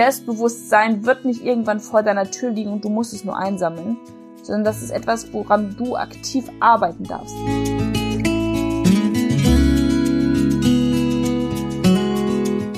Selbstbewusstsein 0.00 1.04
wird 1.04 1.26
nicht 1.26 1.44
irgendwann 1.44 1.78
vor 1.78 2.02
deiner 2.02 2.30
Tür 2.30 2.48
liegen 2.48 2.72
und 2.72 2.82
du 2.82 2.88
musst 2.88 3.12
es 3.12 3.22
nur 3.22 3.36
einsammeln, 3.36 3.98
sondern 4.42 4.64
das 4.64 4.80
ist 4.80 4.92
etwas, 4.92 5.30
woran 5.34 5.76
du 5.76 5.94
aktiv 5.94 6.50
arbeiten 6.58 7.04
darfst. 7.04 7.34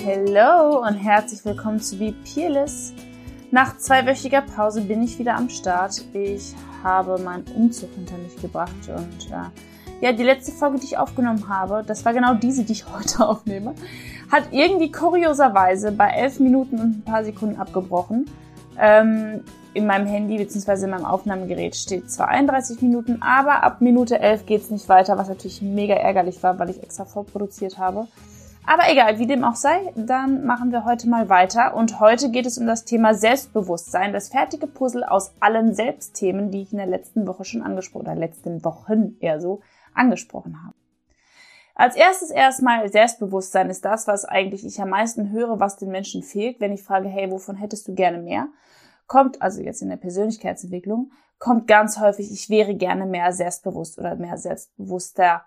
Hallo 0.04 0.84
und 0.84 0.96
herzlich 0.96 1.44
willkommen 1.44 1.78
zu 1.78 1.96
Be 1.96 2.12
Peerless. 2.24 2.92
Nach 3.52 3.78
zweiwöchiger 3.78 4.42
Pause 4.42 4.80
bin 4.80 5.00
ich 5.00 5.16
wieder 5.20 5.36
am 5.36 5.48
Start. 5.48 6.04
Ich 6.14 6.56
habe 6.82 7.22
meinen 7.22 7.44
Umzug 7.54 7.90
hinter 7.94 8.18
mich 8.18 8.34
gebracht 8.42 8.74
und 8.88 9.30
äh, 9.30 10.04
ja, 10.04 10.10
die 10.10 10.24
letzte 10.24 10.50
Folge, 10.50 10.80
die 10.80 10.86
ich 10.86 10.98
aufgenommen 10.98 11.48
habe, 11.48 11.84
das 11.86 12.04
war 12.04 12.12
genau 12.12 12.34
diese, 12.34 12.64
die 12.64 12.72
ich 12.72 12.84
heute 12.92 13.24
aufnehme, 13.24 13.76
hat 14.32 14.44
irgendwie 14.50 14.90
kurioserweise 14.90 15.92
bei 15.92 16.08
elf 16.08 16.40
Minuten 16.40 16.80
und 16.80 16.98
ein 16.98 17.02
paar 17.04 17.22
Sekunden 17.22 17.60
abgebrochen. 17.60 18.30
Ähm, 18.78 19.44
in 19.74 19.86
meinem 19.86 20.06
Handy 20.06 20.38
bzw. 20.38 20.84
in 20.84 20.90
meinem 20.90 21.04
Aufnahmegerät 21.04 21.76
steht 21.76 22.10
zwar 22.10 22.28
31 22.28 22.80
Minuten, 22.80 23.20
aber 23.22 23.62
ab 23.62 23.82
Minute 23.82 24.18
11 24.18 24.46
geht's 24.46 24.70
nicht 24.70 24.88
weiter, 24.88 25.18
was 25.18 25.28
natürlich 25.28 25.60
mega 25.60 25.94
ärgerlich 25.94 26.42
war, 26.42 26.58
weil 26.58 26.70
ich 26.70 26.82
extra 26.82 27.04
vorproduziert 27.04 27.78
habe. 27.78 28.08
Aber 28.64 28.84
egal, 28.90 29.18
wie 29.18 29.26
dem 29.26 29.44
auch 29.44 29.56
sei, 29.56 29.92
dann 29.96 30.46
machen 30.46 30.72
wir 30.72 30.84
heute 30.84 31.08
mal 31.08 31.28
weiter. 31.28 31.74
Und 31.74 32.00
heute 32.00 32.30
geht 32.30 32.46
es 32.46 32.58
um 32.58 32.66
das 32.66 32.84
Thema 32.84 33.12
Selbstbewusstsein, 33.12 34.12
das 34.12 34.28
fertige 34.28 34.66
Puzzle 34.66 35.04
aus 35.04 35.34
allen 35.40 35.74
Selbstthemen, 35.74 36.50
die 36.50 36.62
ich 36.62 36.72
in 36.72 36.78
der 36.78 36.86
letzten 36.86 37.26
Woche 37.26 37.44
schon 37.44 37.62
angesprochen, 37.62 38.06
oder 38.06 38.14
letzten 38.14 38.64
Wochen 38.64 39.16
eher 39.20 39.40
so, 39.40 39.60
angesprochen 39.94 40.62
habe. 40.64 40.74
Als 41.74 41.96
erstes 41.96 42.30
erstmal 42.30 42.88
Selbstbewusstsein 42.90 43.70
ist 43.70 43.84
das, 43.84 44.06
was 44.06 44.24
eigentlich 44.24 44.64
ich 44.64 44.80
am 44.80 44.90
meisten 44.90 45.30
höre, 45.30 45.58
was 45.58 45.76
den 45.76 45.90
Menschen 45.90 46.22
fehlt, 46.22 46.60
wenn 46.60 46.72
ich 46.72 46.82
frage, 46.82 47.08
hey, 47.08 47.30
wovon 47.30 47.56
hättest 47.56 47.88
du 47.88 47.94
gerne 47.94 48.18
mehr? 48.18 48.48
Kommt, 49.06 49.40
also 49.40 49.62
jetzt 49.62 49.82
in 49.82 49.88
der 49.88 49.96
Persönlichkeitsentwicklung, 49.96 51.12
kommt 51.38 51.66
ganz 51.66 51.98
häufig, 51.98 52.30
ich 52.30 52.50
wäre 52.50 52.74
gerne 52.74 53.06
mehr 53.06 53.32
selbstbewusst 53.32 53.98
oder 53.98 54.16
mehr 54.16 54.36
selbstbewusster. 54.36 55.44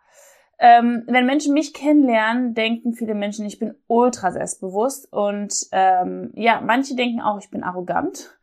Ähm, 0.58 1.03
wenn 1.08 1.25
Menschen 1.25 1.53
mich 1.53 1.73
kennenlernen, 1.73 2.53
denken 2.53 2.94
viele 2.94 3.14
Menschen, 3.14 3.45
ich 3.45 3.59
bin 3.59 3.75
ultra 3.88 4.31
selbstbewusst 4.31 5.11
und 5.11 5.53
ähm, 5.71 6.31
ja, 6.36 6.61
manche 6.61 6.95
denken 6.95 7.21
auch, 7.21 7.39
ich 7.39 7.49
bin 7.49 7.64
arrogant, 7.64 8.38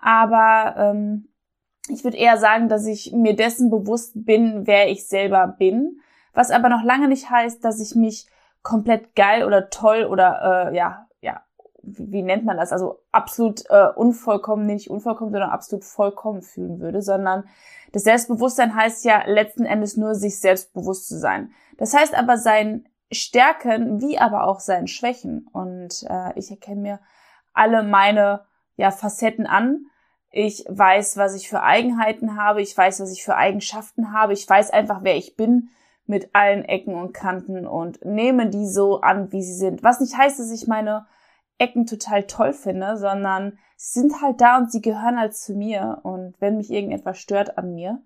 aber 0.00 0.74
ähm, 0.76 1.28
ich 1.88 2.04
würde 2.04 2.16
eher 2.16 2.36
sagen, 2.36 2.68
dass 2.68 2.86
ich 2.86 3.12
mir 3.12 3.34
dessen 3.34 3.70
bewusst 3.70 4.12
bin, 4.14 4.66
wer 4.66 4.90
ich 4.90 5.06
selber 5.06 5.46
bin, 5.58 6.00
was 6.34 6.50
aber 6.50 6.68
noch 6.68 6.82
lange 6.82 7.08
nicht 7.08 7.30
heißt, 7.30 7.64
dass 7.64 7.80
ich 7.80 7.94
mich 7.94 8.26
komplett 8.62 9.14
geil 9.14 9.44
oder 9.44 9.70
toll 9.70 10.04
oder 10.04 10.70
äh, 10.70 10.76
ja, 10.76 11.06
ja, 11.20 11.42
wie, 11.82 12.12
wie 12.12 12.22
nennt 12.22 12.44
man 12.44 12.56
das? 12.56 12.72
Also 12.72 13.00
absolut 13.12 13.64
äh, 13.70 13.88
unvollkommen, 13.94 14.66
nicht 14.66 14.90
unvollkommen, 14.90 15.32
sondern 15.32 15.50
absolut 15.50 15.84
vollkommen 15.84 16.42
fühlen 16.42 16.80
würde, 16.80 17.02
sondern 17.02 17.44
das 17.92 18.04
Selbstbewusstsein 18.04 18.74
heißt 18.74 19.04
ja 19.04 19.22
letzten 19.26 19.64
Endes 19.64 19.96
nur, 19.96 20.14
sich 20.14 20.40
selbstbewusst 20.40 21.08
zu 21.08 21.18
sein. 21.18 21.52
Das 21.78 21.94
heißt 21.94 22.14
aber 22.14 22.38
sein 22.38 22.88
Stärken 23.12 24.00
wie 24.00 24.18
aber 24.18 24.48
auch 24.48 24.60
seinen 24.60 24.88
Schwächen. 24.88 25.48
Und 25.52 26.04
äh, 26.08 26.36
ich 26.36 26.50
erkenne 26.50 26.80
mir 26.80 27.00
alle 27.52 27.84
meine 27.84 28.44
ja, 28.76 28.90
Facetten 28.90 29.46
an 29.46 29.86
ich 30.36 30.64
weiß, 30.68 31.16
was 31.16 31.36
ich 31.36 31.48
für 31.48 31.62
Eigenheiten 31.62 32.36
habe. 32.36 32.60
Ich 32.60 32.76
weiß, 32.76 32.98
was 32.98 33.12
ich 33.12 33.22
für 33.22 33.36
Eigenschaften 33.36 34.12
habe. 34.12 34.32
Ich 34.32 34.48
weiß 34.48 34.72
einfach, 34.72 34.98
wer 35.02 35.16
ich 35.16 35.36
bin 35.36 35.68
mit 36.06 36.34
allen 36.34 36.64
Ecken 36.64 36.94
und 36.94 37.12
Kanten 37.12 37.66
und 37.66 38.04
nehme 38.04 38.50
die 38.50 38.66
so 38.66 39.00
an, 39.00 39.32
wie 39.32 39.42
sie 39.42 39.54
sind. 39.54 39.82
Was 39.82 40.00
nicht 40.00 40.16
heißt, 40.16 40.38
dass 40.38 40.50
ich 40.50 40.66
meine 40.66 41.06
Ecken 41.58 41.86
total 41.86 42.24
toll 42.24 42.52
finde, 42.52 42.96
sondern 42.96 43.58
sie 43.76 44.00
sind 44.00 44.20
halt 44.20 44.40
da 44.40 44.58
und 44.58 44.70
sie 44.70 44.82
gehören 44.82 45.18
halt 45.18 45.34
zu 45.34 45.54
mir. 45.54 46.00
Und 46.02 46.34
wenn 46.40 46.56
mich 46.56 46.70
irgendetwas 46.70 47.18
stört 47.18 47.56
an 47.56 47.74
mir, 47.74 48.02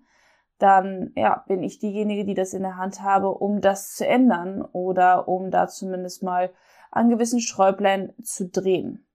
dann 0.59 1.11
ja, 1.15 1.43
bin 1.47 1.63
ich 1.63 1.79
diejenige, 1.79 2.25
die 2.25 2.35
das 2.35 2.53
in 2.53 2.61
der 2.61 2.77
Hand 2.77 3.01
habe, 3.01 3.29
um 3.29 3.61
das 3.61 3.95
zu 3.95 4.05
ändern 4.05 4.61
oder 4.61 5.27
um 5.27 5.51
da 5.51 5.67
zumindest 5.67 6.21
mal 6.21 6.51
an 6.91 7.09
gewissen 7.09 7.39
Schräublein 7.39 8.13
zu 8.21 8.47
drehen. 8.47 9.05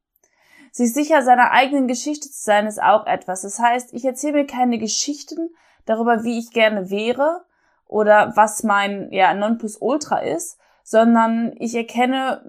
Sich 0.72 0.92
sicher 0.92 1.22
seiner 1.22 1.52
eigenen 1.52 1.86
Geschichte 1.86 2.28
zu 2.28 2.42
sein, 2.42 2.66
ist 2.66 2.82
auch 2.82 3.06
etwas. 3.06 3.42
Das 3.42 3.60
heißt, 3.60 3.94
ich 3.94 4.04
erzähle 4.04 4.32
mir 4.32 4.46
keine 4.46 4.78
Geschichten 4.78 5.50
darüber, 5.84 6.24
wie 6.24 6.38
ich 6.38 6.50
gerne 6.50 6.90
wäre 6.90 7.44
oder 7.94 8.32
was 8.34 8.64
mein 8.64 9.12
ja, 9.12 9.32
Nonplusultra 9.34 10.18
ist, 10.18 10.58
sondern 10.82 11.52
ich 11.60 11.76
erkenne 11.76 12.42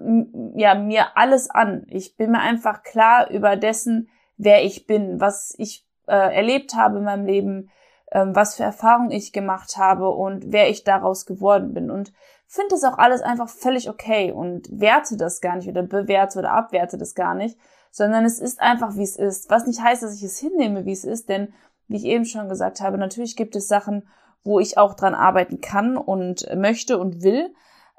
ja 0.56 0.74
mir 0.74 1.16
alles 1.16 1.48
an. 1.50 1.86
Ich 1.88 2.16
bin 2.16 2.32
mir 2.32 2.40
einfach 2.40 2.82
klar 2.82 3.30
über 3.30 3.54
dessen, 3.54 4.08
wer 4.36 4.64
ich 4.64 4.88
bin, 4.88 5.20
was 5.20 5.54
ich 5.56 5.86
äh, 6.08 6.34
erlebt 6.34 6.74
habe 6.74 6.98
in 6.98 7.04
meinem 7.04 7.26
Leben, 7.26 7.70
ähm, 8.10 8.34
was 8.34 8.56
für 8.56 8.64
Erfahrungen 8.64 9.12
ich 9.12 9.32
gemacht 9.32 9.76
habe 9.76 10.10
und 10.10 10.46
wer 10.52 10.68
ich 10.68 10.82
daraus 10.82 11.26
geworden 11.26 11.74
bin. 11.74 11.92
Und 11.92 12.12
finde 12.48 12.70
das 12.70 12.82
auch 12.82 12.98
alles 12.98 13.22
einfach 13.22 13.48
völlig 13.48 13.88
okay 13.88 14.32
und 14.32 14.66
werte 14.72 15.16
das 15.16 15.40
gar 15.40 15.54
nicht 15.54 15.68
oder 15.68 15.84
bewerte 15.84 16.40
oder 16.40 16.50
abwerte 16.50 16.98
das 16.98 17.14
gar 17.14 17.36
nicht, 17.36 17.56
sondern 17.92 18.24
es 18.24 18.40
ist 18.40 18.60
einfach, 18.60 18.96
wie 18.96 19.04
es 19.04 19.16
ist. 19.16 19.48
Was 19.48 19.64
nicht 19.64 19.80
heißt, 19.80 20.02
dass 20.02 20.16
ich 20.16 20.24
es 20.24 20.40
hinnehme, 20.40 20.86
wie 20.86 20.92
es 20.92 21.04
ist, 21.04 21.28
denn 21.28 21.54
wie 21.86 21.98
ich 21.98 22.04
eben 22.04 22.24
schon 22.24 22.48
gesagt 22.48 22.80
habe, 22.80 22.98
natürlich 22.98 23.36
gibt 23.36 23.54
es 23.54 23.68
Sachen, 23.68 24.08
wo 24.46 24.60
ich 24.60 24.78
auch 24.78 24.94
dran 24.94 25.14
arbeiten 25.14 25.60
kann 25.60 25.96
und 25.96 26.46
möchte 26.56 26.98
und 26.98 27.22
will. 27.22 27.52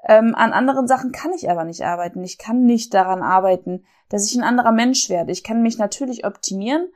Ähm, 0.07 0.35
an 0.35 0.53
anderen 0.53 0.87
Sachen 0.87 1.11
kann 1.11 1.33
ich 1.33 1.49
aber 1.49 1.65
nicht 1.65 1.83
arbeiten. 1.83 2.23
Ich 2.23 2.37
kann 2.37 2.65
nicht 2.65 2.93
daran 2.93 3.21
arbeiten, 3.21 3.83
dass 4.09 4.25
ich 4.25 4.37
ein 4.37 4.43
anderer 4.43 4.71
Mensch 4.71 5.09
werde. 5.09 5.31
Ich 5.31 5.43
kann 5.43 5.61
mich 5.61 5.77
natürlich 5.77 6.25
optimieren 6.25 6.87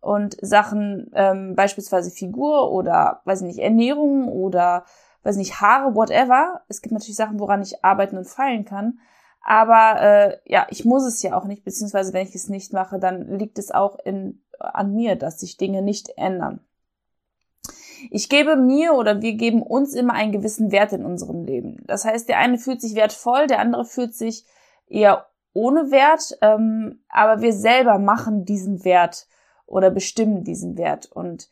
und 0.00 0.36
Sachen, 0.40 1.10
ähm, 1.14 1.54
beispielsweise 1.54 2.10
Figur 2.10 2.70
oder, 2.72 3.20
weiß 3.24 3.40
ich 3.40 3.46
nicht, 3.46 3.58
Ernährung 3.58 4.28
oder, 4.28 4.84
weiß 5.22 5.36
ich 5.36 5.40
nicht, 5.40 5.60
Haare, 5.60 5.94
whatever. 5.94 6.62
Es 6.68 6.82
gibt 6.82 6.92
natürlich 6.92 7.16
Sachen, 7.16 7.40
woran 7.40 7.62
ich 7.62 7.84
arbeiten 7.84 8.18
und 8.18 8.28
feilen 8.28 8.64
kann. 8.64 8.98
Aber 9.44 10.00
äh, 10.00 10.38
ja, 10.44 10.66
ich 10.70 10.84
muss 10.84 11.04
es 11.04 11.22
ja 11.22 11.36
auch 11.36 11.44
nicht, 11.44 11.64
beziehungsweise 11.64 12.12
wenn 12.12 12.26
ich 12.26 12.34
es 12.34 12.48
nicht 12.48 12.72
mache, 12.72 12.98
dann 12.98 13.38
liegt 13.38 13.58
es 13.58 13.72
auch 13.72 13.98
in, 14.04 14.42
an 14.58 14.92
mir, 14.92 15.16
dass 15.16 15.40
sich 15.40 15.56
Dinge 15.56 15.82
nicht 15.82 16.10
ändern. 16.16 16.60
Ich 18.10 18.28
gebe 18.28 18.56
mir 18.56 18.94
oder 18.94 19.22
wir 19.22 19.34
geben 19.34 19.62
uns 19.62 19.94
immer 19.94 20.14
einen 20.14 20.32
gewissen 20.32 20.72
Wert 20.72 20.92
in 20.92 21.04
unserem 21.04 21.44
Leben. 21.44 21.82
Das 21.86 22.04
heißt, 22.04 22.28
der 22.28 22.38
eine 22.38 22.58
fühlt 22.58 22.80
sich 22.80 22.94
wertvoll, 22.94 23.46
der 23.46 23.58
andere 23.58 23.84
fühlt 23.84 24.14
sich 24.14 24.44
eher 24.88 25.26
ohne 25.54 25.90
Wert, 25.90 26.38
ähm, 26.40 27.00
aber 27.08 27.42
wir 27.42 27.52
selber 27.52 27.98
machen 27.98 28.44
diesen 28.44 28.84
Wert 28.84 29.26
oder 29.66 29.90
bestimmen 29.90 30.44
diesen 30.44 30.76
Wert. 30.76 31.10
Und 31.12 31.48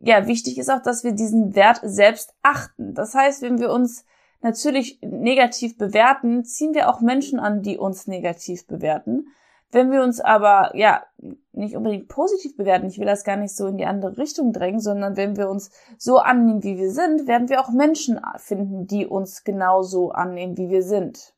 ja, 0.00 0.26
wichtig 0.26 0.58
ist 0.58 0.70
auch, 0.70 0.82
dass 0.82 1.04
wir 1.04 1.12
diesen 1.12 1.54
Wert 1.54 1.80
selbst 1.82 2.34
achten. 2.42 2.94
Das 2.94 3.14
heißt, 3.14 3.42
wenn 3.42 3.58
wir 3.58 3.70
uns 3.70 4.04
natürlich 4.40 4.98
negativ 5.02 5.78
bewerten, 5.78 6.44
ziehen 6.44 6.74
wir 6.74 6.90
auch 6.90 7.00
Menschen 7.00 7.40
an, 7.40 7.62
die 7.62 7.78
uns 7.78 8.06
negativ 8.06 8.66
bewerten. 8.66 9.28
Wenn 9.74 9.90
wir 9.90 10.04
uns 10.04 10.20
aber, 10.20 10.70
ja, 10.76 11.02
nicht 11.50 11.74
unbedingt 11.74 12.06
positiv 12.06 12.56
bewerten, 12.56 12.86
ich 12.86 13.00
will 13.00 13.06
das 13.06 13.24
gar 13.24 13.36
nicht 13.36 13.56
so 13.56 13.66
in 13.66 13.76
die 13.76 13.86
andere 13.86 14.16
Richtung 14.18 14.52
drängen, 14.52 14.78
sondern 14.78 15.16
wenn 15.16 15.36
wir 15.36 15.48
uns 15.48 15.72
so 15.98 16.18
annehmen, 16.18 16.62
wie 16.62 16.78
wir 16.78 16.92
sind, 16.92 17.26
werden 17.26 17.48
wir 17.48 17.60
auch 17.60 17.70
Menschen 17.70 18.20
finden, 18.36 18.86
die 18.86 19.04
uns 19.04 19.42
genauso 19.42 20.12
annehmen, 20.12 20.56
wie 20.56 20.70
wir 20.70 20.84
sind. 20.84 21.34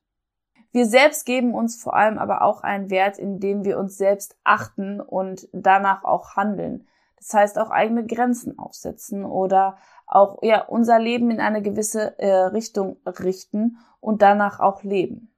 Wir 0.70 0.84
selbst 0.84 1.24
geben 1.24 1.54
uns 1.54 1.80
vor 1.80 1.97
allem 1.97 2.19
aber 2.19 2.42
auch 2.42 2.62
einen 2.62 2.91
Wert, 2.91 3.19
indem 3.19 3.64
wir 3.64 3.78
uns 3.78 3.97
selbst 3.97 4.36
achten 4.44 5.00
und 5.00 5.48
danach 5.54 6.04
auch 6.04 6.36
handeln. 6.36 6.86
Das 7.16 7.32
heißt 7.32 7.58
auch 7.58 7.70
eigene 7.70 8.04
Grenzen 8.04 8.58
aufsetzen 8.58 9.24
oder 9.24 9.78
auch 10.06 10.42
ja 10.42 10.62
unser 10.66 10.98
Leben 10.98 11.30
in 11.30 11.41
eine 11.41 11.62
gewisse 11.62 12.18
äh, 12.18 12.30
Richtung 12.30 12.98
richten 13.06 13.78
und 14.00 14.20
danach 14.20 14.60
auch 14.60 14.82
leben. 14.82 15.32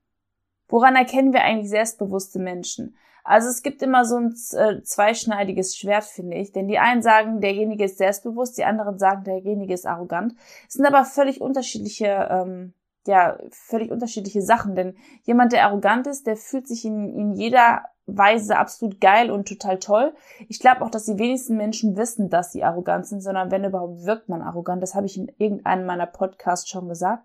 Woran 0.68 0.96
erkennen 0.96 1.32
wir 1.32 1.42
eigentlich 1.42 1.70
selbstbewusste 1.70 2.38
Menschen? 2.38 2.96
Also 3.24 3.48
es 3.48 3.62
gibt 3.62 3.82
immer 3.82 4.06
so 4.06 4.16
ein 4.16 4.34
äh, 4.52 4.82
zweischneidiges 4.82 5.76
Schwert, 5.76 6.04
finde 6.04 6.38
ich. 6.38 6.52
Denn 6.52 6.66
die 6.66 6.78
einen 6.78 7.02
sagen, 7.02 7.42
derjenige 7.42 7.84
ist 7.84 7.98
selbstbewusst, 7.98 8.56
die 8.56 8.64
anderen 8.64 8.98
sagen, 8.98 9.24
derjenige 9.24 9.74
ist 9.74 9.86
arrogant. 9.86 10.34
Es 10.66 10.74
sind 10.74 10.86
aber 10.86 11.04
völlig 11.04 11.42
unterschiedliche, 11.42 12.26
ähm, 12.30 12.72
ja, 13.06 13.38
völlig 13.50 13.90
unterschiedliche 13.90 14.40
Sachen. 14.40 14.74
Denn 14.74 14.96
jemand, 15.24 15.52
der 15.52 15.66
arrogant 15.66 16.06
ist, 16.06 16.26
der 16.26 16.36
fühlt 16.36 16.66
sich 16.66 16.86
in, 16.86 17.14
in 17.14 17.34
jeder 17.34 17.82
Weise 18.06 18.56
absolut 18.56 19.00
geil 19.00 19.30
und 19.30 19.46
total 19.46 19.78
toll. 19.78 20.14
Ich 20.48 20.58
glaube 20.58 20.82
auch, 20.82 20.90
dass 20.90 21.04
die 21.04 21.18
wenigsten 21.18 21.58
Menschen 21.58 21.96
wissen, 21.98 22.30
dass 22.30 22.52
sie 22.52 22.64
arrogant 22.64 23.06
sind, 23.06 23.20
sondern 23.20 23.50
wenn 23.50 23.64
überhaupt 23.64 24.06
wirkt 24.06 24.30
man 24.30 24.40
arrogant. 24.40 24.82
Das 24.82 24.94
habe 24.94 25.04
ich 25.04 25.18
in 25.18 25.30
irgendeinem 25.36 25.84
meiner 25.84 26.06
Podcasts 26.06 26.68
schon 26.68 26.88
gesagt. 26.88 27.24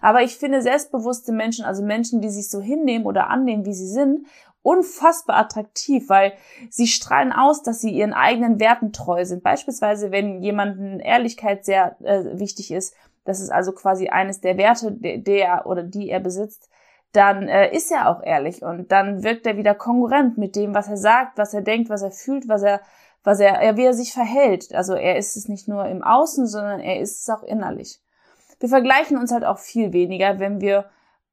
Aber 0.00 0.22
ich 0.22 0.36
finde 0.36 0.62
selbstbewusste 0.62 1.32
Menschen, 1.32 1.64
also 1.64 1.82
Menschen, 1.82 2.20
die 2.20 2.30
sich 2.30 2.50
so 2.50 2.60
hinnehmen 2.60 3.06
oder 3.06 3.28
annehmen, 3.28 3.64
wie 3.64 3.74
sie 3.74 3.88
sind, 3.88 4.26
unfassbar 4.62 5.36
attraktiv, 5.38 6.08
weil 6.08 6.32
sie 6.68 6.86
strahlen 6.86 7.32
aus, 7.32 7.62
dass 7.62 7.80
sie 7.80 7.90
ihren 7.90 8.12
eigenen 8.12 8.60
Werten 8.60 8.92
treu 8.92 9.24
sind. 9.24 9.42
Beispielsweise, 9.42 10.10
wenn 10.10 10.42
jemanden 10.42 11.00
Ehrlichkeit 11.00 11.64
sehr 11.64 11.96
äh, 12.02 12.38
wichtig 12.38 12.70
ist, 12.70 12.94
das 13.24 13.40
ist 13.40 13.50
also 13.50 13.72
quasi 13.72 14.08
eines 14.08 14.40
der 14.40 14.56
Werte, 14.56 14.92
der, 14.92 15.18
der 15.18 15.66
oder 15.66 15.82
die 15.82 16.10
er 16.10 16.20
besitzt, 16.20 16.68
dann 17.12 17.48
äh, 17.48 17.74
ist 17.74 17.90
er 17.90 18.10
auch 18.10 18.22
ehrlich 18.22 18.62
und 18.62 18.92
dann 18.92 19.22
wirkt 19.22 19.46
er 19.46 19.56
wieder 19.56 19.74
konkurrent 19.74 20.36
mit 20.36 20.56
dem, 20.56 20.74
was 20.74 20.88
er 20.88 20.96
sagt, 20.96 21.38
was 21.38 21.54
er 21.54 21.62
denkt, 21.62 21.88
was 21.88 22.02
er 22.02 22.10
fühlt, 22.10 22.48
was 22.48 22.62
er, 22.62 22.80
was 23.24 23.40
er, 23.40 23.76
wie 23.76 23.84
er 23.84 23.94
sich 23.94 24.12
verhält. 24.12 24.74
Also 24.74 24.94
er 24.94 25.16
ist 25.16 25.36
es 25.36 25.48
nicht 25.48 25.68
nur 25.68 25.86
im 25.86 26.02
Außen, 26.02 26.46
sondern 26.46 26.80
er 26.80 27.00
ist 27.00 27.22
es 27.22 27.28
auch 27.30 27.42
innerlich. 27.42 28.00
Wir 28.60 28.68
vergleichen 28.68 29.16
uns 29.16 29.32
halt 29.32 29.44
auch 29.44 29.58
viel 29.58 29.92
weniger, 29.92 30.38
wenn 30.38 30.60
wir 30.60 30.86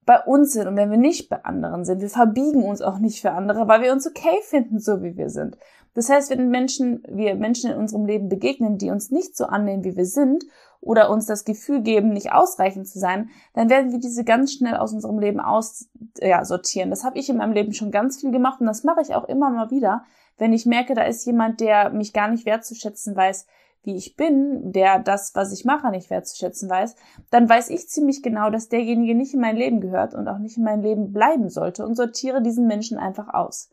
bei 0.06 0.20
uns 0.20 0.54
sind 0.54 0.68
und 0.68 0.76
wenn 0.76 0.92
wir 0.92 0.98
nicht 0.98 1.30
bei 1.30 1.44
anderen 1.44 1.84
sind. 1.84 2.02
Wir 2.02 2.10
verbiegen 2.10 2.64
uns 2.64 2.82
auch 2.82 3.00
nicht 3.00 3.22
für 3.22 3.32
andere, 3.32 3.68
weil 3.68 3.82
wir 3.82 3.92
uns 3.92 4.08
okay 4.08 4.38
finden, 4.44 4.80
so 4.80 5.02
wie 5.02 5.18
wir 5.18 5.30
sind. 5.30 5.58
Das 5.96 6.10
heißt, 6.10 6.30
wenn 6.30 6.50
Menschen, 6.50 7.04
wir 7.08 7.36
Menschen 7.36 7.72
in 7.72 7.78
unserem 7.78 8.06
Leben 8.06 8.30
begegnen, 8.30 8.78
die 8.78 8.92
uns 8.92 9.10
nicht 9.12 9.36
so 9.36 9.46
annehmen, 9.46 9.84
wie 9.84 9.96
wir 9.96 10.06
sind, 10.06 10.44
oder 10.86 11.10
uns 11.10 11.26
das 11.26 11.46
Gefühl 11.46 11.82
geben, 11.82 12.10
nicht 12.10 12.32
ausreichend 12.32 12.88
zu 12.88 13.00
sein, 13.00 13.30
dann 13.54 13.70
werden 13.70 13.92
wir 13.92 14.00
diese 14.00 14.24
ganz 14.24 14.54
schnell 14.54 14.78
aus 14.78 14.94
unserem 14.94 15.18
Leben 15.20 15.40
aus, 15.40 15.90
ja, 16.22 16.46
sortieren. 16.46 16.92
Das 16.92 17.04
habe 17.04 17.18
ich 17.18 17.28
in 17.28 17.38
meinem 17.38 17.54
Leben 17.54 17.74
schon 17.74 17.92
ganz 17.92 18.22
viel 18.22 18.32
gemacht 18.32 18.62
und 18.62 18.68
das 18.68 18.84
mache 18.84 19.02
ich 19.02 19.16
auch 19.16 19.28
immer 19.28 19.50
mal 19.50 19.72
wieder, 19.72 20.04
wenn 20.38 20.54
ich 20.54 20.66
merke, 20.66 20.94
da 20.94 21.04
ist 21.04 21.26
jemand, 21.26 21.60
der 21.60 21.90
mich 21.90 22.14
gar 22.14 22.28
nicht 22.28 22.46
wertzuschätzen 22.46 23.16
weiß, 23.16 23.48
wie 23.86 23.96
ich 23.96 24.16
bin, 24.16 24.72
der 24.72 25.00
das, 25.00 25.34
was 25.36 25.52
ich 25.52 25.66
mache, 25.66 25.90
nicht 25.90 26.10
wertzuschätzen 26.10 26.70
weiß, 26.70 26.96
dann 27.30 27.48
weiß 27.48 27.70
ich 27.70 27.88
ziemlich 27.90 28.24
genau, 28.24 28.50
dass 28.50 28.70
derjenige 28.70 29.16
nicht 29.16 29.34
in 29.34 29.42
mein 29.42 29.56
Leben 29.56 29.82
gehört 29.82 30.14
und 30.14 30.28
auch 30.28 30.40
nicht 30.40 30.58
in 30.58 30.64
mein 30.64 30.82
Leben 30.82 31.12
bleiben 31.12 31.50
sollte 31.50 31.86
und 31.86 31.96
sortiere 31.96 32.42
diesen 32.42 32.68
Menschen 32.68 32.98
einfach 32.98 33.34
aus. 33.34 33.70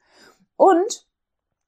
Und 0.56 1.06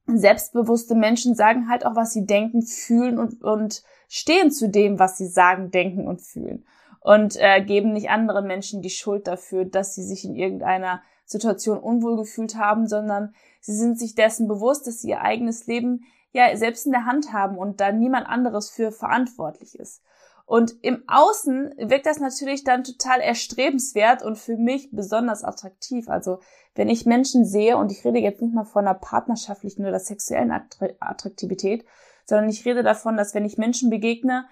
selbstbewusste 0.07 0.95
Menschen 0.95 1.35
sagen 1.35 1.69
halt 1.69 1.87
auch, 1.87 1.97
was 1.97 2.13
sie 2.13 2.27
denken, 2.27 2.63
fühlen 2.63 3.19
und, 3.19 3.43
und 3.43 3.83
stehen 4.09 4.51
zu 4.51 4.69
dem, 4.69 4.99
was 4.99 5.17
sie 5.17 5.27
sagen, 5.27 5.71
denken 5.71 6.07
und 6.07 6.21
fühlen. 6.21 6.67
Und 7.01 7.37
äh, 7.37 7.63
geben 7.63 7.93
nicht 7.93 8.11
anderen 8.11 8.47
Menschen 8.47 8.81
die 8.81 8.91
Schuld 8.91 9.27
dafür, 9.27 9.65
dass 9.65 9.95
sie 9.95 10.03
sich 10.03 10.25
in 10.25 10.35
irgendeiner 10.35 11.03
Situation 11.27 11.79
unwohl 11.79 12.17
gefühlt 12.17 12.57
haben, 12.57 12.87
sondern 12.87 13.35
sie 13.61 13.75
sind 13.75 13.99
sich 13.99 14.15
dessen 14.15 14.49
bewusst, 14.49 14.87
dass 14.87 15.01
sie 15.01 15.11
ihr 15.11 15.21
eigenes 15.21 15.67
Leben 15.67 16.05
ja 16.35 16.55
selbst 16.57 16.85
in 16.85 16.93
der 16.93 17.07
Hand 17.07 17.33
haben 17.33 17.57
und 17.57 17.81
da 17.81 17.93
niemand 17.93 18.27
anderes 18.29 18.69
für 18.69 18.93
verantwortlich 18.93 19.79
ist. 19.79 20.03
Und 20.47 20.75
im 20.83 21.03
Außen 21.07 21.75
wirkt 21.79 22.05
das 22.05 22.21
natürlich 22.21 22.65
dann 22.65 22.85
total 22.85 23.21
erstrebenswert 23.21 24.23
und 24.23 24.37
für 24.37 24.59
mich 24.59 24.91
besonders 24.91 25.43
attraktiv. 25.43 26.09
Also 26.11 26.41
wenn 26.75 26.91
ich 26.91 27.07
Menschen 27.07 27.47
sehe, 27.47 27.79
und 27.79 27.91
ich 27.91 28.05
rede 28.05 28.19
jetzt 28.19 28.43
nicht 28.43 28.53
mal 28.53 28.65
von 28.65 28.87
einer 28.87 28.99
partnerschaftlichen 28.99 29.87
oder 29.87 29.99
sexuellen 29.99 30.53
Attraktivität, 31.01 31.87
sondern 32.27 32.51
ich 32.51 32.67
rede 32.67 32.83
davon, 32.83 33.17
dass 33.17 33.35
wenn 33.35 33.47
ich 33.47 33.57
Menschen 33.57 33.89
begegne, 33.89 34.45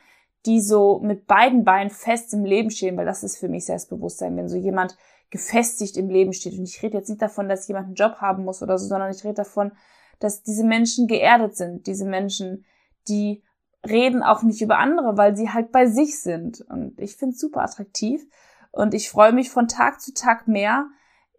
die 0.46 0.60
so 0.60 0.98
mit 1.00 1.26
beiden 1.26 1.64
Beinen 1.64 1.90
fest 1.90 2.32
im 2.32 2.44
Leben 2.44 2.70
stehen, 2.70 2.96
weil 2.96 3.06
das 3.06 3.22
ist 3.22 3.36
für 3.36 3.48
mich 3.48 3.66
Selbstbewusstsein, 3.66 4.36
wenn 4.36 4.48
so 4.48 4.56
jemand 4.56 4.96
gefestigt 5.30 5.96
im 5.96 6.08
Leben 6.08 6.32
steht. 6.32 6.58
Und 6.58 6.64
ich 6.64 6.82
rede 6.82 6.98
jetzt 6.98 7.08
nicht 7.08 7.22
davon, 7.22 7.48
dass 7.48 7.68
jemand 7.68 7.86
einen 7.86 7.94
Job 7.94 8.16
haben 8.16 8.44
muss 8.44 8.62
oder 8.62 8.78
so, 8.78 8.86
sondern 8.86 9.10
ich 9.10 9.24
rede 9.24 9.34
davon, 9.34 9.72
dass 10.22 10.42
diese 10.42 10.64
Menschen 10.64 11.06
geerdet 11.06 11.56
sind, 11.56 11.86
diese 11.86 12.04
Menschen, 12.04 12.64
die 13.08 13.42
reden 13.84 14.22
auch 14.22 14.42
nicht 14.42 14.62
über 14.62 14.78
andere, 14.78 15.16
weil 15.16 15.36
sie 15.36 15.50
halt 15.50 15.72
bei 15.72 15.86
sich 15.86 16.20
sind. 16.20 16.60
Und 16.62 17.00
ich 17.00 17.16
finde 17.16 17.34
es 17.34 17.40
super 17.40 17.62
attraktiv. 17.62 18.24
Und 18.70 18.94
ich 18.94 19.10
freue 19.10 19.32
mich 19.32 19.50
von 19.50 19.68
Tag 19.68 20.00
zu 20.00 20.14
Tag 20.14 20.46
mehr, 20.46 20.86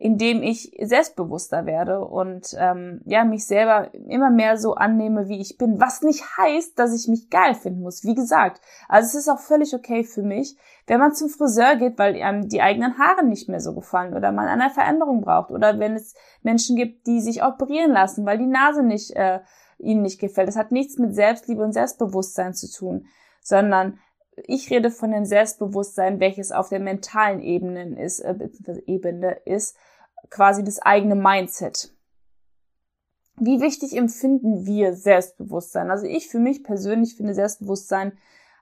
indem 0.03 0.43
ich 0.43 0.75
selbstbewusster 0.81 1.65
werde 1.65 2.01
und 2.01 2.53
ähm, 2.59 2.99
ja 3.05 3.23
mich 3.23 3.47
selber 3.47 3.89
immer 3.93 4.29
mehr 4.31 4.57
so 4.57 4.75
annehme, 4.75 5.29
wie 5.29 5.39
ich 5.39 5.57
bin. 5.57 5.79
Was 5.79 6.01
nicht 6.01 6.25
heißt, 6.37 6.77
dass 6.77 6.93
ich 6.93 7.07
mich 7.07 7.29
geil 7.29 7.55
finden 7.55 7.83
muss. 7.83 8.03
Wie 8.03 8.13
gesagt, 8.13 8.59
also 8.89 9.07
es 9.07 9.15
ist 9.15 9.29
auch 9.29 9.39
völlig 9.39 9.73
okay 9.73 10.03
für 10.03 10.21
mich, 10.21 10.57
wenn 10.87 10.99
man 10.99 11.13
zum 11.13 11.29
Friseur 11.29 11.77
geht, 11.77 11.97
weil 11.97 12.21
einem 12.21 12.49
die 12.49 12.61
eigenen 12.61 12.97
Haare 12.97 13.25
nicht 13.25 13.47
mehr 13.47 13.61
so 13.61 13.73
gefallen 13.73 14.13
oder 14.13 14.33
man 14.33 14.49
eine 14.49 14.69
Veränderung 14.71 15.21
braucht 15.21 15.51
oder 15.51 15.79
wenn 15.79 15.95
es 15.95 16.15
Menschen 16.41 16.75
gibt, 16.75 17.07
die 17.07 17.21
sich 17.21 17.41
operieren 17.41 17.93
lassen, 17.93 18.25
weil 18.25 18.39
die 18.39 18.45
Nase 18.45 18.83
nicht 18.83 19.15
äh, 19.15 19.39
ihnen 19.77 20.01
nicht 20.01 20.19
gefällt. 20.19 20.49
Das 20.49 20.57
hat 20.57 20.73
nichts 20.73 20.97
mit 20.97 21.15
Selbstliebe 21.15 21.63
und 21.63 21.71
Selbstbewusstsein 21.71 22.53
zu 22.53 22.69
tun, 22.69 23.05
sondern 23.41 23.99
ich 24.35 24.69
rede 24.69 24.91
von 24.91 25.11
dem 25.11 25.23
Selbstbewusstsein, 25.23 26.19
welches 26.19 26.51
auf 26.51 26.67
der 26.67 26.81
mentalen 26.81 27.39
Ebene 27.39 27.97
ist, 28.03 28.19
äh, 28.19 28.49
Ebene 28.85 29.37
ist, 29.45 29.77
quasi 30.29 30.63
das 30.63 30.79
eigene 30.79 31.15
Mindset. 31.15 31.93
Wie 33.37 33.61
wichtig 33.61 33.97
empfinden 33.97 34.65
wir 34.65 34.93
Selbstbewusstsein? 34.93 35.89
Also 35.89 36.05
ich 36.05 36.27
für 36.27 36.39
mich 36.39 36.63
persönlich 36.63 37.15
finde 37.15 37.33
Selbstbewusstsein 37.33 38.17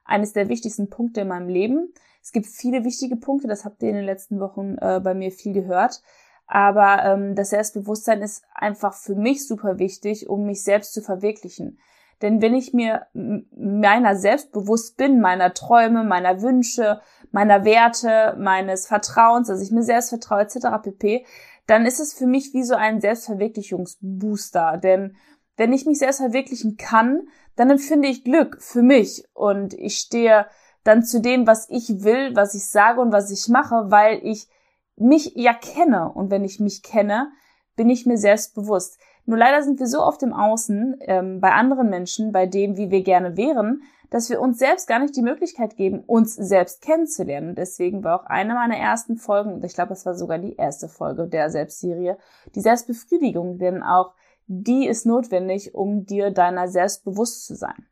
eines 0.05 0.33
der 0.33 0.49
wichtigsten 0.49 0.89
Punkte 0.89 1.21
in 1.21 1.27
meinem 1.27 1.49
Leben. 1.49 1.93
Es 2.23 2.31
gibt 2.31 2.47
viele 2.47 2.83
wichtige 2.83 3.15
Punkte, 3.15 3.47
das 3.47 3.65
habt 3.65 3.81
ihr 3.83 3.89
in 3.89 3.95
den 3.95 4.05
letzten 4.05 4.39
Wochen 4.39 4.77
äh, 4.77 4.99
bei 5.03 5.13
mir 5.13 5.31
viel 5.31 5.53
gehört. 5.53 6.01
Aber 6.47 7.03
ähm, 7.05 7.35
das 7.35 7.49
Selbstbewusstsein 7.49 8.21
ist 8.21 8.43
einfach 8.53 8.93
für 8.93 9.15
mich 9.15 9.47
super 9.47 9.79
wichtig, 9.79 10.29
um 10.29 10.45
mich 10.45 10.63
selbst 10.63 10.93
zu 10.93 11.01
verwirklichen. 11.01 11.79
Denn 12.21 12.41
wenn 12.41 12.53
ich 12.53 12.73
mir 12.73 13.07
meiner 13.13 14.15
selbst 14.15 14.51
bewusst 14.51 14.97
bin, 14.97 15.21
meiner 15.21 15.53
Träume, 15.53 16.03
meiner 16.03 16.41
Wünsche, 16.41 17.01
meiner 17.31 17.65
Werte, 17.65 18.35
meines 18.37 18.85
Vertrauens, 18.85 19.47
dass 19.47 19.61
ich 19.61 19.71
mir 19.71 19.83
selbst 19.83 20.09
vertraue 20.09 20.41
etc. 20.41 20.83
pp., 20.83 21.25
dann 21.67 21.85
ist 21.85 21.99
es 21.99 22.13
für 22.13 22.25
mich 22.25 22.53
wie 22.53 22.63
so 22.63 22.75
ein 22.75 23.01
Selbstverwirklichungsbooster. 23.01 24.77
Denn 24.77 25.15
wenn 25.57 25.73
ich 25.73 25.85
mich 25.85 25.99
selbst 25.99 26.17
verwirklichen 26.17 26.77
kann, 26.77 27.27
dann 27.55 27.69
empfinde 27.69 28.07
ich 28.07 28.23
Glück 28.23 28.61
für 28.61 28.81
mich 28.81 29.23
und 29.33 29.73
ich 29.73 29.97
stehe 29.97 30.47
dann 30.83 31.03
zu 31.03 31.21
dem, 31.21 31.45
was 31.45 31.69
ich 31.69 32.03
will, 32.03 32.35
was 32.35 32.55
ich 32.55 32.67
sage 32.67 33.01
und 33.01 33.11
was 33.11 33.29
ich 33.29 33.47
mache, 33.49 33.91
weil 33.91 34.19
ich 34.23 34.47
mich 34.95 35.33
ja 35.35 35.53
kenne. 35.53 36.11
Und 36.11 36.31
wenn 36.31 36.43
ich 36.43 36.59
mich 36.59 36.81
kenne, 36.81 37.31
bin 37.75 37.89
ich 37.89 38.05
mir 38.05 38.17
selbst 38.17 38.55
bewusst. 38.55 38.99
Nur 39.25 39.37
leider 39.37 39.61
sind 39.61 39.79
wir 39.79 39.87
so 39.87 40.01
oft 40.01 40.23
im 40.23 40.33
Außen, 40.33 40.97
ähm, 41.01 41.39
bei 41.39 41.51
anderen 41.51 41.89
Menschen, 41.89 42.31
bei 42.31 42.47
dem, 42.47 42.77
wie 42.77 42.89
wir 42.89 43.03
gerne 43.03 43.37
wären, 43.37 43.83
dass 44.11 44.29
wir 44.29 44.41
uns 44.41 44.59
selbst 44.59 44.87
gar 44.87 44.99
nicht 44.99 45.15
die 45.15 45.23
Möglichkeit 45.23 45.77
geben, 45.77 46.01
uns 46.01 46.35
selbst 46.35 46.81
kennenzulernen. 46.81 47.55
Deswegen 47.55 48.03
war 48.03 48.21
auch 48.21 48.25
eine 48.25 48.53
meiner 48.53 48.77
ersten 48.77 49.15
Folgen, 49.15 49.53
und 49.53 49.63
ich 49.63 49.73
glaube, 49.73 49.89
das 49.89 50.05
war 50.05 50.13
sogar 50.13 50.37
die 50.37 50.57
erste 50.57 50.89
Folge 50.89 51.27
der 51.27 51.49
Selbstserie, 51.49 52.17
die 52.53 52.61
Selbstbefriedigung, 52.61 53.57
denn 53.57 53.81
auch 53.81 54.13
die 54.47 54.85
ist 54.85 55.05
notwendig, 55.05 55.73
um 55.73 56.05
dir 56.05 56.29
deiner 56.29 56.67
selbst 56.67 57.05
bewusst 57.05 57.47
zu 57.47 57.55
sein. 57.55 57.87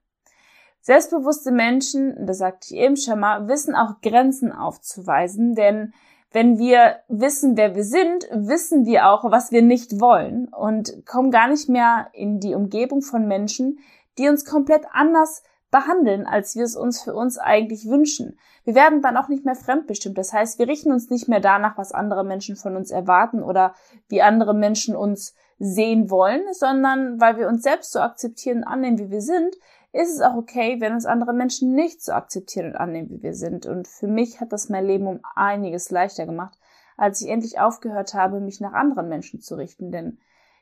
Selbstbewusste 0.81 1.51
Menschen, 1.51 2.25
das 2.25 2.39
sagte 2.39 2.67
ich 2.73 2.79
eben 2.79 2.97
schon 2.97 3.21
mal, 3.21 3.47
wissen 3.47 3.73
auch 3.73 4.01
Grenzen 4.01 4.51
aufzuweisen, 4.51 5.55
denn 5.55 5.93
wenn 6.31 6.59
wir 6.59 6.97
wissen, 7.07 7.55
wer 7.55 7.75
wir 7.75 7.85
sind, 7.85 8.27
wissen 8.31 8.85
wir 8.85 9.09
auch, 9.09 9.31
was 9.31 9.51
wir 9.51 9.61
nicht 9.61 10.01
wollen 10.01 10.49
und 10.49 11.05
kommen 11.05 11.31
gar 11.31 11.47
nicht 11.47 11.69
mehr 11.69 12.09
in 12.13 12.39
die 12.39 12.55
Umgebung 12.55 13.01
von 13.01 13.25
Menschen, 13.25 13.79
die 14.17 14.27
uns 14.27 14.43
komplett 14.43 14.83
anders 14.91 15.43
behandeln, 15.71 16.25
als 16.25 16.55
wir 16.55 16.63
es 16.63 16.75
uns 16.75 17.01
für 17.01 17.13
uns 17.13 17.37
eigentlich 17.37 17.87
wünschen. 17.87 18.37
Wir 18.63 18.75
werden 18.75 19.01
dann 19.01 19.17
auch 19.17 19.29
nicht 19.29 19.45
mehr 19.45 19.55
fremdbestimmt. 19.55 20.17
Das 20.17 20.33
heißt, 20.33 20.59
wir 20.59 20.67
richten 20.67 20.91
uns 20.91 21.09
nicht 21.09 21.27
mehr 21.27 21.39
danach, 21.39 21.77
was 21.77 21.91
andere 21.91 22.23
Menschen 22.23 22.55
von 22.55 22.75
uns 22.75 22.91
erwarten 22.91 23.43
oder 23.43 23.73
wie 24.07 24.21
andere 24.21 24.53
Menschen 24.53 24.95
uns 24.95 25.35
sehen 25.59 26.09
wollen, 26.09 26.41
sondern 26.53 27.19
weil 27.19 27.37
wir 27.37 27.47
uns 27.47 27.63
selbst 27.63 27.91
so 27.91 27.99
akzeptieren 27.99 28.59
und 28.59 28.63
annehmen, 28.65 28.97
wie 28.99 29.11
wir 29.11 29.21
sind, 29.21 29.55
ist 29.91 30.13
es 30.13 30.21
auch 30.21 30.35
okay, 30.35 30.79
wenn 30.79 30.93
uns 30.93 31.05
andere 31.05 31.33
Menschen 31.33 31.73
nicht 31.73 32.03
so 32.03 32.11
akzeptieren 32.13 32.67
und 32.67 32.75
annehmen, 32.75 33.09
wie 33.09 33.23
wir 33.23 33.33
sind. 33.33 33.65
Und 33.65 33.87
für 33.87 34.07
mich 34.07 34.39
hat 34.39 34.53
das 34.53 34.69
mein 34.69 34.85
Leben 34.85 35.07
um 35.07 35.19
einiges 35.35 35.89
leichter 35.89 36.25
gemacht, 36.25 36.57
als 36.95 37.21
ich 37.21 37.29
endlich 37.29 37.59
aufgehört 37.59 38.13
habe, 38.13 38.39
mich 38.39 38.61
nach 38.61 38.73
anderen 38.73 39.09
Menschen 39.09 39.41
zu 39.41 39.55
richten. 39.55 39.91
Denn 39.91 40.19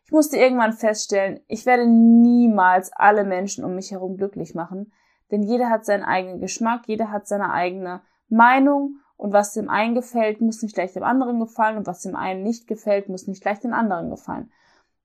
ich 0.07 0.13
musste 0.13 0.37
irgendwann 0.37 0.71
feststellen, 0.71 1.41
ich 1.47 1.65
werde 1.65 1.85
niemals 1.85 2.93
alle 2.93 3.25
Menschen 3.25 3.65
um 3.65 3.75
mich 3.75 3.91
herum 3.91 4.15
glücklich 4.15 4.55
machen, 4.55 4.93
denn 5.31 5.43
jeder 5.43 5.69
hat 5.69 5.85
seinen 5.85 6.05
eigenen 6.05 6.39
Geschmack, 6.39 6.83
jeder 6.87 7.11
hat 7.11 7.27
seine 7.27 7.51
eigene 7.51 7.99
Meinung 8.29 8.99
und 9.17 9.33
was 9.33 9.51
dem 9.51 9.69
einen 9.69 9.95
gefällt, 9.95 10.39
muss 10.39 10.61
nicht 10.61 10.75
gleich 10.75 10.93
dem 10.93 11.03
anderen 11.03 11.41
gefallen 11.41 11.75
und 11.75 11.87
was 11.87 12.03
dem 12.03 12.15
einen 12.15 12.41
nicht 12.41 12.67
gefällt, 12.67 13.09
muss 13.09 13.27
nicht 13.27 13.41
gleich 13.41 13.59
dem 13.59 13.73
anderen 13.73 14.09
gefallen. 14.09 14.49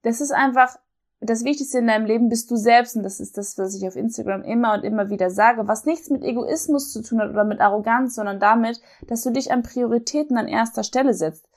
Das 0.02 0.20
ist 0.20 0.30
einfach 0.30 0.78
das 1.20 1.42
Wichtigste 1.44 1.78
in 1.78 1.88
deinem 1.88 2.06
Leben 2.06 2.28
bist 2.28 2.48
du 2.52 2.56
selbst 2.56 2.94
und 2.94 3.02
das 3.02 3.18
ist 3.18 3.36
das, 3.36 3.58
was 3.58 3.74
ich 3.74 3.88
auf 3.88 3.96
Instagram 3.96 4.42
immer 4.42 4.74
und 4.74 4.84
immer 4.84 5.10
wieder 5.10 5.30
sage, 5.30 5.66
was 5.66 5.84
nichts 5.84 6.10
mit 6.10 6.22
Egoismus 6.22 6.92
zu 6.92 7.02
tun 7.02 7.20
hat 7.20 7.30
oder 7.30 7.44
mit 7.44 7.60
Arroganz, 7.60 8.14
sondern 8.14 8.38
damit, 8.38 8.80
dass 9.08 9.22
du 9.22 9.30
dich 9.30 9.50
an 9.50 9.64
Prioritäten 9.64 10.36
an 10.36 10.46
erster 10.46 10.84
Stelle 10.84 11.12
setzt 11.12 11.48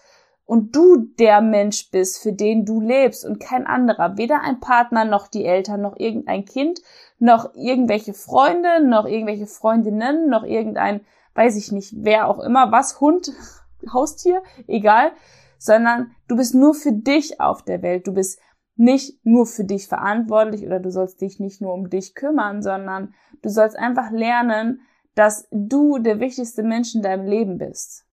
und 0.46 0.76
du 0.76 0.98
der 0.98 1.42
Mensch 1.42 1.90
bist, 1.90 2.22
für 2.22 2.32
den 2.32 2.66
du 2.66 2.80
lebst 2.80 3.26
und 3.26 3.40
kein 3.40 3.66
anderer, 3.66 4.18
weder 4.18 4.42
ein 4.42 4.60
Partner 4.60 5.04
noch 5.04 5.28
die 5.28 5.46
Eltern 5.46 5.82
noch 5.82 5.98
irgendein 5.98 6.46
Kind, 6.46 6.80
noch 7.18 7.56
irgendwelche 7.56 8.14
Freunde, 8.14 8.86
noch 8.86 9.06
irgendwelche 9.06 9.48
Freundinnen, 9.48 10.30
noch 10.30 10.44
irgendein, 10.44 11.02
weiß 11.34 11.58
ich 11.58 11.72
nicht, 11.72 11.94
wer 11.98 12.28
auch 12.28 12.40
immer, 12.40 12.72
was, 12.72 13.02
Hund, 13.02 13.32
Haustier, 13.94 14.44
egal, 14.68 15.12
sondern 15.58 16.12
du 16.28 16.36
bist 16.36 16.54
nur 16.54 16.76
für 16.76 16.92
dich 16.92 17.42
auf 17.42 17.64
der 17.64 17.82
Welt, 17.82 18.08
du 18.08 18.14
bist 18.14 18.40
nicht 18.76 19.26
nur 19.26 19.46
für 19.46 19.64
dich 19.64 19.88
verantwortlich 19.88 20.66
oder 20.66 20.80
du 20.80 20.92
sollst 20.92 21.22
dich 21.22 21.40
nicht 21.40 21.62
nur 21.62 21.74
um 21.74 21.90
dich 21.90 22.14
kümmern, 22.14 22.62
sondern 22.62 23.14
du 23.42 23.50
sollst 23.50 23.78
einfach 23.78 24.12
lernen, 24.12 24.82
dass 25.16 25.48
du 25.50 25.98
der 25.98 26.20
wichtigste 26.20 26.62
Mensch 26.62 26.94
in 26.94 27.02
deinem 27.02 27.26
Leben 27.26 27.58
bist. 27.58 28.05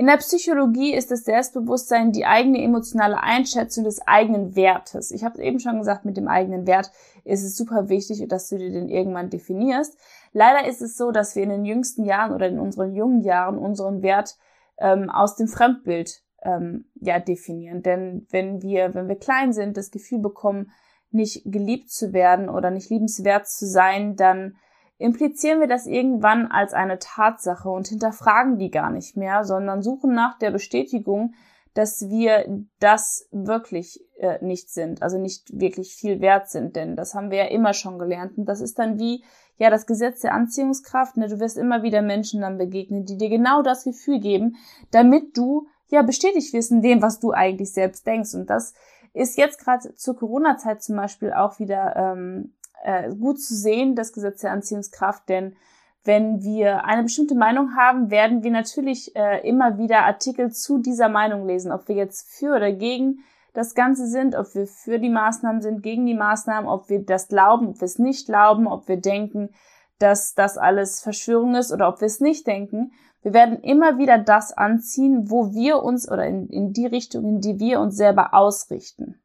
In 0.00 0.06
der 0.06 0.16
Psychologie 0.16 0.94
ist 0.94 1.10
das 1.10 1.24
Selbstbewusstsein 1.24 2.10
die 2.10 2.24
eigene 2.24 2.64
emotionale 2.64 3.22
Einschätzung 3.22 3.84
des 3.84 4.00
eigenen 4.06 4.56
Wertes. 4.56 5.10
Ich 5.10 5.24
habe 5.24 5.42
eben 5.42 5.60
schon 5.60 5.76
gesagt, 5.76 6.06
mit 6.06 6.16
dem 6.16 6.26
eigenen 6.26 6.66
Wert 6.66 6.90
ist 7.24 7.42
es 7.42 7.54
super 7.54 7.90
wichtig, 7.90 8.26
dass 8.26 8.48
du 8.48 8.56
dir 8.56 8.70
den 8.70 8.88
irgendwann 8.88 9.28
definierst. 9.28 9.98
Leider 10.32 10.66
ist 10.66 10.80
es 10.80 10.96
so, 10.96 11.10
dass 11.10 11.36
wir 11.36 11.42
in 11.42 11.50
den 11.50 11.66
jüngsten 11.66 12.06
Jahren 12.06 12.32
oder 12.32 12.48
in 12.48 12.58
unseren 12.58 12.94
jungen 12.94 13.20
Jahren 13.20 13.58
unseren 13.58 14.00
Wert 14.00 14.38
ähm, 14.78 15.10
aus 15.10 15.36
dem 15.36 15.48
Fremdbild 15.48 16.22
ähm, 16.44 16.86
ja 16.94 17.18
definieren. 17.18 17.82
Denn 17.82 18.26
wenn 18.30 18.62
wir, 18.62 18.94
wenn 18.94 19.06
wir 19.06 19.18
klein 19.18 19.52
sind, 19.52 19.76
das 19.76 19.90
Gefühl 19.90 20.20
bekommen, 20.20 20.72
nicht 21.10 21.42
geliebt 21.44 21.90
zu 21.90 22.14
werden 22.14 22.48
oder 22.48 22.70
nicht 22.70 22.88
liebenswert 22.88 23.50
zu 23.50 23.66
sein, 23.66 24.16
dann 24.16 24.56
implizieren 25.00 25.60
wir 25.60 25.66
das 25.66 25.86
irgendwann 25.86 26.46
als 26.46 26.74
eine 26.74 26.98
Tatsache 26.98 27.70
und 27.70 27.88
hinterfragen 27.88 28.58
die 28.58 28.70
gar 28.70 28.90
nicht 28.90 29.16
mehr, 29.16 29.44
sondern 29.44 29.82
suchen 29.82 30.14
nach 30.14 30.38
der 30.38 30.50
Bestätigung, 30.50 31.34
dass 31.72 32.10
wir 32.10 32.64
das 32.80 33.26
wirklich 33.30 34.04
äh, 34.18 34.44
nicht 34.44 34.70
sind, 34.70 35.02
also 35.02 35.18
nicht 35.18 35.58
wirklich 35.58 35.94
viel 35.94 36.20
wert 36.20 36.50
sind, 36.50 36.76
denn 36.76 36.96
das 36.96 37.14
haben 37.14 37.30
wir 37.30 37.38
ja 37.38 37.46
immer 37.46 37.72
schon 37.72 37.98
gelernt 37.98 38.36
und 38.36 38.44
das 38.44 38.60
ist 38.60 38.78
dann 38.78 38.98
wie 38.98 39.24
ja 39.56 39.70
das 39.70 39.86
Gesetz 39.86 40.20
der 40.20 40.34
Anziehungskraft, 40.34 41.16
ne? 41.16 41.28
du 41.28 41.40
wirst 41.40 41.56
immer 41.56 41.82
wieder 41.82 42.02
Menschen 42.02 42.42
dann 42.42 42.58
begegnen, 42.58 43.06
die 43.06 43.16
dir 43.16 43.30
genau 43.30 43.62
das 43.62 43.84
Gefühl 43.84 44.20
geben, 44.20 44.56
damit 44.90 45.36
du 45.36 45.66
ja 45.88 46.02
bestätigt 46.02 46.52
wirst 46.52 46.72
in 46.72 46.82
dem, 46.82 47.00
was 47.00 47.20
du 47.20 47.32
eigentlich 47.32 47.72
selbst 47.72 48.06
denkst 48.06 48.34
und 48.34 48.50
das 48.50 48.74
ist 49.12 49.38
jetzt 49.38 49.58
gerade 49.58 49.94
zur 49.94 50.16
Corona-Zeit 50.16 50.82
zum 50.82 50.96
Beispiel 50.96 51.32
auch 51.32 51.58
wieder 51.58 51.96
ähm, 51.96 52.52
äh, 52.82 53.14
gut 53.14 53.40
zu 53.40 53.54
sehen, 53.54 53.94
das 53.94 54.12
Gesetz 54.12 54.40
der 54.40 54.52
Anziehungskraft, 54.52 55.28
denn 55.28 55.56
wenn 56.04 56.42
wir 56.42 56.84
eine 56.84 57.02
bestimmte 57.02 57.34
Meinung 57.34 57.76
haben, 57.76 58.10
werden 58.10 58.42
wir 58.42 58.50
natürlich 58.50 59.14
äh, 59.14 59.46
immer 59.46 59.76
wieder 59.76 60.06
Artikel 60.06 60.50
zu 60.50 60.78
dieser 60.78 61.08
Meinung 61.08 61.46
lesen, 61.46 61.72
ob 61.72 61.88
wir 61.88 61.94
jetzt 61.94 62.30
für 62.30 62.56
oder 62.56 62.72
gegen 62.72 63.18
das 63.52 63.74
Ganze 63.74 64.06
sind, 64.06 64.34
ob 64.34 64.54
wir 64.54 64.66
für 64.66 64.98
die 64.98 65.10
Maßnahmen 65.10 65.60
sind, 65.60 65.82
gegen 65.82 66.06
die 66.06 66.14
Maßnahmen, 66.14 66.68
ob 66.68 66.88
wir 66.88 67.04
das 67.04 67.28
glauben, 67.28 67.68
ob 67.68 67.80
wir 67.80 67.86
es 67.86 67.98
nicht 67.98 68.26
glauben, 68.26 68.66
ob 68.66 68.88
wir 68.88 68.96
denken, 68.96 69.50
dass 69.98 70.34
das 70.34 70.56
alles 70.56 71.02
Verschwörung 71.02 71.54
ist 71.54 71.72
oder 71.72 71.88
ob 71.88 72.00
wir 72.00 72.06
es 72.06 72.20
nicht 72.20 72.46
denken. 72.46 72.92
Wir 73.22 73.34
werden 73.34 73.60
immer 73.60 73.98
wieder 73.98 74.16
das 74.16 74.52
anziehen, 74.52 75.30
wo 75.30 75.52
wir 75.52 75.82
uns 75.82 76.10
oder 76.10 76.26
in, 76.26 76.48
in 76.48 76.72
die 76.72 76.86
Richtung, 76.86 77.26
in 77.26 77.40
die 77.40 77.58
wir 77.58 77.80
uns 77.80 77.96
selber 77.96 78.32
ausrichten. 78.32 79.20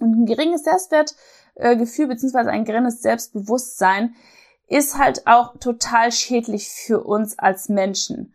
Und 0.00 0.12
ein 0.14 0.26
geringes 0.26 0.64
Selbstwertgefühl 1.56 2.06
beziehungsweise 2.06 2.50
ein 2.50 2.64
geringes 2.64 3.02
Selbstbewusstsein 3.02 4.14
ist 4.68 4.98
halt 4.98 5.26
auch 5.26 5.56
total 5.58 6.12
schädlich 6.12 6.68
für 6.68 7.02
uns 7.04 7.38
als 7.38 7.68
Menschen. 7.68 8.34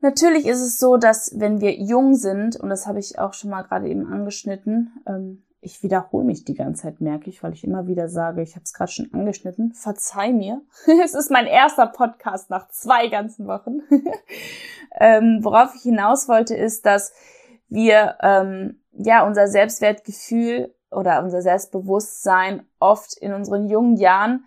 Natürlich 0.00 0.46
ist 0.46 0.60
es 0.60 0.78
so, 0.78 0.96
dass 0.96 1.38
wenn 1.38 1.60
wir 1.60 1.74
jung 1.74 2.14
sind, 2.14 2.56
und 2.56 2.70
das 2.70 2.86
habe 2.86 2.98
ich 2.98 3.18
auch 3.18 3.34
schon 3.34 3.50
mal 3.50 3.62
gerade 3.62 3.88
eben 3.88 4.06
angeschnitten, 4.06 4.92
ähm, 5.06 5.44
ich 5.64 5.80
wiederhole 5.84 6.24
mich 6.24 6.44
die 6.44 6.56
ganze 6.56 6.82
Zeit, 6.82 7.00
merke 7.00 7.30
ich, 7.30 7.40
weil 7.44 7.52
ich 7.52 7.62
immer 7.62 7.86
wieder 7.86 8.08
sage, 8.08 8.42
ich 8.42 8.56
habe 8.56 8.64
es 8.64 8.72
gerade 8.72 8.90
schon 8.90 9.14
angeschnitten. 9.14 9.74
Verzeih 9.74 10.32
mir. 10.32 10.60
es 11.04 11.14
ist 11.14 11.30
mein 11.30 11.46
erster 11.46 11.86
Podcast 11.86 12.50
nach 12.50 12.66
zwei 12.68 13.06
ganzen 13.06 13.46
Wochen. 13.46 13.78
ähm, 15.00 15.38
worauf 15.42 15.76
ich 15.76 15.82
hinaus 15.82 16.28
wollte, 16.28 16.56
ist, 16.56 16.84
dass 16.84 17.12
wir 17.68 18.16
ähm, 18.22 18.80
ja 18.90 19.24
unser 19.24 19.46
Selbstwertgefühl 19.46 20.74
oder 20.92 21.22
unser 21.22 21.42
Selbstbewusstsein 21.42 22.66
oft 22.78 23.14
in 23.14 23.32
unseren 23.32 23.68
jungen 23.68 23.96
Jahren 23.96 24.44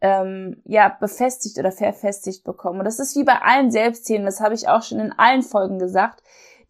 ähm, 0.00 0.62
ja 0.64 0.88
befestigt 0.88 1.58
oder 1.58 1.72
verfestigt 1.72 2.44
bekommen. 2.44 2.80
Und 2.80 2.84
das 2.84 2.98
ist 2.98 3.16
wie 3.16 3.24
bei 3.24 3.40
allen 3.40 3.70
Selbstthemen, 3.70 4.26
das 4.26 4.40
habe 4.40 4.54
ich 4.54 4.68
auch 4.68 4.82
schon 4.82 5.00
in 5.00 5.12
allen 5.12 5.42
Folgen 5.42 5.78
gesagt 5.78 6.22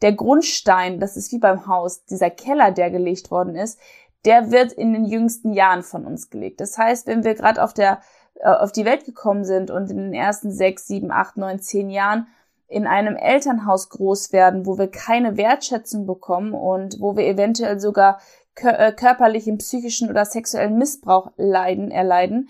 der 0.02 0.12
Grundstein, 0.12 1.00
das 1.00 1.16
ist 1.16 1.33
wie 1.33 1.38
beim 1.38 1.66
Haus, 1.66 2.04
dieser 2.04 2.28
Keller, 2.28 2.73
der 2.73 2.90
gelegt 2.90 3.31
worden 3.31 3.54
ist, 3.54 3.78
der 4.25 4.50
wird 4.50 4.73
in 4.73 4.93
den 4.93 5.07
jüngsten 5.07 5.52
Jahren 5.52 5.83
von 5.83 6.04
uns 6.04 6.31
gelegt. 6.31 6.61
Das 6.61 6.76
heißt, 6.76 7.07
wenn 7.07 7.25
wir 7.25 7.35
gerade 7.35 7.62
auf 7.62 7.73
der 7.73 8.00
äh, 8.35 8.49
auf 8.49 8.73
die 8.73 8.85
Welt 8.85 9.04
gekommen 9.04 9.45
sind 9.45 9.71
und 9.71 9.90
in 9.90 9.97
den 9.97 10.14
ersten 10.14 10.50
sechs, 10.50 10.87
sieben, 10.87 11.11
acht, 11.11 11.37
neun, 11.37 11.61
zehn 11.61 11.90
Jahren 11.90 12.26
in 12.69 12.87
einem 12.87 13.16
Elternhaus 13.16 13.88
groß 13.88 14.33
werden, 14.33 14.66
wo 14.66 14.78
wir 14.78 14.90
keine 14.90 15.37
Wertschätzung 15.37 16.07
bekommen 16.07 16.54
und 16.54 17.00
wo 17.00 17.16
wir 17.16 17.26
eventuell 17.26 17.78
sogar 17.78 18.21
körperlichen, 18.54 19.58
psychischen 19.58 20.11
oder 20.11 20.25
sexuellen 20.25 20.78
Missbrauch 20.78 21.32
leiden, 21.37 21.90
erleiden, 21.90 22.49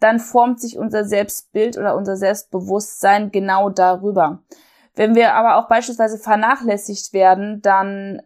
dann 0.00 0.18
formt 0.18 0.60
sich 0.60 0.78
unser 0.78 1.04
Selbstbild 1.04 1.78
oder 1.78 1.96
unser 1.96 2.16
Selbstbewusstsein 2.16 3.30
genau 3.30 3.70
darüber. 3.70 4.42
Wenn 4.94 5.14
wir 5.14 5.34
aber 5.34 5.56
auch 5.56 5.68
beispielsweise 5.68 6.18
vernachlässigt 6.18 7.12
werden, 7.12 7.62
dann 7.62 8.22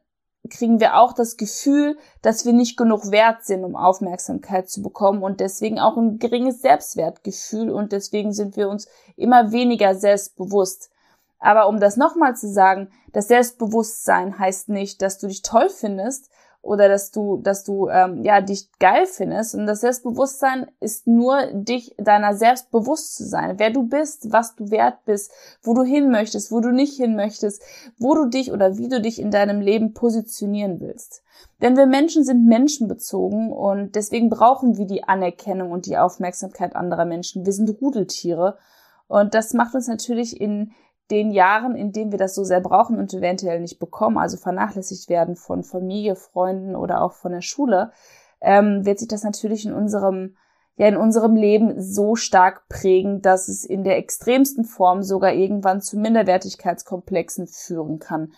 kriegen 0.50 0.80
wir 0.80 0.96
auch 0.96 1.12
das 1.12 1.36
Gefühl, 1.36 1.98
dass 2.22 2.46
wir 2.46 2.52
nicht 2.52 2.76
genug 2.76 3.10
wert 3.10 3.44
sind, 3.44 3.64
um 3.64 3.76
Aufmerksamkeit 3.76 4.68
zu 4.68 4.82
bekommen 4.82 5.22
und 5.22 5.40
deswegen 5.40 5.78
auch 5.78 5.96
ein 5.96 6.18
geringes 6.18 6.62
Selbstwertgefühl 6.62 7.70
und 7.70 7.92
deswegen 7.92 8.32
sind 8.32 8.56
wir 8.56 8.68
uns 8.68 8.88
immer 9.16 9.52
weniger 9.52 9.94
selbstbewusst. 9.94 10.90
Aber 11.38 11.68
um 11.68 11.80
das 11.80 11.96
nochmal 11.96 12.36
zu 12.36 12.48
sagen, 12.48 12.90
das 13.12 13.28
Selbstbewusstsein 13.28 14.38
heißt 14.38 14.68
nicht, 14.68 15.02
dass 15.02 15.18
du 15.18 15.28
dich 15.28 15.42
toll 15.42 15.68
findest, 15.68 16.30
oder 16.68 16.88
dass 16.88 17.10
du, 17.10 17.38
dass 17.38 17.64
du 17.64 17.88
ähm, 17.88 18.22
ja 18.24 18.40
dich 18.40 18.70
geil 18.78 19.06
findest. 19.06 19.54
Und 19.54 19.66
das 19.66 19.80
Selbstbewusstsein 19.80 20.66
ist 20.80 21.06
nur 21.06 21.46
dich 21.52 21.94
deiner 21.98 22.34
selbst 22.34 22.70
bewusst 22.70 23.16
zu 23.16 23.24
sein, 23.24 23.58
wer 23.58 23.70
du 23.70 23.84
bist, 23.84 24.32
was 24.32 24.56
du 24.56 24.70
wert 24.70 25.04
bist, 25.04 25.32
wo 25.62 25.74
du 25.74 25.82
hin 25.82 26.10
möchtest, 26.10 26.50
wo 26.50 26.60
du 26.60 26.70
nicht 26.70 26.96
hin 26.96 27.14
möchtest, 27.14 27.62
wo 27.98 28.14
du 28.14 28.26
dich 28.26 28.52
oder 28.52 28.76
wie 28.76 28.88
du 28.88 29.00
dich 29.00 29.20
in 29.20 29.30
deinem 29.30 29.60
Leben 29.60 29.94
positionieren 29.94 30.80
willst. 30.80 31.22
Denn 31.62 31.76
wir 31.76 31.86
Menschen 31.86 32.24
sind 32.24 32.46
menschenbezogen 32.46 33.52
und 33.52 33.94
deswegen 33.94 34.28
brauchen 34.28 34.76
wir 34.76 34.86
die 34.86 35.04
Anerkennung 35.04 35.70
und 35.70 35.86
die 35.86 35.96
Aufmerksamkeit 35.96 36.74
anderer 36.74 37.04
Menschen. 37.04 37.46
Wir 37.46 37.52
sind 37.52 37.80
Rudeltiere 37.80 38.58
und 39.06 39.34
das 39.34 39.54
macht 39.54 39.74
uns 39.74 39.86
natürlich 39.86 40.40
in 40.40 40.72
den 41.10 41.30
Jahren, 41.30 41.74
in 41.74 41.92
denen 41.92 42.12
wir 42.12 42.18
das 42.18 42.34
so 42.34 42.44
sehr 42.44 42.60
brauchen 42.60 42.98
und 42.98 43.12
eventuell 43.14 43.60
nicht 43.60 43.78
bekommen, 43.78 44.18
also 44.18 44.36
vernachlässigt 44.36 45.08
werden 45.08 45.36
von 45.36 45.62
Familie, 45.62 46.16
Freunden 46.16 46.76
oder 46.76 47.02
auch 47.02 47.12
von 47.12 47.32
der 47.32 47.42
Schule, 47.42 47.92
ähm, 48.40 48.84
wird 48.84 48.98
sich 48.98 49.08
das 49.08 49.24
natürlich 49.24 49.64
in 49.64 49.72
unserem 49.72 50.36
ja 50.76 50.86
in 50.86 50.96
unserem 50.96 51.34
Leben 51.34 51.82
so 51.82 52.14
stark 52.14 52.68
prägen, 52.68 53.20
dass 53.20 53.48
es 53.48 53.64
in 53.64 53.82
der 53.82 53.98
extremsten 53.98 54.64
Form 54.64 55.02
sogar 55.02 55.32
irgendwann 55.32 55.80
zu 55.80 55.98
Minderwertigkeitskomplexen 55.98 57.48
führen 57.48 57.98
kann. 57.98 58.32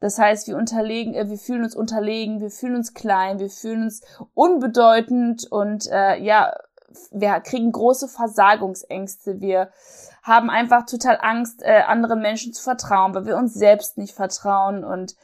Das 0.00 0.18
heißt, 0.18 0.48
wir 0.48 0.56
unterlegen, 0.56 1.14
äh, 1.14 1.28
wir 1.28 1.38
fühlen 1.38 1.62
uns 1.62 1.76
unterlegen, 1.76 2.40
wir 2.40 2.50
fühlen 2.50 2.76
uns 2.76 2.94
klein, 2.94 3.38
wir 3.38 3.50
fühlen 3.50 3.84
uns 3.84 4.00
unbedeutend 4.34 5.46
und 5.50 5.86
äh, 5.92 6.18
ja, 6.20 6.54
wir 7.10 7.40
kriegen 7.40 7.72
große 7.72 8.08
Versagungsängste, 8.08 9.40
wir 9.40 9.70
haben 10.22 10.50
einfach 10.50 10.86
total 10.86 11.18
Angst, 11.20 11.62
äh, 11.62 11.82
anderen 11.86 12.20
Menschen 12.20 12.52
zu 12.52 12.62
vertrauen, 12.62 13.14
weil 13.14 13.26
wir 13.26 13.36
uns 13.36 13.54
selbst 13.54 13.98
nicht 13.98 14.14
vertrauen. 14.14 14.84
Und 14.84 15.14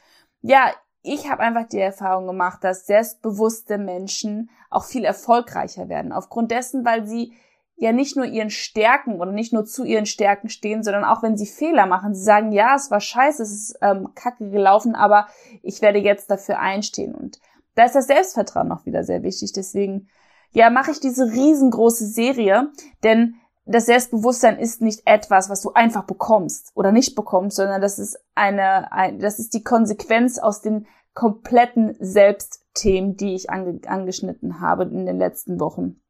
ja, 0.41 0.71
ich 1.01 1.29
habe 1.29 1.41
einfach 1.41 1.67
die 1.67 1.79
Erfahrung 1.79 2.27
gemacht, 2.27 2.63
dass 2.63 2.85
selbstbewusste 2.85 3.77
Menschen 3.77 4.49
auch 4.69 4.83
viel 4.83 5.05
erfolgreicher 5.05 5.89
werden. 5.89 6.11
Aufgrund 6.11 6.51
dessen, 6.51 6.85
weil 6.85 7.07
sie 7.07 7.33
ja 7.79 7.93
nicht 7.93 8.17
nur 8.17 8.25
ihren 8.25 8.49
Stärken 8.49 9.21
oder 9.21 9.31
nicht 9.31 9.53
nur 9.53 9.63
zu 9.63 9.85
ihren 9.85 10.05
Stärken 10.05 10.49
stehen, 10.49 10.83
sondern 10.83 11.05
auch 11.05 11.23
wenn 11.23 11.37
sie 11.37 11.45
Fehler 11.45 11.85
machen, 11.85 12.13
sie 12.13 12.23
sagen, 12.23 12.51
ja, 12.51 12.75
es 12.75 12.91
war 12.91 12.99
scheiße, 12.99 13.41
es 13.41 13.51
ist 13.51 13.77
ähm, 13.81 14.09
kacke 14.15 14.49
gelaufen, 14.49 14.95
aber 14.95 15.27
ich 15.63 15.81
werde 15.81 15.99
jetzt 15.99 16.29
dafür 16.29 16.59
einstehen. 16.59 17.15
Und 17.15 17.39
da 17.75 17.85
ist 17.85 17.95
das 17.95 18.07
Selbstvertrauen 18.07 18.67
noch 18.67 18.85
wieder 18.85 19.05
sehr 19.05 19.23
wichtig. 19.23 19.53
Deswegen, 19.53 20.09
ja, 20.51 20.69
mache 20.69 20.91
ich 20.91 20.99
diese 20.99 21.25
riesengroße 21.25 22.05
Serie, 22.07 22.71
denn 23.03 23.35
das 23.65 23.85
Selbstbewusstsein 23.85 24.57
ist 24.57 24.81
nicht 24.81 25.01
etwas, 25.05 25.49
was 25.49 25.61
du 25.61 25.73
einfach 25.73 26.05
bekommst 26.05 26.71
oder 26.73 26.91
nicht 26.91 27.15
bekommst, 27.15 27.57
sondern 27.57 27.81
das 27.81 27.99
ist 27.99 28.17
eine, 28.33 28.91
ein, 28.91 29.19
das 29.19 29.37
ist 29.37 29.53
die 29.53 29.63
Konsequenz 29.63 30.39
aus 30.39 30.61
den 30.61 30.87
kompletten 31.13 31.95
Selbstthemen, 31.99 33.15
die 33.15 33.35
ich 33.35 33.49
ange, 33.51 33.79
angeschnitten 33.85 34.59
habe 34.59 34.83
in 34.85 35.05
den 35.05 35.19
letzten 35.19 35.59
Wochen. 35.59 36.01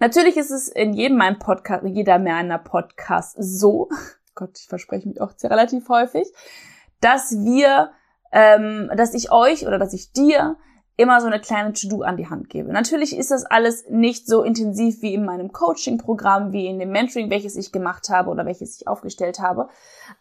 Natürlich 0.00 0.36
ist 0.36 0.50
es 0.50 0.68
in 0.68 0.92
jedem 0.92 1.16
meinem 1.16 1.38
Podcast, 1.38 1.84
jeder 1.86 2.18
meiner 2.18 2.58
Podcasts 2.58 3.36
so, 3.38 3.88
Gott, 4.34 4.58
ich 4.58 4.66
verspreche 4.66 5.08
mich 5.08 5.20
auch 5.20 5.32
sehr 5.36 5.50
relativ 5.50 5.88
häufig, 5.88 6.26
dass 7.00 7.32
wir, 7.32 7.92
ähm, 8.32 8.90
dass 8.96 9.14
ich 9.14 9.30
euch 9.30 9.66
oder 9.66 9.78
dass 9.78 9.92
ich 9.92 10.12
dir 10.12 10.56
immer 10.98 11.20
so 11.20 11.28
eine 11.28 11.40
kleine 11.40 11.72
To-Do 11.72 12.02
an 12.02 12.16
die 12.16 12.28
Hand 12.28 12.50
gebe. 12.50 12.72
Natürlich 12.72 13.16
ist 13.16 13.30
das 13.30 13.46
alles 13.46 13.88
nicht 13.88 14.26
so 14.26 14.42
intensiv 14.42 15.00
wie 15.00 15.14
in 15.14 15.24
meinem 15.24 15.52
Coaching-Programm, 15.52 16.52
wie 16.52 16.66
in 16.66 16.80
dem 16.80 16.90
Mentoring, 16.90 17.30
welches 17.30 17.54
ich 17.54 17.70
gemacht 17.70 18.08
habe 18.10 18.30
oder 18.30 18.44
welches 18.44 18.80
ich 18.80 18.88
aufgestellt 18.88 19.38
habe. 19.38 19.68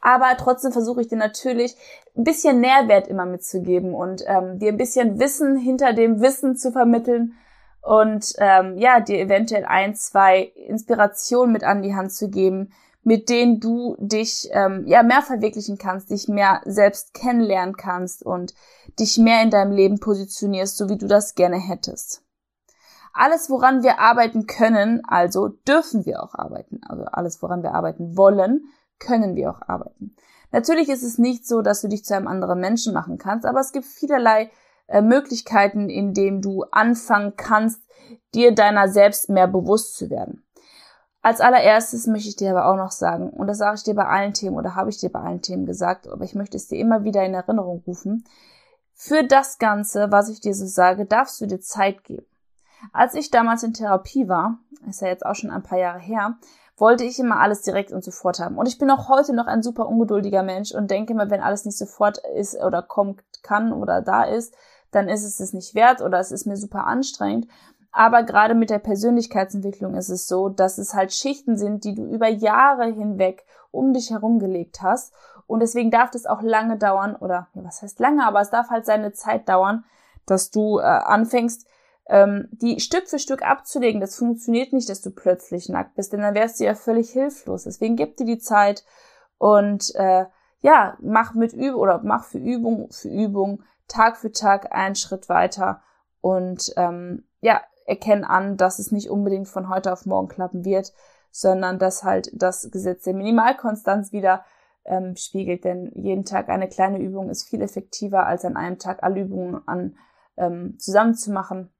Aber 0.01 0.37
trotzdem 0.37 0.71
versuche 0.71 1.01
ich 1.01 1.07
dir 1.07 1.17
natürlich 1.17 1.75
ein 2.15 2.23
bisschen 2.23 2.61
Nährwert 2.61 3.07
immer 3.07 3.25
mitzugeben 3.25 3.95
und 3.95 4.23
ähm, 4.27 4.59
dir 4.59 4.71
ein 4.71 4.77
bisschen 4.77 5.19
Wissen 5.19 5.57
hinter 5.57 5.93
dem 5.93 6.21
Wissen 6.21 6.55
zu 6.55 6.71
vermitteln 6.71 7.33
und 7.81 8.33
ähm, 8.37 8.77
ja, 8.77 8.99
dir 8.99 9.17
eventuell 9.17 9.65
ein, 9.65 9.95
zwei 9.95 10.41
Inspirationen 10.67 11.53
mit 11.53 11.63
an 11.63 11.81
die 11.81 11.95
Hand 11.95 12.13
zu 12.13 12.29
geben, 12.29 12.71
mit 13.07 13.29
denen 13.29 13.61
du 13.61 13.95
dich 13.99 14.49
ähm, 14.51 14.83
ja 14.85 15.01
mehr 15.01 15.21
verwirklichen 15.21 15.77
kannst, 15.77 16.09
dich 16.09 16.27
mehr 16.27 16.59
selbst 16.65 17.13
kennenlernen 17.13 17.77
kannst 17.77 18.21
und 18.21 18.53
dich 18.99 19.17
mehr 19.17 19.41
in 19.43 19.49
deinem 19.49 19.71
Leben 19.71 20.01
positionierst, 20.01 20.75
so 20.75 20.89
wie 20.89 20.97
du 20.97 21.07
das 21.07 21.33
gerne 21.33 21.55
hättest. 21.55 22.21
Alles, 23.13 23.49
woran 23.49 23.81
wir 23.81 23.99
arbeiten 23.99 24.45
können, 24.45 25.05
also 25.07 25.47
dürfen 25.47 26.05
wir 26.05 26.21
auch 26.21 26.35
arbeiten. 26.35 26.81
Also 26.85 27.05
alles, 27.05 27.41
woran 27.41 27.63
wir 27.63 27.73
arbeiten 27.75 28.17
wollen, 28.17 28.65
können 28.99 29.37
wir 29.37 29.51
auch 29.51 29.61
arbeiten. 29.61 30.13
Natürlich 30.51 30.89
ist 30.89 31.03
es 31.03 31.17
nicht 31.17 31.47
so, 31.47 31.61
dass 31.61 31.79
du 31.79 31.87
dich 31.87 32.03
zu 32.03 32.13
einem 32.13 32.27
anderen 32.27 32.59
Menschen 32.59 32.93
machen 32.93 33.17
kannst, 33.17 33.45
aber 33.45 33.61
es 33.61 33.71
gibt 33.71 33.85
vielerlei 33.85 34.51
äh, 34.87 35.01
Möglichkeiten, 35.01 35.89
in 35.89 36.13
denen 36.13 36.41
du 36.41 36.65
anfangen 36.71 37.37
kannst, 37.37 37.81
dir 38.35 38.53
deiner 38.53 38.89
selbst 38.89 39.29
mehr 39.29 39.47
bewusst 39.47 39.95
zu 39.95 40.09
werden. 40.09 40.43
Als 41.27 41.41
allererstes 41.41 42.07
möchte 42.07 42.29
ich 42.29 42.37
dir 42.37 42.51
aber 42.51 42.67
auch 42.67 42.77
noch 42.77 42.91
sagen, 42.91 43.31
und 43.31 43.47
das 43.47 43.57
sage 43.57 43.75
ich 43.75 43.83
dir 43.83 43.95
bei 43.95 44.05
allen 44.05 44.33
Themen 44.33 44.55
oder 44.55 44.75
habe 44.75 44.89
ich 44.89 44.97
dir 44.97 45.11
bei 45.11 45.19
allen 45.19 45.41
Themen 45.41 45.65
gesagt, 45.65 46.07
aber 46.07 46.23
ich 46.23 46.35
möchte 46.35 46.55
es 46.55 46.69
dir 46.69 46.79
immer 46.79 47.03
wieder 47.03 47.21
in 47.25 47.33
Erinnerung 47.33 47.83
rufen. 47.85 48.23
Für 48.93 49.25
das 49.25 49.57
Ganze, 49.57 50.09
was 50.09 50.29
ich 50.29 50.39
dir 50.39 50.55
so 50.55 50.65
sage, 50.65 51.05
darfst 51.05 51.41
du 51.41 51.45
dir 51.45 51.59
Zeit 51.59 52.05
geben. 52.05 52.25
Als 52.93 53.13
ich 53.13 53.29
damals 53.29 53.63
in 53.63 53.73
Therapie 53.73 54.29
war, 54.29 54.59
ist 54.87 55.01
ja 55.01 55.09
jetzt 55.09 55.25
auch 55.25 55.35
schon 55.35 55.49
ein 55.49 55.63
paar 55.63 55.77
Jahre 55.77 55.99
her, 55.99 56.37
wollte 56.77 57.03
ich 57.03 57.19
immer 57.19 57.41
alles 57.41 57.61
direkt 57.61 57.91
und 57.91 58.05
sofort 58.05 58.39
haben. 58.39 58.57
Und 58.57 58.69
ich 58.69 58.77
bin 58.77 58.89
auch 58.89 59.09
heute 59.09 59.35
noch 59.35 59.47
ein 59.47 59.63
super 59.63 59.89
ungeduldiger 59.89 60.43
Mensch 60.43 60.71
und 60.71 60.89
denke 60.89 61.11
immer, 61.11 61.29
wenn 61.29 61.41
alles 61.41 61.65
nicht 61.65 61.77
sofort 61.77 62.19
ist 62.37 62.55
oder 62.55 62.81
kommt, 62.81 63.21
kann 63.43 63.73
oder 63.73 64.01
da 64.01 64.23
ist, 64.23 64.55
dann 64.91 65.09
ist 65.09 65.25
es 65.25 65.41
es 65.41 65.51
nicht 65.51 65.75
wert 65.75 66.01
oder 66.01 66.19
es 66.19 66.31
ist 66.31 66.47
mir 66.47 66.55
super 66.55 66.87
anstrengend. 66.87 67.47
Aber 67.91 68.23
gerade 68.23 68.53
mit 68.53 68.69
der 68.69 68.79
Persönlichkeitsentwicklung 68.79 69.95
ist 69.95 70.09
es 70.09 70.27
so, 70.27 70.49
dass 70.49 70.77
es 70.77 70.93
halt 70.93 71.13
Schichten 71.13 71.57
sind, 71.57 71.83
die 71.83 71.95
du 71.95 72.05
über 72.05 72.27
Jahre 72.27 72.85
hinweg 72.85 73.45
um 73.71 73.93
dich 73.93 74.11
herum 74.11 74.39
gelegt 74.39 74.81
hast. 74.81 75.13
Und 75.47 75.61
deswegen 75.61 75.91
darf 75.91 76.11
das 76.11 76.25
auch 76.25 76.41
lange 76.41 76.77
dauern, 76.77 77.15
oder 77.15 77.47
was 77.53 77.81
heißt 77.81 77.99
lange, 77.99 78.25
aber 78.25 78.41
es 78.41 78.49
darf 78.49 78.69
halt 78.69 78.85
seine 78.85 79.13
Zeit 79.13 79.47
dauern, 79.47 79.85
dass 80.25 80.51
du 80.51 80.79
äh, 80.79 80.83
anfängst, 80.83 81.65
ähm, 82.09 82.49
die 82.51 82.79
Stück 82.79 83.07
für 83.07 83.19
Stück 83.19 83.43
abzulegen. 83.43 84.01
Das 84.01 84.15
funktioniert 84.15 84.73
nicht, 84.73 84.89
dass 84.89 85.01
du 85.01 85.11
plötzlich 85.11 85.69
nackt 85.69 85.95
bist, 85.95 86.13
denn 86.13 86.21
dann 86.21 86.35
wärst 86.35 86.59
du 86.59 86.65
ja 86.65 86.75
völlig 86.75 87.09
hilflos. 87.11 87.63
Deswegen 87.63 87.95
gib 87.95 88.17
dir 88.17 88.25
die 88.25 88.39
Zeit 88.39 88.83
und 89.37 89.93
äh, 89.95 90.25
ja, 90.61 90.97
mach 90.99 91.33
mit 91.33 91.53
Übung 91.53 91.79
oder 91.79 92.01
mach 92.03 92.25
für 92.25 92.39
Übung 92.39 92.89
für 92.91 93.09
Übung 93.09 93.63
Tag 93.87 94.17
für 94.17 94.31
Tag 94.31 94.73
einen 94.73 94.95
Schritt 94.95 95.29
weiter 95.29 95.81
und 96.19 96.73
ähm, 96.75 97.23
ja, 97.41 97.61
erkennen 97.87 98.23
an, 98.23 98.57
dass 98.57 98.79
es 98.79 98.91
nicht 98.91 99.09
unbedingt 99.09 99.47
von 99.47 99.69
heute 99.69 99.91
auf 99.91 100.05
morgen 100.05 100.27
klappen 100.27 100.65
wird, 100.65 100.93
sondern 101.31 101.79
dass 101.79 102.03
halt 102.03 102.29
das 102.33 102.69
Gesetz 102.71 103.03
der 103.03 103.13
Minimalkonstanz 103.13 104.11
wieder 104.11 104.45
ähm, 104.85 105.15
spiegelt. 105.15 105.63
Denn 105.63 105.91
jeden 105.95 106.25
Tag 106.25 106.49
eine 106.49 106.67
kleine 106.67 106.99
Übung 106.99 107.29
ist 107.29 107.47
viel 107.47 107.61
effektiver, 107.61 108.25
als 108.25 108.45
an 108.45 108.57
einem 108.57 108.77
Tag 108.77 109.03
alle 109.03 109.21
Übungen 109.21 109.61
an 109.67 109.97
ähm, 110.35 110.77
zusammenzumachen. 110.77 111.71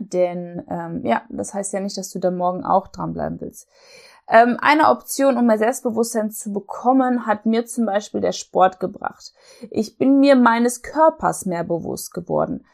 Denn 0.00 0.64
ähm, 0.68 1.04
ja, 1.04 1.22
das 1.28 1.54
heißt 1.54 1.72
ja 1.72 1.80
nicht, 1.80 1.96
dass 1.96 2.10
du 2.10 2.18
da 2.18 2.30
morgen 2.30 2.64
auch 2.64 2.88
dranbleiben 2.88 3.40
willst. 3.40 3.68
Ähm, 4.28 4.58
eine 4.60 4.88
Option, 4.90 5.38
um 5.38 5.46
mehr 5.46 5.58
Selbstbewusstsein 5.58 6.30
zu 6.30 6.52
bekommen, 6.52 7.26
hat 7.26 7.46
mir 7.46 7.64
zum 7.64 7.86
Beispiel 7.86 8.20
der 8.20 8.32
Sport 8.32 8.78
gebracht. 8.78 9.32
Ich 9.70 9.96
bin 9.96 10.20
mir 10.20 10.36
meines 10.36 10.82
Körpers 10.82 11.46
mehr 11.46 11.64
bewusst 11.64 12.12
geworden. 12.12 12.66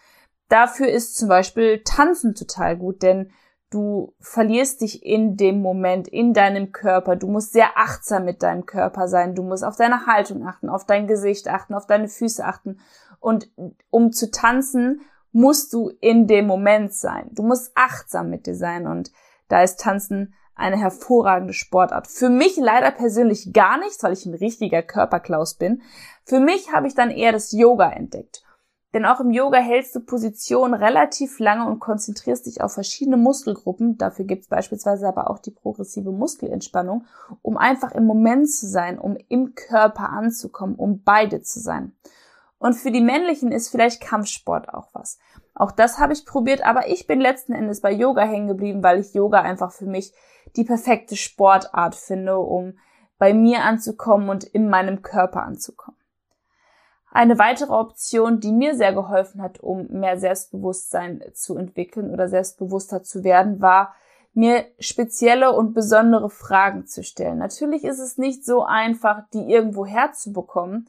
Dafür 0.48 0.88
ist 0.88 1.16
zum 1.16 1.28
Beispiel 1.28 1.82
Tanzen 1.84 2.34
total 2.34 2.76
gut, 2.76 3.02
denn 3.02 3.30
du 3.70 4.14
verlierst 4.20 4.82
dich 4.82 5.04
in 5.04 5.36
dem 5.36 5.60
Moment, 5.60 6.06
in 6.06 6.32
deinem 6.32 6.70
Körper. 6.70 7.16
Du 7.16 7.28
musst 7.28 7.52
sehr 7.52 7.76
achtsam 7.76 8.24
mit 8.24 8.42
deinem 8.42 8.66
Körper 8.66 9.08
sein. 9.08 9.34
Du 9.34 9.42
musst 9.42 9.64
auf 9.64 9.76
deine 9.76 10.06
Haltung 10.06 10.46
achten, 10.46 10.68
auf 10.68 10.86
dein 10.86 11.06
Gesicht 11.06 11.48
achten, 11.48 11.74
auf 11.74 11.86
deine 11.86 12.08
Füße 12.08 12.44
achten. 12.44 12.78
Und 13.18 13.50
um 13.90 14.12
zu 14.12 14.30
tanzen, 14.30 15.00
musst 15.32 15.72
du 15.72 15.90
in 16.00 16.28
dem 16.28 16.46
Moment 16.46 16.94
sein. 16.94 17.28
Du 17.32 17.42
musst 17.42 17.72
achtsam 17.74 18.30
mit 18.30 18.46
dir 18.46 18.54
sein. 18.54 18.86
Und 18.86 19.10
da 19.48 19.62
ist 19.62 19.80
Tanzen 19.80 20.34
eine 20.54 20.78
hervorragende 20.78 21.52
Sportart. 21.52 22.06
Für 22.06 22.28
mich 22.28 22.56
leider 22.56 22.92
persönlich 22.92 23.52
gar 23.52 23.78
nichts, 23.78 24.02
weil 24.04 24.12
ich 24.12 24.24
ein 24.24 24.34
richtiger 24.34 24.82
Körperklaus 24.82 25.54
bin. 25.54 25.82
Für 26.24 26.38
mich 26.38 26.72
habe 26.72 26.86
ich 26.86 26.94
dann 26.94 27.10
eher 27.10 27.32
das 27.32 27.50
Yoga 27.50 27.90
entdeckt. 27.90 28.44
Denn 28.94 29.04
auch 29.04 29.18
im 29.18 29.32
Yoga 29.32 29.58
hältst 29.58 29.96
du 29.96 30.00
Position 30.00 30.72
relativ 30.72 31.40
lange 31.40 31.66
und 31.66 31.80
konzentrierst 31.80 32.46
dich 32.46 32.62
auf 32.62 32.74
verschiedene 32.74 33.16
Muskelgruppen. 33.16 33.98
Dafür 33.98 34.24
gibt 34.24 34.42
es 34.42 34.48
beispielsweise 34.48 35.08
aber 35.08 35.28
auch 35.28 35.40
die 35.40 35.50
progressive 35.50 36.12
Muskelentspannung, 36.12 37.04
um 37.42 37.56
einfach 37.56 37.90
im 37.90 38.06
Moment 38.06 38.48
zu 38.48 38.68
sein, 38.68 39.00
um 39.00 39.16
im 39.28 39.56
Körper 39.56 40.10
anzukommen, 40.10 40.76
um 40.76 41.02
beide 41.02 41.42
zu 41.42 41.58
sein. 41.58 41.92
Und 42.58 42.74
für 42.74 42.92
die 42.92 43.00
männlichen 43.00 43.50
ist 43.50 43.68
vielleicht 43.68 44.00
Kampfsport 44.00 44.72
auch 44.72 44.88
was. 44.92 45.18
Auch 45.56 45.72
das 45.72 45.98
habe 45.98 46.12
ich 46.12 46.24
probiert, 46.24 46.64
aber 46.64 46.88
ich 46.88 47.08
bin 47.08 47.20
letzten 47.20 47.52
Endes 47.52 47.80
bei 47.80 47.90
Yoga 47.90 48.22
hängen 48.22 48.46
geblieben, 48.46 48.84
weil 48.84 49.00
ich 49.00 49.12
Yoga 49.12 49.42
einfach 49.42 49.72
für 49.72 49.86
mich 49.86 50.14
die 50.54 50.64
perfekte 50.64 51.16
Sportart 51.16 51.96
finde, 51.96 52.38
um 52.38 52.78
bei 53.18 53.34
mir 53.34 53.64
anzukommen 53.64 54.28
und 54.28 54.44
in 54.44 54.70
meinem 54.70 55.02
Körper 55.02 55.42
anzukommen. 55.42 55.98
Eine 57.14 57.38
weitere 57.38 57.72
Option, 57.72 58.40
die 58.40 58.50
mir 58.50 58.74
sehr 58.74 58.92
geholfen 58.92 59.40
hat, 59.40 59.60
um 59.60 59.86
mehr 59.86 60.18
Selbstbewusstsein 60.18 61.22
zu 61.32 61.56
entwickeln 61.56 62.10
oder 62.10 62.26
selbstbewusster 62.26 63.04
zu 63.04 63.22
werden, 63.22 63.62
war, 63.62 63.94
mir 64.32 64.64
spezielle 64.80 65.52
und 65.52 65.74
besondere 65.74 66.28
Fragen 66.28 66.88
zu 66.88 67.04
stellen. 67.04 67.38
Natürlich 67.38 67.84
ist 67.84 68.00
es 68.00 68.18
nicht 68.18 68.44
so 68.44 68.64
einfach, 68.64 69.22
die 69.32 69.48
irgendwo 69.48 69.86
herzubekommen, 69.86 70.88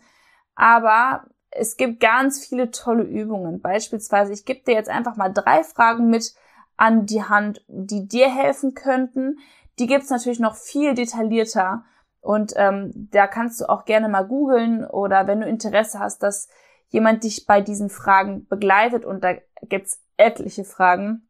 aber 0.56 1.26
es 1.52 1.78
gibt 1.78 2.00
ganz 2.00 2.44
viele 2.44 2.72
tolle 2.72 3.04
Übungen. 3.04 3.62
Beispielsweise, 3.62 4.34
ich 4.34 4.46
gebe 4.46 4.64
dir 4.66 4.74
jetzt 4.74 4.90
einfach 4.90 5.18
mal 5.18 5.30
drei 5.32 5.64
Fragen 5.64 6.10
mit 6.10 6.34
an 6.76 7.06
die 7.06 7.22
Hand, 7.22 7.64
die 7.68 8.08
dir 8.08 8.34
helfen 8.34 8.74
könnten. 8.74 9.38
Die 9.78 9.86
gibt's 9.86 10.10
natürlich 10.10 10.40
noch 10.40 10.56
viel 10.56 10.96
detaillierter 10.96 11.84
und 12.26 12.54
ähm, 12.56 12.92
da 13.12 13.28
kannst 13.28 13.62
du 13.62 13.70
auch 13.70 13.86
gerne 13.86 14.10
mal 14.10 14.24
googeln 14.24 14.84
oder 14.84 15.28
wenn 15.28 15.42
du 15.42 15.48
Interesse 15.48 16.00
hast, 16.00 16.24
dass 16.24 16.50
jemand 16.90 17.24
dich 17.24 17.46
bei 17.46 17.62
diesen 17.62 17.90
Fragen 17.90 18.48
begleitet 18.48 19.06
und 19.06 19.24
da 19.24 19.34
gibt's 19.62 20.02
etliche 20.18 20.64
Fragen, 20.64 21.30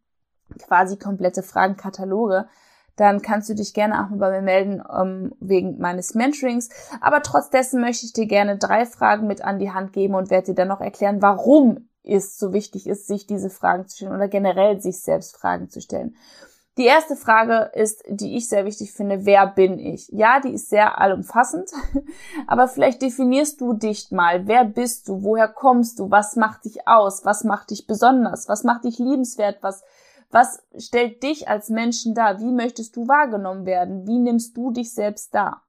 quasi 0.57 0.97
komplette 0.97 1.43
Fragenkataloge, 1.43 2.47
dann 2.95 3.21
kannst 3.21 3.49
du 3.49 3.55
dich 3.55 3.73
gerne 3.73 4.05
auch 4.05 4.09
mal 4.09 4.19
bei 4.19 4.31
mir 4.31 4.41
melden 4.41 4.81
ähm, 4.89 5.33
wegen 5.41 5.79
meines 5.79 6.15
Mentorings. 6.15 6.69
Aber 7.01 7.21
trotz 7.21 7.49
dessen 7.49 7.81
möchte 7.81 8.05
ich 8.05 8.13
dir 8.13 8.25
gerne 8.25 8.57
drei 8.57 8.85
Fragen 8.85 9.27
mit 9.27 9.43
an 9.43 9.59
die 9.59 9.71
Hand 9.71 9.91
geben 9.91 10.15
und 10.15 10.29
werde 10.29 10.47
dir 10.47 10.55
dann 10.55 10.69
noch 10.69 10.79
erklären, 10.79 11.21
warum 11.21 11.89
es 12.03 12.37
so 12.37 12.53
wichtig 12.53 12.87
ist, 12.87 13.07
sich 13.07 13.27
diese 13.27 13.49
Fragen 13.49 13.85
zu 13.85 13.97
stellen 13.97 14.15
oder 14.15 14.29
generell 14.29 14.79
sich 14.79 15.01
selbst 15.01 15.35
Fragen 15.35 15.69
zu 15.69 15.81
stellen. 15.81 16.15
Die 16.77 16.85
erste 16.85 17.15
Frage 17.15 17.71
ist, 17.73 18.03
die 18.07 18.35
ich 18.35 18.49
sehr 18.49 18.65
wichtig 18.65 18.91
finde, 18.91 19.25
wer 19.25 19.47
bin 19.47 19.79
ich? 19.79 20.09
Ja, 20.09 20.41
die 20.41 20.53
ist 20.53 20.69
sehr 20.69 20.99
allumfassend, 20.99 21.71
aber 22.47 22.67
vielleicht 22.67 23.01
definierst 23.01 23.61
du 23.61 23.73
dich 23.73 24.11
mal. 24.11 24.45
Wer 24.45 24.65
bist 24.65 25.07
du? 25.07 25.23
Woher 25.23 25.47
kommst 25.47 25.99
du? 25.99 26.11
Was 26.11 26.35
macht 26.35 26.65
dich 26.65 26.85
aus? 26.85 27.23
Was 27.23 27.45
macht 27.45 27.69
dich 27.69 27.87
besonders? 27.87 28.49
Was 28.49 28.65
macht 28.65 28.83
dich 28.83 28.99
liebenswert? 28.99 29.59
Was, 29.61 29.83
was 30.31 30.63
stellt 30.77 31.23
dich 31.23 31.47
als 31.47 31.69
Menschen 31.69 32.13
dar? 32.13 32.41
Wie 32.41 32.51
möchtest 32.51 32.97
du 32.97 33.07
wahrgenommen 33.07 33.65
werden? 33.65 34.05
Wie 34.05 34.19
nimmst 34.19 34.57
du 34.57 34.71
dich 34.71 34.93
selbst 34.93 35.33
dar? 35.33 35.61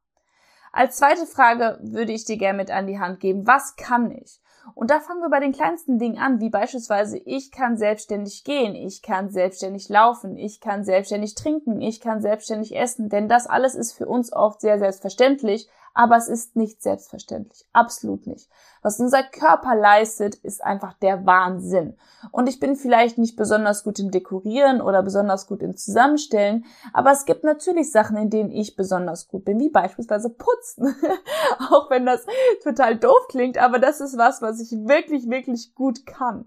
Als 0.73 0.97
zweite 0.97 1.27
Frage 1.27 1.79
würde 1.83 2.12
ich 2.12 2.25
dir 2.25 2.37
gerne 2.37 2.59
mit 2.59 2.73
an 2.73 2.88
die 2.88 2.99
Hand 2.99 3.21
geben. 3.21 3.47
Was 3.47 3.77
kann 3.77 4.11
ich? 4.11 4.40
Und 4.74 4.90
da 4.90 5.00
fangen 5.00 5.20
wir 5.20 5.31
bei 5.31 5.40
den 5.40 5.52
kleinsten 5.52 5.98
Dingen 5.98 6.18
an, 6.18 6.40
wie 6.40 6.50
beispielsweise 6.50 7.18
ich 7.18 7.50
kann 7.50 7.76
selbstständig 7.76 8.44
gehen, 8.44 8.74
ich 8.74 9.02
kann 9.02 9.31
selbstständig 9.31 9.88
laufen, 9.88 10.37
ich 10.37 10.61
kann 10.61 10.85
selbstständig 10.85 11.35
trinken, 11.35 11.81
ich 11.81 12.00
kann 12.00 12.20
selbstständig 12.20 12.76
essen, 12.76 13.09
denn 13.09 13.29
das 13.29 13.46
alles 13.46 13.74
ist 13.74 13.92
für 13.92 14.07
uns 14.07 14.33
oft 14.33 14.61
sehr 14.61 14.79
selbstverständlich, 14.79 15.68
aber 15.96 16.16
es 16.18 16.28
ist 16.28 16.56
nicht 16.56 16.82
selbstverständlich. 16.82 17.64
Absolut 17.72 18.26
nicht. 18.26 18.50
Was 18.82 19.00
unser 19.00 19.22
Körper 19.22 19.74
leistet, 19.74 20.35
ist 20.35 20.62
einfach 20.62 20.92
der 20.92 21.24
Wahnsinn. 21.24 21.96
Und 22.32 22.50
ich 22.50 22.61
bin 22.61 22.76
vielleicht 22.76 23.16
nicht 23.16 23.35
besonders 23.35 23.82
gut 23.82 23.98
im 23.98 24.11
Dekorieren 24.11 24.82
oder 24.82 25.02
besonders 25.02 25.46
gut 25.46 25.62
im 25.62 25.74
Zusammenstellen, 25.74 26.66
aber 26.92 27.12
es 27.12 27.24
gibt 27.24 27.44
natürlich 27.44 27.90
Sachen, 27.90 28.18
in 28.18 28.28
denen 28.28 28.50
ich 28.50 28.76
besonders 28.76 29.26
gut 29.26 29.46
bin, 29.46 29.59
wie 29.59 29.70
beispielsweise 29.70 30.28
Putzen. 30.28 30.94
Auch 31.70 31.88
wenn 31.88 32.04
das 32.04 32.26
total 32.62 32.96
doof 32.96 33.26
klingt, 33.30 33.56
aber 33.56 33.78
das 33.78 34.02
ist 34.02 34.18
was, 34.18 34.42
was 34.42 34.61
ich 34.61 34.72
wirklich, 34.72 35.30
wirklich 35.30 35.74
gut 35.74 36.04
kann. 36.04 36.44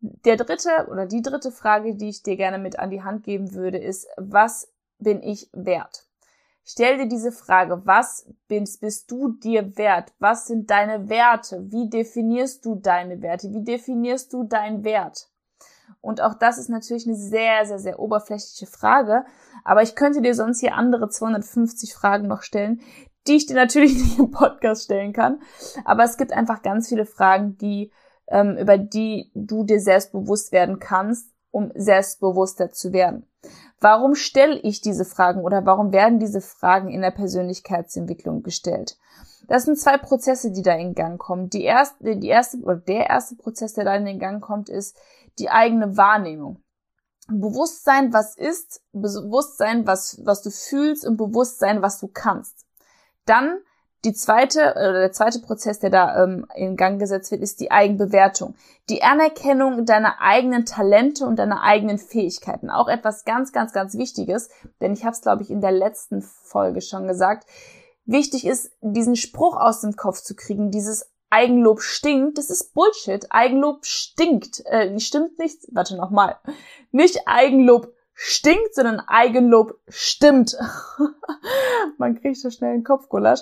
Der 0.00 0.36
dritte 0.36 0.88
oder 0.90 1.06
die 1.06 1.22
dritte 1.22 1.52
Frage, 1.52 1.94
die 1.94 2.08
ich 2.08 2.24
dir 2.24 2.36
gerne 2.36 2.58
mit 2.58 2.80
an 2.80 2.90
die 2.90 3.04
Hand 3.04 3.22
geben 3.22 3.54
würde, 3.54 3.78
ist, 3.78 4.08
was 4.16 4.72
bin 4.98 5.22
ich 5.22 5.48
wert? 5.52 6.08
Stell 6.66 6.96
dir 6.96 7.06
diese 7.06 7.30
Frage, 7.30 7.82
was 7.84 8.26
bist, 8.48 8.80
bist 8.80 9.10
du 9.10 9.32
dir 9.32 9.76
wert? 9.76 10.12
Was 10.18 10.46
sind 10.46 10.70
deine 10.70 11.10
Werte? 11.10 11.70
Wie 11.70 11.90
definierst 11.90 12.64
du 12.64 12.76
deine 12.76 13.20
Werte? 13.20 13.52
Wie 13.52 13.62
definierst 13.62 14.32
du 14.32 14.44
deinen 14.44 14.82
Wert? 14.82 15.28
Und 16.00 16.22
auch 16.22 16.34
das 16.34 16.56
ist 16.56 16.70
natürlich 16.70 17.06
eine 17.06 17.16
sehr, 17.16 17.66
sehr, 17.66 17.78
sehr 17.78 17.98
oberflächliche 17.98 18.66
Frage. 18.66 19.26
Aber 19.62 19.82
ich 19.82 19.94
könnte 19.94 20.22
dir 20.22 20.34
sonst 20.34 20.60
hier 20.60 20.74
andere 20.74 21.10
250 21.10 21.94
Fragen 21.94 22.28
noch 22.28 22.42
stellen, 22.42 22.80
die 23.26 23.36
ich 23.36 23.46
dir 23.46 23.56
natürlich 23.56 23.94
nicht 24.02 24.18
im 24.18 24.30
Podcast 24.30 24.84
stellen 24.84 25.12
kann. 25.12 25.42
Aber 25.84 26.04
es 26.04 26.16
gibt 26.16 26.32
einfach 26.32 26.62
ganz 26.62 26.88
viele 26.88 27.04
Fragen, 27.04 27.58
die, 27.58 27.92
ähm, 28.28 28.56
über 28.56 28.78
die 28.78 29.30
du 29.34 29.64
dir 29.64 29.80
selbst 29.80 30.12
bewusst 30.12 30.50
werden 30.50 30.78
kannst, 30.78 31.30
um 31.50 31.72
selbstbewusster 31.74 32.70
zu 32.72 32.94
werden. 32.94 33.26
Warum 33.80 34.14
stelle 34.14 34.58
ich 34.60 34.80
diese 34.80 35.04
Fragen 35.04 35.42
oder 35.42 35.66
warum 35.66 35.92
werden 35.92 36.18
diese 36.18 36.40
Fragen 36.40 36.88
in 36.88 37.02
der 37.02 37.10
Persönlichkeitsentwicklung 37.10 38.42
gestellt? 38.42 38.96
Das 39.46 39.64
sind 39.64 39.78
zwei 39.78 39.98
Prozesse, 39.98 40.52
die 40.52 40.62
da 40.62 40.74
in 40.74 40.94
Gang 40.94 41.18
kommen. 41.18 41.50
Die 41.50 41.64
erste, 41.64 42.16
die 42.16 42.28
erste, 42.28 42.58
oder 42.58 42.76
der 42.76 43.10
erste 43.10 43.36
Prozess, 43.36 43.74
der 43.74 43.84
da 43.84 43.94
in 43.94 44.06
den 44.06 44.18
Gang 44.18 44.42
kommt, 44.42 44.68
ist 44.68 44.96
die 45.38 45.50
eigene 45.50 45.96
Wahrnehmung. 45.96 46.62
Bewusstsein, 47.28 48.12
was 48.12 48.36
ist, 48.36 48.82
Bewusstsein, 48.92 49.86
was, 49.86 50.20
was 50.24 50.42
du 50.42 50.50
fühlst 50.50 51.06
und 51.06 51.16
Bewusstsein, 51.16 51.82
was 51.82 51.98
du 51.98 52.08
kannst. 52.08 52.66
Dann 53.24 53.58
die 54.04 54.12
zweite, 54.12 54.72
oder 54.72 55.00
der 55.00 55.12
zweite 55.12 55.40
Prozess, 55.40 55.78
der 55.78 55.90
da 55.90 56.22
ähm, 56.22 56.46
in 56.54 56.76
Gang 56.76 56.98
gesetzt 56.98 57.30
wird, 57.30 57.42
ist 57.42 57.60
die 57.60 57.70
Eigenbewertung. 57.70 58.54
Die 58.90 59.02
Anerkennung 59.02 59.86
deiner 59.86 60.20
eigenen 60.20 60.66
Talente 60.66 61.26
und 61.26 61.38
deiner 61.38 61.62
eigenen 61.62 61.98
Fähigkeiten. 61.98 62.70
Auch 62.70 62.88
etwas 62.88 63.24
ganz, 63.24 63.52
ganz, 63.52 63.72
ganz 63.72 63.96
Wichtiges, 63.96 64.50
denn 64.80 64.92
ich 64.92 65.04
habe 65.04 65.12
es, 65.12 65.22
glaube 65.22 65.42
ich, 65.42 65.50
in 65.50 65.60
der 65.60 65.72
letzten 65.72 66.22
Folge 66.22 66.80
schon 66.80 67.06
gesagt. 67.06 67.46
Wichtig 68.04 68.46
ist, 68.46 68.70
diesen 68.82 69.16
Spruch 69.16 69.56
aus 69.56 69.80
dem 69.80 69.96
Kopf 69.96 70.20
zu 70.20 70.34
kriegen, 70.34 70.70
dieses 70.70 71.10
Eigenlob 71.30 71.80
stinkt, 71.80 72.38
das 72.38 72.48
ist 72.48 72.74
Bullshit. 72.74 73.26
Eigenlob 73.30 73.84
stinkt. 73.84 74.64
Äh, 74.66 75.00
stimmt 75.00 75.38
nicht. 75.40 75.58
Warte 75.72 75.96
nochmal. 75.96 76.36
Nicht 76.92 77.22
Eigenlob 77.26 77.92
stinkt, 78.14 78.74
sondern 78.74 79.00
Eigenlob 79.00 79.78
stimmt. 79.88 80.56
Man 81.98 82.20
kriegt 82.20 82.38
so 82.38 82.50
schnell 82.50 82.74
einen 82.74 82.84
Kopfgulasch. 82.84 83.40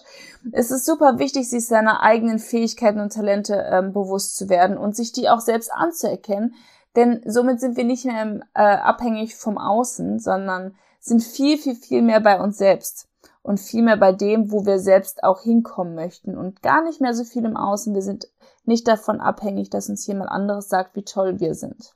Es 0.51 0.71
ist 0.71 0.87
super 0.87 1.19
wichtig, 1.19 1.49
sich 1.49 1.67
seiner 1.67 2.03
eigenen 2.03 2.39
Fähigkeiten 2.39 3.01
und 3.01 3.13
Talente 3.13 3.55
ähm, 3.71 3.93
bewusst 3.93 4.37
zu 4.37 4.49
werden 4.49 4.79
und 4.79 4.97
sich 4.97 5.13
die 5.13 5.29
auch 5.29 5.41
selbst 5.41 5.73
anzuerkennen, 5.73 6.55
denn 6.97 7.23
somit 7.27 7.61
sind 7.61 7.77
wir 7.77 7.85
nicht 7.85 8.05
mehr 8.05 8.41
äh, 8.55 8.63
abhängig 8.63 9.37
vom 9.37 9.59
Außen, 9.59 10.19
sondern 10.19 10.75
sind 11.01 11.23
viel, 11.23 11.59
viel, 11.59 11.75
viel 11.75 12.03
mehr 12.03 12.21
bei 12.21 12.41
uns 12.41 12.59
selbst 12.59 13.09
und 13.43 13.59
viel 13.59 13.83
mehr 13.83 13.97
bei 13.97 14.13
dem, 14.13 14.53
wo 14.53 14.67
wir 14.67 14.79
selbst 14.79 15.25
auch 15.25 15.43
hinkommen 15.43 15.95
möchten 15.95 16.37
und 16.37 16.63
gar 16.63 16.83
nicht 16.83 17.01
mehr 17.01 17.15
so 17.15 17.25
viel 17.25 17.45
im 17.45 17.57
Außen. 17.57 17.95
Wir 17.95 18.03
sind 18.03 18.29
nicht 18.65 18.87
davon 18.87 19.21
abhängig, 19.21 19.71
dass 19.71 19.89
uns 19.89 20.07
jemand 20.07 20.31
anderes 20.31 20.69
sagt, 20.69 20.95
wie 20.95 21.05
toll 21.05 21.41
wir 21.41 21.55
sind. 21.55 21.95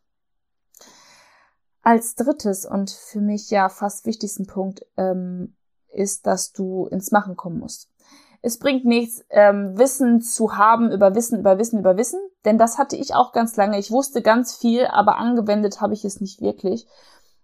Als 1.87 2.17
drittes 2.17 2.67
und 2.67 2.91
für 2.91 3.21
mich 3.21 3.49
ja 3.49 3.69
fast 3.69 4.07
wichtigsten 4.07 4.49
Punkt 4.49 4.85
ähm, 4.97 5.55
ist, 5.93 6.27
dass 6.27 6.51
du 6.51 6.87
ins 6.87 7.13
Machen 7.13 7.37
kommen 7.37 7.61
musst. 7.61 7.89
Es 8.43 8.59
bringt 8.59 8.85
nichts, 8.85 9.25
ähm, 9.31 9.79
Wissen 9.79 10.21
zu 10.21 10.57
haben 10.57 10.91
über 10.91 11.15
Wissen, 11.15 11.39
über 11.39 11.61
Wissen, 11.61 11.79
über 11.79 11.97
Wissen, 11.97 12.19
denn 12.45 12.59
das 12.59 12.77
hatte 12.77 12.97
ich 12.97 13.15
auch 13.15 13.31
ganz 13.31 13.55
lange. 13.55 13.79
Ich 13.79 13.93
wusste 13.93 14.21
ganz 14.21 14.57
viel, 14.57 14.87
aber 14.87 15.19
angewendet 15.19 15.81
habe 15.81 15.95
ich 15.95 16.05
es 16.05 16.21
nicht 16.21 16.41
wirklich. 16.41 16.89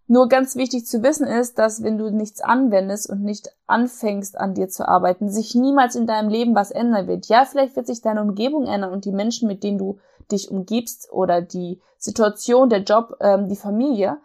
Nur 0.09 0.29
ganz 0.29 0.57
wichtig 0.57 0.87
zu 0.87 1.05
wissen 1.05 1.29
ist, 1.29 1.61
dass 1.61 1.85
wenn 1.85 1.97
du 1.97 2.11
nichts 2.11 2.41
anwendest 2.41 3.09
und 3.09 3.23
nicht 3.23 3.49
anfängst 3.69 4.37
an 4.37 4.55
dir 4.55 4.69
zu 4.69 4.89
arbeiten, 4.89 5.29
sich 5.29 5.55
niemals 5.55 5.95
in 5.95 6.09
deinem 6.09 6.29
Leben 6.29 6.57
was 6.57 6.73
ändern 6.73 7.07
wird. 7.07 7.29
Ja, 7.29 7.45
vielleicht 7.45 7.77
wird 7.77 7.87
sich 7.87 8.03
deine 8.03 8.23
Umgebung 8.23 8.67
ändern 8.67 8.93
und 8.93 9.05
die 9.05 9.13
Menschen, 9.13 9.47
mit 9.47 9.63
denen 9.63 9.79
du 9.79 10.01
dich 10.33 10.51
umgibst 10.51 11.13
oder 11.13 11.43
die 11.43 11.81
Situation, 11.97 12.71
der 12.71 12.83
Job, 12.83 13.17
ähm, 13.21 13.49
die 13.49 13.55
Familie. 13.55 14.19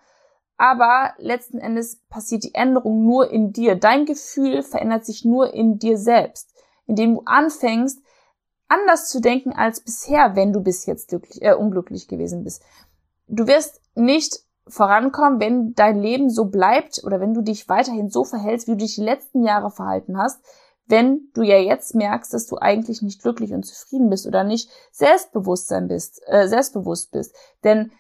Aber 0.58 1.14
letzten 1.20 1.60
Endes 1.60 2.02
passiert 2.10 2.44
die 2.44 2.56
Änderung 2.56 3.06
nur 3.06 3.30
in 3.30 3.54
dir. 3.54 3.76
Dein 3.76 4.06
Gefühl 4.06 4.64
verändert 4.64 5.06
sich 5.06 5.24
nur 5.24 5.54
in 5.54 5.78
dir 5.78 5.98
selbst, 5.98 6.52
indem 6.88 7.16
du 7.16 7.22
anfängst, 7.26 8.02
anders 8.68 9.08
zu 9.08 9.22
denken 9.22 9.54
als 9.54 9.80
bisher, 9.82 10.36
wenn 10.36 10.54
du 10.54 10.62
bis 10.62 10.86
jetzt 10.86 11.10
glücklich, 11.10 11.42
äh, 11.42 11.54
unglücklich 11.54 12.08
gewesen 12.08 12.44
bist. 12.44 12.64
Du 13.28 13.48
wirst 13.48 13.82
nicht 13.96 14.40
vorankommen, 14.68 15.40
wenn 15.40 15.74
dein 15.74 16.00
Leben 16.00 16.30
so 16.30 16.46
bleibt 16.46 17.02
oder 17.06 17.20
wenn 17.20 17.34
du 17.34 17.42
dich 17.42 17.70
weiterhin 17.70 18.10
so 18.10 18.24
verhältst, 18.24 18.68
wie 18.68 18.72
du 18.72 18.78
dich 18.78 18.96
die 18.96 19.04
letzten 19.04 19.44
Jahre 19.44 19.72
verhalten 19.72 20.18
hast, 20.18 20.42
wenn 20.88 21.30
du 21.34 21.42
ja 21.42 21.58
jetzt 21.58 21.96
merkst, 21.96 22.34
dass 22.34 22.48
du 22.48 22.58
eigentlich 22.58 23.02
nicht 23.02 23.22
glücklich 23.22 23.54
und 23.54 23.64
zufrieden 23.64 24.10
bist 24.10 24.26
oder 24.26 24.44
nicht 24.44 24.70
Selbstbewusstsein 24.92 25.88
bist, 25.88 26.22
äh, 26.28 26.48
selbstbewusst 26.48 27.12
bist. 27.12 27.36
Denn 27.64 27.92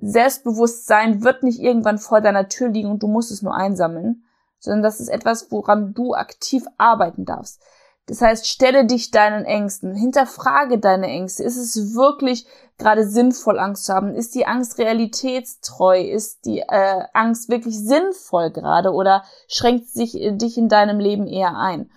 Selbstbewusstsein 0.00 1.22
wird 1.22 1.42
nicht 1.42 1.60
irgendwann 1.60 1.98
vor 1.98 2.20
deiner 2.20 2.48
Tür 2.48 2.68
liegen 2.68 2.90
und 2.90 3.02
du 3.02 3.08
musst 3.08 3.30
es 3.30 3.42
nur 3.42 3.54
einsammeln, 3.54 4.24
sondern 4.58 4.82
das 4.82 5.00
ist 5.00 5.08
etwas, 5.08 5.50
woran 5.50 5.94
du 5.94 6.14
aktiv 6.14 6.64
arbeiten 6.78 7.24
darfst. 7.24 7.60
Das 8.06 8.22
heißt, 8.22 8.48
stelle 8.48 8.86
dich 8.86 9.12
deinen 9.12 9.44
Ängsten, 9.44 9.94
hinterfrage 9.94 10.78
deine 10.78 11.06
Ängste. 11.06 11.44
Ist 11.44 11.56
es 11.56 11.94
wirklich 11.94 12.44
gerade 12.76 13.06
sinnvoll, 13.06 13.58
Angst 13.60 13.84
zu 13.84 13.94
haben? 13.94 14.16
Ist 14.16 14.34
die 14.34 14.46
Angst 14.46 14.78
realitätstreu? 14.78 16.00
Ist 16.00 16.44
die 16.44 16.58
äh, 16.58 17.04
Angst 17.12 17.48
wirklich 17.50 17.78
sinnvoll 17.78 18.50
gerade 18.50 18.92
oder 18.92 19.22
schränkt 19.46 19.88
sich 19.90 20.20
äh, 20.20 20.32
dich 20.32 20.58
in 20.58 20.68
deinem 20.68 20.98
Leben 20.98 21.28
eher 21.28 21.56
ein? 21.56 21.88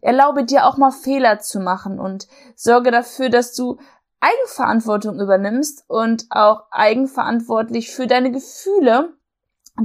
Erlaube 0.00 0.44
dir 0.44 0.66
auch 0.66 0.76
mal 0.76 0.90
Fehler 0.90 1.38
zu 1.38 1.60
machen 1.60 2.00
und 2.00 2.26
sorge 2.56 2.90
dafür, 2.90 3.28
dass 3.28 3.54
du 3.54 3.78
Eigenverantwortung 4.20 5.18
übernimmst 5.18 5.84
und 5.88 6.26
auch 6.30 6.64
eigenverantwortlich 6.70 7.90
für 7.90 8.06
deine 8.06 8.30
Gefühle 8.30 9.14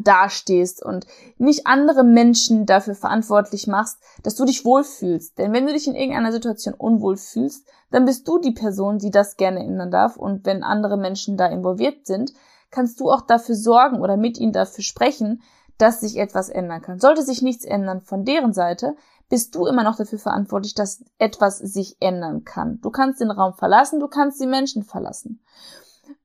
dastehst 0.03 0.83
und 0.83 1.05
nicht 1.37 1.67
andere 1.67 2.03
Menschen 2.03 2.65
dafür 2.65 2.95
verantwortlich 2.95 3.67
machst, 3.67 3.99
dass 4.23 4.35
du 4.35 4.45
dich 4.45 4.65
wohlfühlst. 4.65 5.37
Denn 5.37 5.53
wenn 5.53 5.65
du 5.65 5.73
dich 5.73 5.87
in 5.87 5.95
irgendeiner 5.95 6.31
Situation 6.31 6.73
unwohl 6.73 7.17
fühlst, 7.17 7.65
dann 7.91 8.05
bist 8.05 8.27
du 8.27 8.39
die 8.39 8.51
Person, 8.51 8.97
die 8.97 9.11
das 9.11 9.37
gerne 9.37 9.59
ändern 9.59 9.91
darf. 9.91 10.17
Und 10.17 10.45
wenn 10.45 10.63
andere 10.63 10.97
Menschen 10.97 11.37
da 11.37 11.47
involviert 11.47 12.05
sind, 12.05 12.33
kannst 12.71 12.99
du 12.99 13.09
auch 13.09 13.21
dafür 13.21 13.55
sorgen 13.55 14.01
oder 14.01 14.17
mit 14.17 14.37
ihnen 14.37 14.51
dafür 14.51 14.83
sprechen, 14.83 15.41
dass 15.77 16.01
sich 16.01 16.17
etwas 16.17 16.49
ändern 16.49 16.81
kann. 16.81 16.99
Sollte 16.99 17.21
sich 17.21 17.41
nichts 17.41 17.65
ändern 17.65 18.01
von 18.01 18.25
deren 18.25 18.53
Seite, 18.53 18.95
bist 19.29 19.55
du 19.55 19.65
immer 19.65 19.83
noch 19.83 19.95
dafür 19.95 20.19
verantwortlich, 20.19 20.75
dass 20.75 21.03
etwas 21.17 21.57
sich 21.57 21.97
ändern 21.99 22.43
kann. 22.43 22.79
Du 22.81 22.91
kannst 22.91 23.21
den 23.21 23.31
Raum 23.31 23.53
verlassen, 23.53 23.99
du 23.99 24.07
kannst 24.07 24.39
die 24.39 24.47
Menschen 24.47 24.83
verlassen. 24.83 25.43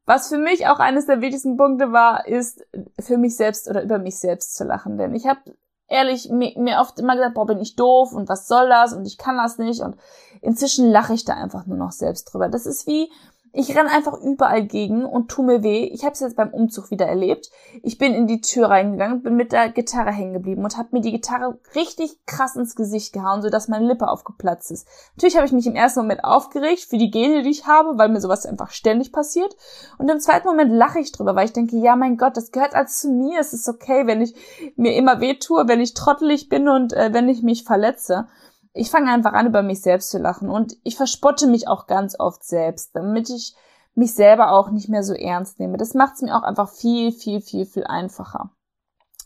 Was 0.04 0.28
für 0.28 0.38
mich 0.38 0.66
auch 0.66 0.78
eines 0.78 1.06
der 1.06 1.20
wichtigsten 1.20 1.56
Punkte 1.56 1.92
war, 1.92 2.26
ist 2.26 2.66
für 2.98 3.16
mich 3.16 3.36
selbst 3.36 3.68
oder 3.68 3.82
über 3.82 3.98
mich 3.98 4.18
selbst 4.18 4.56
zu 4.56 4.64
lachen. 4.64 4.98
Denn 4.98 5.14
ich 5.14 5.26
habe 5.26 5.40
ehrlich 5.88 6.30
mir, 6.30 6.52
mir 6.56 6.78
oft 6.80 6.98
immer 6.98 7.16
gesagt, 7.16 7.34
boah, 7.34 7.46
bin 7.46 7.60
ich 7.60 7.76
doof 7.76 8.12
und 8.12 8.28
was 8.28 8.48
soll 8.48 8.68
das 8.68 8.92
und 8.92 9.06
ich 9.06 9.18
kann 9.18 9.36
das 9.36 9.58
nicht. 9.58 9.82
Und 9.82 9.96
inzwischen 10.40 10.90
lache 10.90 11.14
ich 11.14 11.24
da 11.24 11.34
einfach 11.34 11.66
nur 11.66 11.76
noch 11.76 11.92
selbst 11.92 12.24
drüber. 12.24 12.48
Das 12.48 12.66
ist 12.66 12.86
wie, 12.86 13.10
ich 13.52 13.76
renn 13.76 13.88
einfach 13.88 14.20
überall 14.20 14.64
gegen 14.64 15.04
und 15.04 15.28
tu 15.28 15.42
mir 15.42 15.62
weh. 15.62 15.84
Ich 15.86 16.04
habe 16.04 16.12
es 16.12 16.20
jetzt 16.20 16.36
beim 16.36 16.50
Umzug 16.50 16.90
wieder 16.90 17.06
erlebt. 17.06 17.50
Ich 17.82 17.98
bin 17.98 18.14
in 18.14 18.28
die 18.28 18.40
Tür 18.40 18.70
reingegangen, 18.70 19.22
bin 19.22 19.34
mit 19.34 19.50
der 19.50 19.70
Gitarre 19.70 20.12
hängen 20.12 20.34
geblieben 20.34 20.62
und 20.62 20.76
habe 20.76 20.90
mir 20.92 21.00
die 21.00 21.10
Gitarre 21.10 21.58
richtig 21.74 22.24
krass 22.26 22.54
ins 22.54 22.76
Gesicht 22.76 23.12
gehauen, 23.12 23.42
sodass 23.42 23.66
meine 23.66 23.86
Lippe 23.86 24.08
aufgeplatzt 24.08 24.70
ist. 24.70 24.86
Natürlich 25.16 25.36
habe 25.36 25.46
ich 25.46 25.52
mich 25.52 25.66
im 25.66 25.74
ersten 25.74 26.00
Moment 26.00 26.22
aufgeregt 26.22 26.86
für 26.88 26.98
die 26.98 27.10
Gene, 27.10 27.42
die 27.42 27.50
ich 27.50 27.66
habe, 27.66 27.98
weil 27.98 28.08
mir 28.08 28.20
sowas 28.20 28.46
einfach 28.46 28.70
ständig 28.70 29.12
passiert. 29.12 29.56
Und 29.98 30.08
im 30.08 30.20
zweiten 30.20 30.46
Moment 30.46 30.70
lache 30.72 31.00
ich 31.00 31.10
drüber, 31.10 31.34
weil 31.34 31.46
ich 31.46 31.52
denke, 31.52 31.76
ja 31.76 31.96
mein 31.96 32.16
Gott, 32.16 32.36
das 32.36 32.52
gehört 32.52 32.74
als 32.74 33.00
zu 33.00 33.10
mir. 33.10 33.40
Es 33.40 33.52
ist 33.52 33.68
okay, 33.68 34.06
wenn 34.06 34.22
ich 34.22 34.34
mir 34.76 34.94
immer 34.94 35.20
weh 35.20 35.34
tue, 35.34 35.66
wenn 35.66 35.80
ich 35.80 35.94
trottelig 35.94 36.48
bin 36.48 36.68
und 36.68 36.92
äh, 36.92 37.12
wenn 37.12 37.28
ich 37.28 37.42
mich 37.42 37.64
verletze 37.64 38.28
ich 38.72 38.90
fange 38.90 39.10
einfach 39.10 39.32
an, 39.32 39.46
über 39.46 39.62
mich 39.62 39.82
selbst 39.82 40.10
zu 40.10 40.18
lachen 40.18 40.48
und 40.48 40.76
ich 40.84 40.96
verspotte 40.96 41.46
mich 41.46 41.68
auch 41.68 41.86
ganz 41.86 42.18
oft 42.18 42.44
selbst, 42.44 42.94
damit 42.94 43.28
ich 43.30 43.54
mich 43.94 44.14
selber 44.14 44.52
auch 44.52 44.70
nicht 44.70 44.88
mehr 44.88 45.02
so 45.02 45.12
ernst 45.12 45.58
nehme. 45.58 45.76
Das 45.76 45.94
macht 45.94 46.14
es 46.14 46.22
mir 46.22 46.36
auch 46.36 46.42
einfach 46.42 46.68
viel, 46.68 47.12
viel, 47.12 47.40
viel, 47.40 47.66
viel 47.66 47.84
einfacher. 47.84 48.50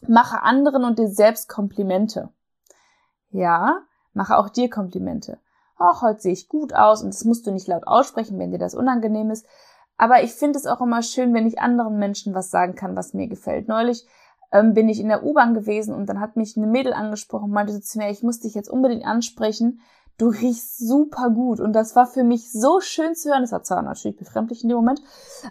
Mache 0.06 0.42
anderen 0.42 0.84
und 0.84 0.98
dir 0.98 1.08
selbst 1.08 1.48
Komplimente. 1.48 2.30
Ja, 3.30 3.82
mache 4.12 4.36
auch 4.36 4.48
dir 4.48 4.70
Komplimente. 4.70 5.38
Ach, 5.76 6.02
heute 6.02 6.20
sehe 6.20 6.32
ich 6.32 6.48
gut 6.48 6.72
aus 6.74 7.02
und 7.02 7.12
das 7.12 7.24
musst 7.24 7.46
du 7.46 7.50
nicht 7.50 7.66
laut 7.66 7.86
aussprechen, 7.86 8.38
wenn 8.38 8.52
dir 8.52 8.58
das 8.58 8.74
unangenehm 8.74 9.30
ist. 9.30 9.46
Aber 9.96 10.22
ich 10.22 10.32
finde 10.32 10.58
es 10.58 10.66
auch 10.66 10.80
immer 10.80 11.02
schön, 11.02 11.34
wenn 11.34 11.46
ich 11.46 11.60
anderen 11.60 11.98
Menschen 11.98 12.34
was 12.34 12.50
sagen 12.50 12.74
kann, 12.74 12.96
was 12.96 13.14
mir 13.14 13.28
gefällt. 13.28 13.68
Neulich 13.68 14.06
ähm, 14.54 14.72
bin 14.72 14.88
ich 14.88 15.00
in 15.00 15.08
der 15.08 15.24
U-Bahn 15.24 15.52
gewesen 15.52 15.92
und 15.92 16.06
dann 16.06 16.20
hat 16.20 16.36
mich 16.36 16.56
eine 16.56 16.68
Mädel 16.68 16.92
angesprochen 16.92 17.46
und 17.46 17.50
meinte 17.50 17.72
so 17.72 17.80
zu 17.80 17.98
mir, 17.98 18.08
ich 18.10 18.22
muss 18.22 18.38
dich 18.38 18.54
jetzt 18.54 18.70
unbedingt 18.70 19.04
ansprechen. 19.04 19.80
Du 20.16 20.28
riechst 20.28 20.78
super 20.78 21.28
gut. 21.30 21.58
Und 21.58 21.72
das 21.72 21.96
war 21.96 22.06
für 22.06 22.22
mich 22.22 22.52
so 22.52 22.80
schön 22.80 23.16
zu 23.16 23.30
hören. 23.30 23.42
Das 23.42 23.50
war 23.50 23.64
zwar 23.64 23.82
natürlich 23.82 24.16
befremdlich 24.16 24.62
in 24.62 24.68
dem 24.68 24.76
Moment, 24.76 25.02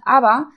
aber 0.05 0.47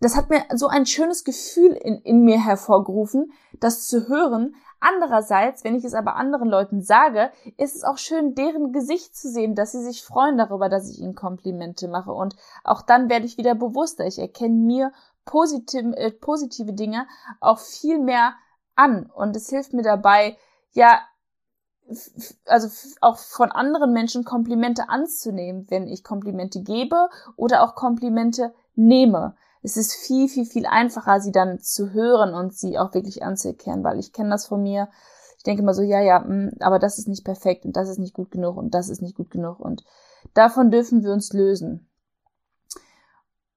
das 0.00 0.16
hat 0.16 0.30
mir 0.30 0.42
so 0.54 0.68
ein 0.68 0.86
schönes 0.86 1.22
Gefühl 1.22 1.72
in, 1.72 1.98
in 1.98 2.24
mir 2.24 2.42
hervorgerufen, 2.42 3.30
das 3.60 3.86
zu 3.86 4.08
hören. 4.08 4.54
Andererseits, 4.80 5.62
wenn 5.62 5.76
ich 5.76 5.84
es 5.84 5.94
aber 5.94 6.16
anderen 6.16 6.48
Leuten 6.48 6.82
sage, 6.82 7.30
ist 7.56 7.76
es 7.76 7.84
auch 7.84 7.98
schön, 7.98 8.34
deren 8.34 8.72
Gesicht 8.72 9.14
zu 9.14 9.28
sehen, 9.28 9.54
dass 9.54 9.72
sie 9.72 9.84
sich 9.84 10.02
freuen 10.02 10.38
darüber, 10.38 10.68
dass 10.68 10.90
ich 10.90 10.98
ihnen 10.98 11.14
Komplimente 11.14 11.86
mache. 11.86 12.10
Und 12.10 12.34
auch 12.64 12.82
dann 12.82 13.08
werde 13.08 13.26
ich 13.26 13.38
wieder 13.38 13.54
bewusster. 13.54 14.06
Ich 14.06 14.18
erkenne 14.18 14.56
mir 14.56 14.92
positive, 15.24 15.96
äh, 15.96 16.10
positive 16.10 16.72
Dinge 16.72 17.06
auch 17.40 17.58
viel 17.58 17.98
mehr 17.98 18.34
an 18.74 19.06
und 19.06 19.36
es 19.36 19.48
hilft 19.48 19.72
mir 19.72 19.82
dabei, 19.82 20.36
ja, 20.72 21.00
also 22.46 22.68
auch 23.00 23.18
von 23.18 23.50
anderen 23.50 23.92
Menschen 23.92 24.24
Komplimente 24.24 24.88
anzunehmen, 24.88 25.66
wenn 25.68 25.86
ich 25.86 26.04
Komplimente 26.04 26.62
gebe 26.62 27.08
oder 27.36 27.62
auch 27.62 27.74
Komplimente 27.74 28.54
nehme. 28.74 29.34
Es 29.62 29.76
ist 29.76 29.92
viel, 29.92 30.28
viel, 30.28 30.46
viel 30.46 30.66
einfacher, 30.66 31.20
sie 31.20 31.32
dann 31.32 31.60
zu 31.60 31.92
hören 31.92 32.34
und 32.34 32.54
sie 32.54 32.78
auch 32.78 32.94
wirklich 32.94 33.22
anzuerkennen, 33.22 33.84
weil 33.84 33.98
ich 33.98 34.12
kenne 34.12 34.30
das 34.30 34.46
von 34.46 34.62
mir. 34.62 34.88
Ich 35.36 35.44
denke 35.44 35.62
immer 35.62 35.74
so, 35.74 35.82
ja, 35.82 36.00
ja, 36.00 36.20
mh, 36.20 36.52
aber 36.60 36.78
das 36.78 36.98
ist 36.98 37.08
nicht 37.08 37.24
perfekt 37.24 37.64
und 37.64 37.76
das 37.76 37.88
ist 37.88 37.98
nicht 37.98 38.14
gut 38.14 38.30
genug 38.30 38.56
und 38.56 38.74
das 38.74 38.88
ist 38.88 39.02
nicht 39.02 39.16
gut 39.16 39.30
genug 39.30 39.60
und 39.60 39.84
davon 40.34 40.70
dürfen 40.70 41.02
wir 41.02 41.12
uns 41.12 41.32
lösen. 41.32 41.88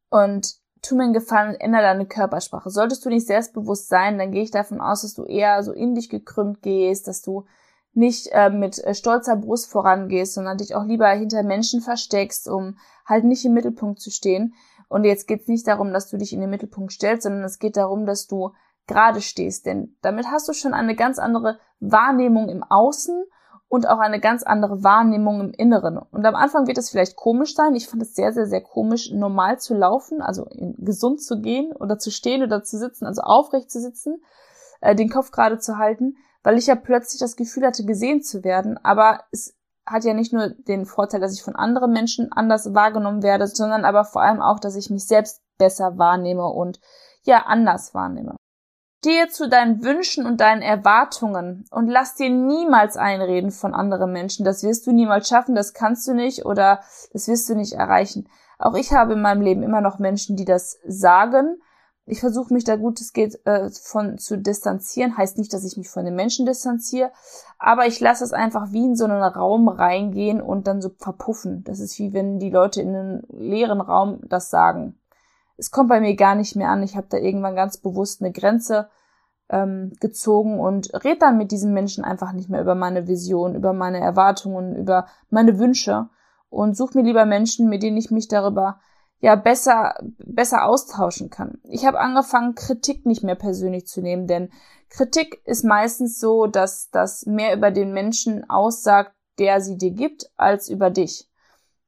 Und 0.09 0.55
tu 0.87 0.95
mir 0.95 1.03
einen 1.03 1.13
Gefallen, 1.13 1.55
ändere 1.55 1.83
deine 1.83 2.05
Körpersprache. 2.05 2.69
Solltest 2.69 3.05
du 3.05 3.09
nicht 3.09 3.27
selbstbewusst 3.27 3.87
sein, 3.87 4.17
dann 4.17 4.31
gehe 4.31 4.43
ich 4.43 4.51
davon 4.51 4.81
aus, 4.81 5.01
dass 5.01 5.13
du 5.13 5.25
eher 5.25 5.61
so 5.63 5.71
in 5.71 5.95
dich 5.95 6.09
gekrümmt 6.09 6.61
gehst, 6.61 7.07
dass 7.07 7.21
du 7.21 7.45
nicht 7.93 8.27
äh, 8.31 8.49
mit 8.49 8.83
äh, 8.83 8.93
stolzer 8.93 9.37
Brust 9.37 9.71
vorangehst, 9.71 10.33
sondern 10.33 10.57
dich 10.57 10.75
auch 10.75 10.83
lieber 10.83 11.09
hinter 11.09 11.43
Menschen 11.43 11.81
versteckst, 11.81 12.49
um 12.49 12.77
halt 13.05 13.23
nicht 13.23 13.45
im 13.45 13.53
Mittelpunkt 13.53 13.99
zu 13.99 14.11
stehen. 14.11 14.53
Und 14.89 15.05
jetzt 15.05 15.27
geht 15.27 15.41
es 15.41 15.47
nicht 15.47 15.67
darum, 15.67 15.93
dass 15.93 16.09
du 16.09 16.17
dich 16.17 16.33
in 16.33 16.41
den 16.41 16.49
Mittelpunkt 16.49 16.91
stellst, 16.91 17.23
sondern 17.23 17.43
es 17.43 17.59
geht 17.59 17.77
darum, 17.77 18.05
dass 18.05 18.27
du 18.27 18.51
gerade 18.87 19.21
stehst. 19.21 19.65
Denn 19.65 19.95
damit 20.01 20.27
hast 20.27 20.47
du 20.47 20.53
schon 20.53 20.73
eine 20.73 20.95
ganz 20.95 21.19
andere 21.19 21.57
Wahrnehmung 21.79 22.49
im 22.49 22.63
Außen 22.63 23.25
und 23.67 23.87
auch 23.87 23.99
eine 23.99 24.19
ganz 24.19 24.43
andere 24.43 24.83
Wahrnehmung 24.83 25.41
im 25.41 25.51
Inneren. 25.51 25.97
Und 25.97 26.25
am 26.25 26.35
Anfang 26.35 26.67
wird 26.67 26.77
es 26.77 26.89
vielleicht 26.89 27.15
komisch 27.15 27.55
sein. 27.55 27.75
Ich 27.75 27.87
fand 27.87 28.01
es 28.01 28.15
sehr, 28.15 28.31
sehr, 28.31 28.45
sehr 28.45 28.61
komisch, 28.61 29.11
normal 29.11 29.59
zu 29.59 29.73
laufen, 29.73 30.21
also 30.21 30.47
gesund 30.77 31.21
zu 31.21 31.41
gehen 31.41 31.73
oder 31.73 31.97
zu 31.97 32.11
stehen 32.11 32.43
oder 32.43 32.63
zu 32.63 32.77
sitzen, 32.77 33.05
also 33.05 33.21
aufrecht 33.21 33.71
zu 33.71 33.81
sitzen, 33.81 34.21
äh, 34.81 34.95
den 34.95 35.09
Kopf 35.09 35.31
gerade 35.31 35.57
zu 35.57 35.77
halten 35.77 36.15
weil 36.45 36.59
ich 36.59 36.67
ja 36.67 36.75
plötzlich 36.75 37.19
das 37.19 37.35
Gefühl 37.35 37.65
hatte, 37.65 37.83
gesehen 37.85 38.21
zu 38.21 38.43
werden. 38.43 38.79
Aber 38.83 39.23
es 39.31 39.57
hat 39.85 40.03
ja 40.03 40.13
nicht 40.13 40.31
nur 40.31 40.49
den 40.49 40.85
Vorteil, 40.85 41.19
dass 41.19 41.33
ich 41.33 41.41
von 41.41 41.55
anderen 41.55 41.91
Menschen 41.91 42.31
anders 42.31 42.73
wahrgenommen 42.73 43.23
werde, 43.23 43.47
sondern 43.47 43.83
aber 43.83 44.05
vor 44.05 44.21
allem 44.21 44.41
auch, 44.41 44.59
dass 44.59 44.75
ich 44.75 44.91
mich 44.91 45.07
selbst 45.07 45.41
besser 45.57 45.97
wahrnehme 45.97 46.45
und 46.45 46.79
ja 47.23 47.45
anders 47.47 47.95
wahrnehme. 47.95 48.35
Stehe 49.05 49.27
zu 49.27 49.47
deinen 49.47 49.83
Wünschen 49.83 50.25
und 50.25 50.41
deinen 50.41 50.63
Erwartungen 50.63 51.65
und 51.69 51.87
lass 51.87 52.15
dir 52.15 52.31
niemals 52.31 52.97
einreden 52.97 53.51
von 53.51 53.75
anderen 53.75 54.11
Menschen. 54.11 54.43
Das 54.43 54.63
wirst 54.63 54.87
du 54.87 54.91
niemals 54.91 55.27
schaffen, 55.27 55.53
das 55.53 55.75
kannst 55.75 56.07
du 56.07 56.15
nicht 56.15 56.43
oder 56.43 56.79
das 57.13 57.27
wirst 57.27 57.47
du 57.47 57.53
nicht 57.53 57.73
erreichen. 57.73 58.27
Auch 58.57 58.73
ich 58.73 58.93
habe 58.93 59.13
in 59.13 59.21
meinem 59.21 59.41
Leben 59.41 59.61
immer 59.61 59.79
noch 59.79 59.99
Menschen, 59.99 60.35
die 60.35 60.43
das 60.43 60.79
sagen, 60.87 61.61
ich 62.07 62.19
versuche 62.19 62.51
mich 62.51 62.63
da 62.63 62.77
gut 62.77 62.99
es 62.99 63.13
geht 63.13 63.45
äh, 63.45 63.69
von 63.69 64.17
zu 64.17 64.39
distanzieren. 64.39 65.15
Heißt 65.15 65.37
nicht, 65.37 65.53
dass 65.53 65.65
ich 65.65 65.77
mich 65.77 65.89
von 65.89 66.03
den 66.03 66.15
Menschen 66.15 66.47
distanziere, 66.47 67.11
aber 67.59 67.85
ich 67.85 67.99
lasse 67.99 68.23
es 68.23 68.33
einfach 68.33 68.71
wie 68.71 68.85
in 68.85 68.95
so 68.95 69.05
einen 69.05 69.21
Raum 69.21 69.67
reingehen 69.67 70.41
und 70.41 70.65
dann 70.65 70.81
so 70.81 70.89
verpuffen. 70.97 71.63
Das 71.63 71.79
ist 71.79 71.99
wie 71.99 72.11
wenn 72.13 72.39
die 72.39 72.49
Leute 72.49 72.81
in 72.81 72.95
einen 72.95 73.23
leeren 73.29 73.81
Raum 73.81 74.21
das 74.23 74.49
sagen. 74.49 74.97
Es 75.57 75.71
kommt 75.71 75.89
bei 75.89 75.99
mir 75.99 76.15
gar 76.15 76.35
nicht 76.35 76.55
mehr 76.55 76.69
an. 76.69 76.83
Ich 76.83 76.95
habe 76.95 77.07
da 77.09 77.17
irgendwann 77.17 77.55
ganz 77.55 77.77
bewusst 77.77 78.21
eine 78.21 78.31
Grenze 78.31 78.89
ähm, 79.49 79.93
gezogen 79.99 80.59
und 80.59 80.93
red 81.03 81.21
dann 81.21 81.37
mit 81.37 81.51
diesen 81.51 81.73
Menschen 81.73 82.03
einfach 82.03 82.33
nicht 82.33 82.49
mehr 82.49 82.61
über 82.61 82.75
meine 82.75 83.07
Vision, 83.07 83.55
über 83.55 83.73
meine 83.73 83.99
Erwartungen, 83.99 84.75
über 84.75 85.07
meine 85.29 85.59
Wünsche 85.59 86.09
und 86.49 86.75
suche 86.75 86.97
mir 86.97 87.03
lieber 87.03 87.25
Menschen, 87.25 87.69
mit 87.69 87.83
denen 87.83 87.97
ich 87.97 88.11
mich 88.11 88.27
darüber 88.27 88.79
ja 89.19 89.35
besser 89.35 89.95
besser 90.17 90.65
austauschen 90.65 91.29
kann. 91.29 91.59
Ich 91.63 91.85
habe 91.85 91.99
angefangen 91.99 92.55
Kritik 92.55 93.05
nicht 93.05 93.23
mehr 93.23 93.35
persönlich 93.35 93.87
zu 93.87 94.01
nehmen, 94.01 94.27
denn 94.27 94.49
Kritik 94.89 95.41
ist 95.45 95.63
meistens 95.63 96.19
so, 96.19 96.47
dass 96.47 96.89
das 96.89 97.25
mehr 97.25 97.55
über 97.55 97.71
den 97.71 97.93
Menschen 97.93 98.49
aussagt, 98.49 99.13
der 99.39 99.61
sie 99.61 99.77
dir 99.77 99.91
gibt, 99.91 100.29
als 100.37 100.69
über 100.69 100.89
dich. 100.89 101.29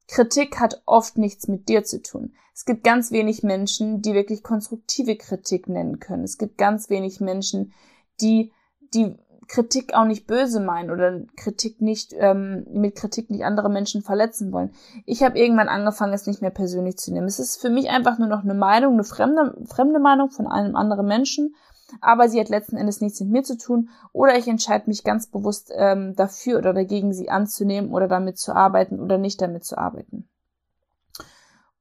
Kritik 0.08 0.58
hat 0.58 0.82
oft 0.86 1.18
nichts 1.18 1.48
mit 1.48 1.68
dir 1.68 1.84
zu 1.84 2.02
tun. 2.02 2.34
Es 2.58 2.64
gibt 2.64 2.82
ganz 2.82 3.12
wenig 3.12 3.44
Menschen, 3.44 4.02
die 4.02 4.14
wirklich 4.14 4.42
konstruktive 4.42 5.14
Kritik 5.14 5.68
nennen 5.68 6.00
können. 6.00 6.24
Es 6.24 6.38
gibt 6.38 6.58
ganz 6.58 6.90
wenig 6.90 7.20
Menschen, 7.20 7.72
die 8.20 8.50
die 8.92 9.16
Kritik 9.46 9.94
auch 9.94 10.04
nicht 10.04 10.26
böse 10.26 10.58
meinen 10.58 10.90
oder 10.90 11.20
Kritik 11.36 11.80
nicht 11.80 12.14
ähm, 12.18 12.66
mit 12.68 12.96
Kritik 12.96 13.30
nicht 13.30 13.44
andere 13.44 13.70
Menschen 13.70 14.02
verletzen 14.02 14.50
wollen. 14.50 14.72
Ich 15.06 15.22
habe 15.22 15.38
irgendwann 15.38 15.68
angefangen, 15.68 16.12
es 16.12 16.26
nicht 16.26 16.42
mehr 16.42 16.50
persönlich 16.50 16.96
zu 16.96 17.12
nehmen. 17.12 17.28
Es 17.28 17.38
ist 17.38 17.60
für 17.60 17.70
mich 17.70 17.90
einfach 17.90 18.18
nur 18.18 18.26
noch 18.26 18.42
eine 18.42 18.54
Meinung, 18.54 18.94
eine 18.94 19.04
fremde, 19.04 19.56
fremde 19.66 20.00
Meinung 20.00 20.28
von 20.28 20.48
einem 20.48 20.74
anderen 20.74 21.06
Menschen, 21.06 21.54
aber 22.00 22.28
sie 22.28 22.40
hat 22.40 22.48
letzten 22.48 22.76
Endes 22.76 23.00
nichts 23.00 23.20
mit 23.20 23.30
mir 23.30 23.44
zu 23.44 23.56
tun 23.56 23.88
oder 24.12 24.36
ich 24.36 24.48
entscheide 24.48 24.88
mich 24.88 25.04
ganz 25.04 25.28
bewusst 25.28 25.70
ähm, 25.76 26.16
dafür 26.16 26.58
oder 26.58 26.74
dagegen, 26.74 27.12
sie 27.12 27.30
anzunehmen 27.30 27.92
oder 27.92 28.08
damit 28.08 28.36
zu 28.36 28.52
arbeiten 28.52 28.98
oder 28.98 29.16
nicht 29.16 29.40
damit 29.40 29.62
zu 29.62 29.78
arbeiten. 29.78 30.28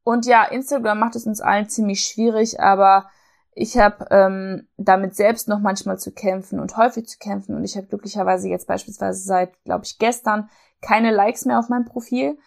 Und 0.07 0.25
ja, 0.25 0.45
Instagram 0.45 0.99
macht 0.99 1.17
es 1.17 1.27
uns 1.27 1.41
allen 1.41 1.67
ziemlich 1.67 2.05
schwierig, 2.05 2.61
aber 2.61 3.09
ich 3.51 3.77
habe 3.77 4.05
ähm, 4.09 4.65
damit 4.77 5.17
selbst 5.17 5.49
noch 5.49 5.59
manchmal 5.59 5.99
zu 5.99 6.13
kämpfen 6.13 6.61
und 6.61 6.77
häufig 6.77 7.09
zu 7.09 7.17
kämpfen. 7.17 7.57
Und 7.57 7.65
ich 7.65 7.75
habe 7.75 7.87
glücklicherweise 7.87 8.47
jetzt 8.47 8.67
beispielsweise 8.67 9.21
seit, 9.21 9.61
glaube 9.65 9.83
ich, 9.83 9.99
gestern 9.99 10.49
keine 10.79 11.11
Likes 11.11 11.43
mehr 11.43 11.59
auf 11.59 11.67
meinem 11.67 11.83
Profil, 11.83 12.37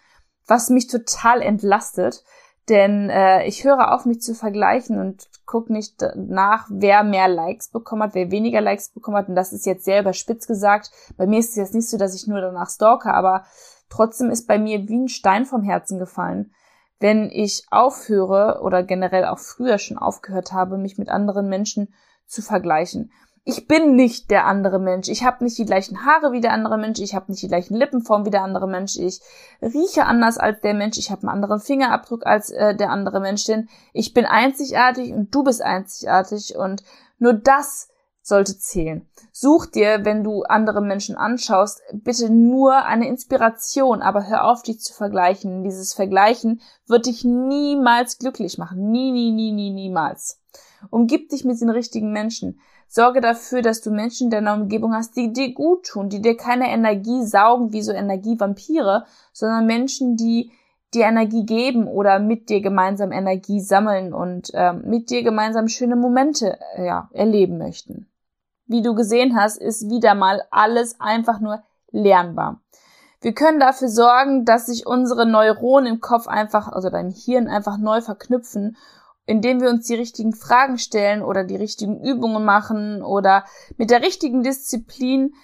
was 0.47 0.71
mich 0.71 0.87
total 0.87 1.43
entlastet, 1.43 2.23
denn 2.67 3.11
äh, 3.11 3.45
ich 3.45 3.63
höre 3.63 3.93
auf, 3.93 4.05
mich 4.05 4.21
zu 4.21 4.33
vergleichen 4.33 4.99
und 4.99 5.29
gucke 5.45 5.71
nicht 5.71 6.03
nach, 6.15 6.65
wer 6.71 7.03
mehr 7.03 7.27
Likes 7.27 7.69
bekommen 7.69 8.01
hat, 8.01 8.15
wer 8.15 8.31
weniger 8.31 8.61
Likes 8.61 8.89
bekommen 8.89 9.17
hat. 9.17 9.29
Und 9.29 9.35
das 9.35 9.53
ist 9.53 9.67
jetzt 9.67 9.85
sehr 9.85 10.01
überspitzt 10.01 10.47
gesagt. 10.47 10.89
Bei 11.15 11.27
mir 11.27 11.37
ist 11.37 11.51
es 11.51 11.57
jetzt 11.57 11.75
nicht 11.75 11.87
so, 11.87 11.99
dass 11.99 12.15
ich 12.15 12.25
nur 12.25 12.41
danach 12.41 12.71
stalke, 12.71 13.13
aber 13.13 13.45
trotzdem 13.87 14.31
ist 14.31 14.47
bei 14.47 14.57
mir 14.57 14.87
wie 14.87 14.97
ein 14.97 15.09
Stein 15.09 15.45
vom 15.45 15.61
Herzen 15.61 15.99
gefallen 15.99 16.55
wenn 17.01 17.29
ich 17.31 17.65
aufhöre 17.71 18.61
oder 18.61 18.83
generell 18.83 19.25
auch 19.25 19.39
früher 19.39 19.79
schon 19.79 19.97
aufgehört 19.97 20.53
habe, 20.53 20.77
mich 20.77 20.97
mit 20.97 21.09
anderen 21.09 21.49
Menschen 21.49 21.93
zu 22.27 22.41
vergleichen. 22.41 23.11
Ich 23.43 23.67
bin 23.67 23.95
nicht 23.95 24.29
der 24.29 24.45
andere 24.45 24.77
Mensch. 24.77 25.09
Ich 25.09 25.23
habe 25.23 25.43
nicht 25.43 25.57
die 25.57 25.65
gleichen 25.65 26.05
Haare 26.05 26.31
wie 26.31 26.41
der 26.41 26.53
andere 26.53 26.77
Mensch. 26.77 26.99
Ich 26.99 27.15
habe 27.15 27.31
nicht 27.31 27.41
die 27.41 27.47
gleichen 27.47 27.75
Lippenform 27.75 28.23
wie 28.23 28.29
der 28.29 28.43
andere 28.43 28.67
Mensch. 28.67 28.97
Ich 28.97 29.19
rieche 29.63 30.05
anders 30.05 30.37
als 30.37 30.61
der 30.61 30.75
Mensch. 30.75 30.99
Ich 30.99 31.09
habe 31.09 31.23
einen 31.23 31.31
anderen 31.31 31.59
Fingerabdruck 31.59 32.23
als 32.23 32.51
äh, 32.51 32.75
der 32.75 32.91
andere 32.91 33.19
Mensch. 33.19 33.45
Denn 33.45 33.67
ich 33.93 34.13
bin 34.13 34.25
einzigartig 34.25 35.11
und 35.11 35.33
du 35.33 35.43
bist 35.43 35.63
einzigartig. 35.63 36.55
Und 36.55 36.83
nur 37.17 37.33
das 37.33 37.89
sollte 38.21 38.57
zählen. 38.57 39.07
Such 39.31 39.65
dir, 39.65 40.05
wenn 40.05 40.23
du 40.23 40.43
andere 40.43 40.81
Menschen 40.81 41.15
anschaust, 41.15 41.81
bitte 41.93 42.29
nur 42.29 42.85
eine 42.85 43.07
Inspiration, 43.07 44.01
aber 44.01 44.27
hör 44.27 44.45
auf, 44.45 44.61
dich 44.61 44.79
zu 44.79 44.93
vergleichen. 44.93 45.63
Dieses 45.63 45.93
Vergleichen 45.93 46.61
wird 46.87 47.07
dich 47.07 47.23
niemals 47.25 48.19
glücklich 48.19 48.57
machen. 48.57 48.91
Nie, 48.91 49.11
nie, 49.11 49.31
nie, 49.31 49.51
nie, 49.51 49.71
niemals. 49.71 50.39
Umgib 50.89 51.29
dich 51.29 51.45
mit 51.45 51.59
den 51.59 51.69
richtigen 51.69 52.11
Menschen. 52.11 52.59
Sorge 52.87 53.21
dafür, 53.21 53.61
dass 53.61 53.81
du 53.81 53.89
Menschen 53.89 54.25
in 54.25 54.31
deiner 54.31 54.53
Umgebung 54.53 54.93
hast, 54.93 55.15
die 55.15 55.31
dir 55.31 55.53
gut 55.53 55.85
tun, 55.85 56.09
die 56.09 56.21
dir 56.21 56.35
keine 56.35 56.69
Energie 56.71 57.25
saugen 57.25 57.71
wie 57.71 57.81
so 57.81 57.93
Energievampire, 57.93 59.05
sondern 59.31 59.65
Menschen, 59.65 60.17
die 60.17 60.51
dir 60.93 61.05
Energie 61.05 61.45
geben 61.45 61.87
oder 61.87 62.19
mit 62.19 62.49
dir 62.49 62.59
gemeinsam 62.59 63.13
Energie 63.13 63.61
sammeln 63.61 64.13
und 64.13 64.53
äh, 64.53 64.73
mit 64.73 65.09
dir 65.09 65.23
gemeinsam 65.23 65.69
schöne 65.69 65.95
Momente 65.95 66.59
äh, 66.75 66.85
ja, 66.85 67.09
erleben 67.13 67.57
möchten 67.57 68.10
wie 68.71 68.81
du 68.81 68.95
gesehen 68.95 69.35
hast, 69.35 69.57
ist 69.57 69.89
wieder 69.89 70.15
mal 70.15 70.43
alles 70.49 70.99
einfach 70.99 71.39
nur 71.39 71.61
lernbar. 71.91 72.61
Wir 73.21 73.33
können 73.33 73.59
dafür 73.59 73.89
sorgen, 73.89 74.45
dass 74.45 74.65
sich 74.65 74.87
unsere 74.87 75.27
Neuronen 75.27 75.93
im 75.93 76.01
Kopf 76.01 76.27
einfach, 76.27 76.67
also 76.67 76.89
dein 76.89 77.11
Hirn 77.11 77.47
einfach 77.47 77.77
neu 77.77 78.01
verknüpfen, 78.01 78.77
indem 79.27 79.61
wir 79.61 79.69
uns 79.69 79.85
die 79.85 79.95
richtigen 79.95 80.33
Fragen 80.33 80.79
stellen 80.79 81.21
oder 81.21 81.43
die 81.43 81.55
richtigen 81.55 82.01
Übungen 82.03 82.43
machen 82.43 83.03
oder 83.03 83.45
mit 83.77 83.91
der 83.91 84.01
richtigen 84.01 84.41
Disziplin 84.41 85.35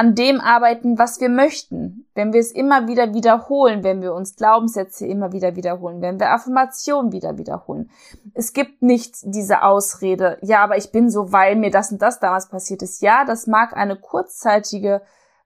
an 0.00 0.14
dem 0.14 0.40
arbeiten, 0.40 0.98
was 0.98 1.20
wir 1.20 1.28
möchten. 1.28 2.06
Wenn 2.14 2.32
wir 2.32 2.40
es 2.40 2.52
immer 2.52 2.88
wieder 2.88 3.12
wiederholen, 3.12 3.84
wenn 3.84 4.00
wir 4.00 4.14
uns 4.14 4.34
Glaubenssätze 4.34 5.06
immer 5.06 5.32
wieder 5.32 5.56
wiederholen, 5.56 6.00
wenn 6.00 6.18
wir 6.18 6.30
Affirmationen 6.30 7.12
wieder 7.12 7.36
wiederholen. 7.36 7.90
Es 8.32 8.54
gibt 8.54 8.80
nicht 8.80 9.16
diese 9.24 9.62
Ausrede, 9.62 10.38
ja, 10.40 10.64
aber 10.64 10.78
ich 10.78 10.90
bin 10.90 11.10
so, 11.10 11.32
weil 11.32 11.54
mir 11.54 11.70
das 11.70 11.92
und 11.92 12.00
das 12.00 12.18
damals 12.18 12.48
passiert 12.48 12.80
ist. 12.80 13.02
Ja, 13.02 13.26
das 13.26 13.46
mag 13.46 13.76
eine 13.76 13.94
kurzzeitige 13.94 15.02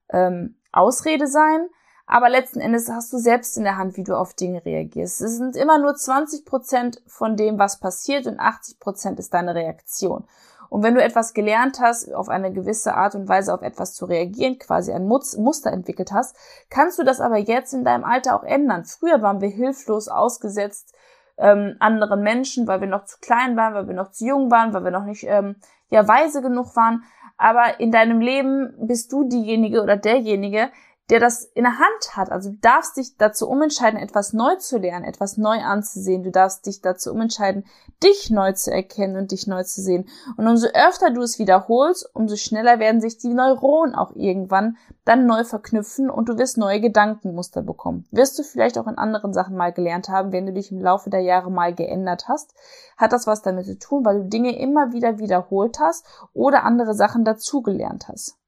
ähm, 0.09 0.55
Ausrede 0.71 1.27
sein, 1.27 1.67
aber 2.07 2.29
letzten 2.29 2.61
Endes 2.61 2.88
hast 2.88 3.12
du 3.12 3.19
selbst 3.19 3.59
in 3.59 3.64
der 3.64 3.77
Hand, 3.77 3.97
wie 3.97 4.05
du 4.05 4.17
auf 4.17 4.35
Dinge 4.35 4.64
reagierst. 4.64 5.21
Es 5.21 5.37
sind 5.37 5.57
immer 5.57 5.79
nur 5.81 5.97
20 5.97 6.45
Prozent 6.45 7.03
von 7.09 7.37
dem, 7.37 7.59
was 7.59 7.81
passiert 7.81 8.29
und 8.29 8.38
80 8.38 8.79
Prozent 8.79 9.19
ist 9.19 9.35
deine 9.35 9.57
Reaktion. 9.57 10.29
Und 10.74 10.82
wenn 10.82 10.96
du 10.96 11.00
etwas 11.00 11.34
gelernt 11.34 11.78
hast, 11.78 12.12
auf 12.12 12.28
eine 12.28 12.52
gewisse 12.52 12.96
Art 12.96 13.14
und 13.14 13.28
Weise 13.28 13.54
auf 13.54 13.62
etwas 13.62 13.94
zu 13.94 14.06
reagieren, 14.06 14.58
quasi 14.58 14.90
ein 14.92 15.06
Muster 15.06 15.70
entwickelt 15.70 16.10
hast, 16.10 16.34
kannst 16.68 16.98
du 16.98 17.04
das 17.04 17.20
aber 17.20 17.37
jetzt 17.37 17.72
in 17.74 17.84
deinem 17.84 18.02
Alter 18.02 18.34
auch 18.34 18.42
ändern. 18.42 18.84
Früher 18.84 19.22
waren 19.22 19.40
wir 19.40 19.50
hilflos 19.50 20.08
ausgesetzt 20.08 20.92
ähm, 21.38 21.76
anderen 21.78 22.24
Menschen, 22.24 22.66
weil 22.66 22.80
wir 22.80 22.88
noch 22.88 23.04
zu 23.04 23.18
klein 23.20 23.56
waren, 23.56 23.74
weil 23.74 23.87
wir 23.87 23.94
noch 23.94 24.10
zu 24.10 24.26
jung 24.26 24.50
waren, 24.50 24.74
weil 24.74 24.82
wir 24.82 24.90
noch 24.90 25.04
nicht 25.04 25.22
ähm, 25.28 25.54
ja 25.90 26.08
weise 26.08 26.42
genug 26.42 26.74
waren. 26.74 27.04
Aber 27.37 27.78
in 27.78 27.92
deinem 27.92 28.20
Leben 28.20 28.74
bist 28.80 29.12
du 29.12 29.28
diejenige 29.28 29.80
oder 29.80 29.96
derjenige, 29.96 30.70
der 31.11 31.21
das 31.21 31.45
in 31.45 31.64
der 31.64 31.79
Hand 31.79 32.17
hat. 32.17 32.33
Also 32.33 32.51
du 32.51 32.57
darfst 32.57 32.97
dich 32.97 33.17
dazu 33.19 33.49
umentscheiden, 33.49 34.01
etwas 34.01 34.33
neu 34.33 34.57
zu 34.57 34.79
lernen, 34.79 35.05
etwas 35.05 35.37
neu 35.37 35.61
anzusehen. 35.61 36.23
Du 36.23 36.31
darfst 36.31 36.64
dich 36.64 36.81
dazu 36.81 37.12
umentscheiden, 37.12 37.67
dich 38.03 38.31
neu 38.31 38.53
zu 38.53 38.73
erkennen 38.73 39.17
und 39.17 39.31
dich 39.31 39.47
neu 39.47 39.64
zu 39.64 39.83
sehen. 39.83 40.09
Und 40.38 40.49
umso 40.49 40.69
öfter 40.69 41.11
du 41.11 41.21
es 41.21 41.38
wiederholst, 41.38 42.09
umso 42.14 42.37
schneller 42.37 42.79
werden 42.79 43.03
sich 43.03 43.19
die 43.19 43.35
Neuronen 43.35 43.95
auch 43.95 44.17
irgendwann 44.17 44.79
dann 45.05 45.27
neu 45.27 45.45
verknüpfen 45.45 46.09
und 46.09 46.31
du 46.31 46.38
wirst 46.38 46.57
neue 46.57 46.81
Gedankenmuster 46.81 47.61
bekommen. 47.61 48.07
Wirst 48.11 48.38
du 48.38 48.43
vielleicht 48.43 48.79
auch 48.79 48.87
in 48.87 48.97
anderen 48.97 49.35
Sachen 49.35 49.57
mal 49.57 49.73
gelernt 49.73 50.09
haben, 50.09 50.33
wenn 50.33 50.47
du 50.47 50.55
dich 50.55 50.73
im 50.73 50.81
Laufe 50.81 51.11
der 51.11 51.21
Jahre 51.21 51.51
mal 51.51 51.75
geändert 51.75 52.29
hast, 52.29 52.55
hat 52.97 53.12
das 53.12 53.27
was 53.27 53.43
damit 53.43 53.67
zu 53.67 53.79
tun, 53.79 54.07
weil 54.07 54.23
du 54.23 54.29
Dinge 54.31 54.59
immer 54.59 54.93
wieder 54.93 55.19
wiederholt 55.19 55.79
hast 55.81 56.07
oder 56.33 56.64
andere 56.64 56.95
Sachen 56.95 57.27
dazugelernt 57.27 58.09
hast. 58.09 58.38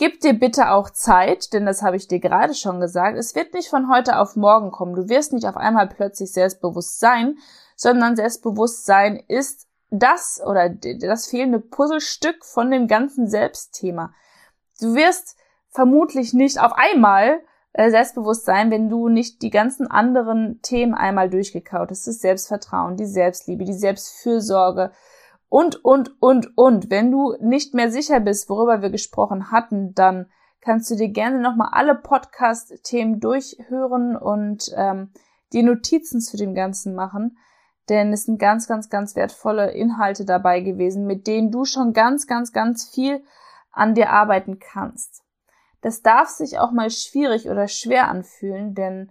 Gib 0.00 0.20
dir 0.20 0.32
bitte 0.32 0.70
auch 0.70 0.88
Zeit, 0.88 1.52
denn 1.52 1.66
das 1.66 1.82
habe 1.82 1.94
ich 1.94 2.08
dir 2.08 2.20
gerade 2.20 2.54
schon 2.54 2.80
gesagt. 2.80 3.18
Es 3.18 3.34
wird 3.34 3.52
nicht 3.52 3.68
von 3.68 3.92
heute 3.92 4.18
auf 4.18 4.34
morgen 4.34 4.70
kommen. 4.70 4.94
Du 4.94 5.10
wirst 5.10 5.34
nicht 5.34 5.44
auf 5.46 5.58
einmal 5.58 5.88
plötzlich 5.88 6.32
selbstbewusst 6.32 7.00
sein, 7.00 7.36
sondern 7.76 8.16
Selbstbewusstsein 8.16 9.22
ist 9.28 9.68
das 9.90 10.40
oder 10.42 10.70
das 10.70 11.26
fehlende 11.26 11.60
Puzzlestück 11.60 12.46
von 12.46 12.70
dem 12.70 12.88
ganzen 12.88 13.28
Selbstthema. 13.28 14.14
Du 14.80 14.94
wirst 14.94 15.36
vermutlich 15.68 16.32
nicht 16.32 16.58
auf 16.58 16.72
einmal 16.72 17.40
äh, 17.74 17.90
selbstbewusst 17.90 18.46
sein, 18.46 18.70
wenn 18.70 18.88
du 18.88 19.08
nicht 19.08 19.42
die 19.42 19.50
ganzen 19.50 19.86
anderen 19.86 20.62
Themen 20.62 20.94
einmal 20.94 21.28
durchgekaut 21.28 21.90
hast. 21.90 22.06
Das 22.06 22.20
Selbstvertrauen, 22.20 22.96
die 22.96 23.04
Selbstliebe, 23.04 23.66
die 23.66 23.74
Selbstfürsorge, 23.74 24.92
und, 25.50 25.84
und, 25.84 26.22
und, 26.22 26.56
und. 26.56 26.90
Wenn 26.90 27.10
du 27.10 27.34
nicht 27.40 27.74
mehr 27.74 27.90
sicher 27.90 28.20
bist, 28.20 28.48
worüber 28.48 28.80
wir 28.80 28.90
gesprochen 28.90 29.50
hatten, 29.50 29.94
dann 29.94 30.30
kannst 30.60 30.90
du 30.90 30.94
dir 30.94 31.08
gerne 31.08 31.40
nochmal 31.40 31.70
alle 31.72 31.96
Podcast-Themen 31.96 33.18
durchhören 33.18 34.16
und 34.16 34.72
ähm, 34.76 35.12
die 35.52 35.64
Notizen 35.64 36.20
zu 36.20 36.36
dem 36.36 36.54
Ganzen 36.54 36.94
machen. 36.94 37.36
Denn 37.88 38.12
es 38.12 38.24
sind 38.24 38.38
ganz, 38.38 38.68
ganz, 38.68 38.88
ganz 38.88 39.16
wertvolle 39.16 39.72
Inhalte 39.72 40.24
dabei 40.24 40.60
gewesen, 40.60 41.04
mit 41.04 41.26
denen 41.26 41.50
du 41.50 41.64
schon 41.64 41.92
ganz, 41.92 42.28
ganz, 42.28 42.52
ganz 42.52 42.88
viel 42.88 43.24
an 43.72 43.96
dir 43.96 44.10
arbeiten 44.10 44.60
kannst. 44.60 45.24
Das 45.80 46.02
darf 46.02 46.28
sich 46.28 46.60
auch 46.60 46.70
mal 46.70 46.90
schwierig 46.90 47.48
oder 47.48 47.66
schwer 47.66 48.08
anfühlen, 48.08 48.74
denn 48.74 49.10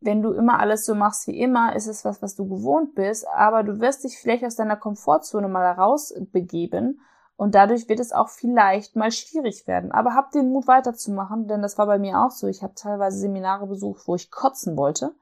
wenn 0.00 0.22
du 0.22 0.32
immer 0.32 0.60
alles 0.60 0.84
so 0.84 0.94
machst 0.94 1.26
wie 1.26 1.40
immer, 1.40 1.74
ist 1.74 1.86
es 1.86 2.04
was, 2.04 2.22
was 2.22 2.36
du 2.36 2.48
gewohnt 2.48 2.94
bist, 2.94 3.26
aber 3.34 3.62
du 3.62 3.80
wirst 3.80 4.04
dich 4.04 4.18
vielleicht 4.18 4.44
aus 4.44 4.56
deiner 4.56 4.76
Komfortzone 4.76 5.48
mal 5.48 5.64
herausbegeben 5.64 7.00
und 7.36 7.54
dadurch 7.54 7.88
wird 7.88 8.00
es 8.00 8.12
auch 8.12 8.28
vielleicht 8.28 8.96
mal 8.96 9.10
schwierig 9.10 9.66
werden. 9.66 9.92
Aber 9.92 10.14
hab 10.14 10.30
den 10.30 10.50
Mut 10.50 10.66
weiterzumachen, 10.66 11.48
denn 11.48 11.62
das 11.62 11.78
war 11.78 11.86
bei 11.86 11.98
mir 11.98 12.20
auch 12.20 12.30
so. 12.30 12.46
Ich 12.46 12.62
habe 12.62 12.74
teilweise 12.74 13.18
Seminare 13.18 13.66
besucht, 13.66 14.06
wo 14.06 14.14
ich 14.14 14.30
kotzen 14.30 14.76
wollte 14.76 15.14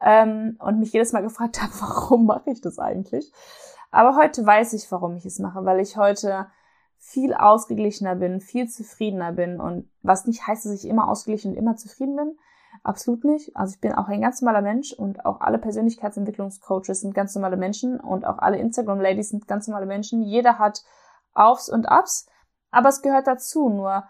ähm, 0.00 0.56
und 0.58 0.78
mich 0.78 0.92
jedes 0.92 1.12
Mal 1.12 1.22
gefragt 1.22 1.62
habe, 1.62 1.72
warum 1.80 2.26
mache 2.26 2.50
ich 2.50 2.60
das 2.60 2.78
eigentlich? 2.78 3.32
Aber 3.90 4.16
heute 4.16 4.44
weiß 4.44 4.72
ich, 4.72 4.90
warum 4.90 5.16
ich 5.16 5.26
es 5.26 5.38
mache, 5.38 5.64
weil 5.64 5.80
ich 5.80 5.96
heute 5.96 6.46
viel 6.96 7.34
ausgeglichener 7.34 8.14
bin, 8.14 8.40
viel 8.40 8.68
zufriedener 8.68 9.32
bin 9.32 9.60
und 9.60 9.90
was 10.02 10.26
nicht 10.26 10.46
heißt, 10.46 10.64
dass 10.64 10.72
ich 10.72 10.86
immer 10.86 11.08
ausgeglichen 11.08 11.52
und 11.52 11.58
immer 11.58 11.76
zufrieden 11.76 12.16
bin, 12.16 12.38
Absolut 12.84 13.24
nicht. 13.24 13.54
Also 13.56 13.74
ich 13.74 13.80
bin 13.80 13.92
auch 13.92 14.08
ein 14.08 14.20
ganz 14.20 14.42
normaler 14.42 14.62
Mensch 14.62 14.92
und 14.92 15.24
auch 15.24 15.40
alle 15.40 15.58
Persönlichkeitsentwicklungscoaches 15.58 17.00
sind 17.00 17.14
ganz 17.14 17.34
normale 17.34 17.56
Menschen 17.56 18.00
und 18.00 18.26
auch 18.26 18.38
alle 18.38 18.58
Instagram-Ladies 18.58 19.30
sind 19.30 19.46
ganz 19.46 19.68
normale 19.68 19.86
Menschen. 19.86 20.22
Jeder 20.22 20.58
hat 20.58 20.82
Aufs 21.32 21.68
und 21.68 21.86
Ups, 21.88 22.26
aber 22.70 22.88
es 22.88 23.02
gehört 23.02 23.28
dazu, 23.28 23.68
nur 23.68 24.04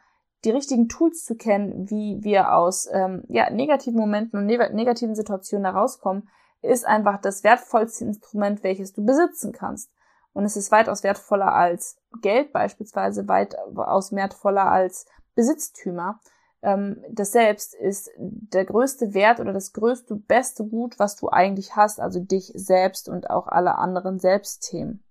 die 0.45 0.51
richtigen 0.51 0.89
Tools 0.89 1.25
zu 1.25 1.37
kennen, 1.37 1.91
wie 1.91 2.19
wir 2.23 2.55
aus 2.55 2.89
ähm, 2.91 3.25
ja, 3.29 3.51
negativen 3.51 4.01
Momenten 4.01 4.39
und 4.39 4.47
negativen 4.47 5.15
Situationen 5.15 5.67
herauskommen, 5.67 6.29
ist 6.63 6.87
einfach 6.87 7.21
das 7.21 7.45
wertvollste 7.45 8.07
Instrument, 8.07 8.63
welches 8.63 8.93
du 8.93 9.05
besitzen 9.05 9.53
kannst. 9.53 9.93
Und 10.33 10.45
es 10.45 10.57
ist 10.57 10.73
weitaus 10.73 11.03
wertvoller 11.03 11.53
als 11.53 11.99
Geld 12.23 12.53
beispielsweise, 12.53 13.29
weitaus 13.29 14.13
wertvoller 14.13 14.65
als 14.65 15.07
Besitztümer 15.35 16.21
ähm, 16.63 17.05
das 17.11 17.33
Selbst 17.33 17.75
ist 17.75 18.11
der 18.17 18.65
größte 18.65 19.15
Wert 19.15 19.41
oder 19.41 19.53
das 19.53 19.73
größte, 19.73 20.15
beste 20.15 20.65
Gut, 20.65 20.99
was 20.99 21.17
du 21.17 21.29
eigentlich 21.29 21.77
hast, 21.77 22.01
also 22.01 22.21
dich 22.21 22.53
selbst 22.55 23.09
und 23.09 23.31
auch 23.31 23.49
alle 23.49 23.77
anderen 23.79 24.19
Selbstthemen. 24.19 25.03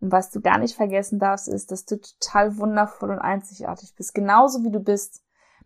Und 0.00 0.12
was 0.12 0.30
du 0.30 0.40
gar 0.40 0.58
nicht 0.58 0.76
vergessen 0.76 1.18
darfst, 1.18 1.48
ist, 1.48 1.72
dass 1.72 1.84
du 1.84 2.00
total 2.00 2.58
wundervoll 2.58 3.10
und 3.10 3.18
einzigartig 3.18 3.94
bist, 3.96 4.14
genauso 4.14 4.62
wie 4.62 4.70
du 4.70 4.80
bist. 4.80 5.22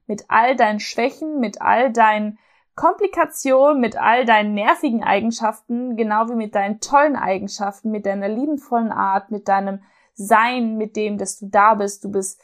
Mit 0.07 0.25
all 0.29 0.57
deinen 0.57 0.81
Schwächen, 0.81 1.39
mit 1.39 1.61
all 1.61 1.93
deinen 1.93 2.39
Komplikationen, 2.75 3.81
mit 3.81 3.97
all 3.97 4.25
deinen 4.25 4.55
nervigen 4.55 5.05
Eigenschaften, 5.05 5.97
genau 5.97 6.29
wie 6.29 6.35
mit 6.35 6.55
deinen 6.55 6.81
tollen 6.81 7.17
Eigenschaften, 7.17 7.91
mit 7.91 8.07
deiner 8.07 8.29
liebenvollen 8.29 8.93
Art, 8.93 9.31
mit 9.31 9.49
deinem 9.49 9.83
Sein, 10.15 10.77
mit 10.77 10.97
dem, 10.97 11.19
dass 11.19 11.39
du 11.39 11.47
da 11.49 11.75
bist. 11.75 12.05
Du 12.05 12.11
bist 12.11 12.41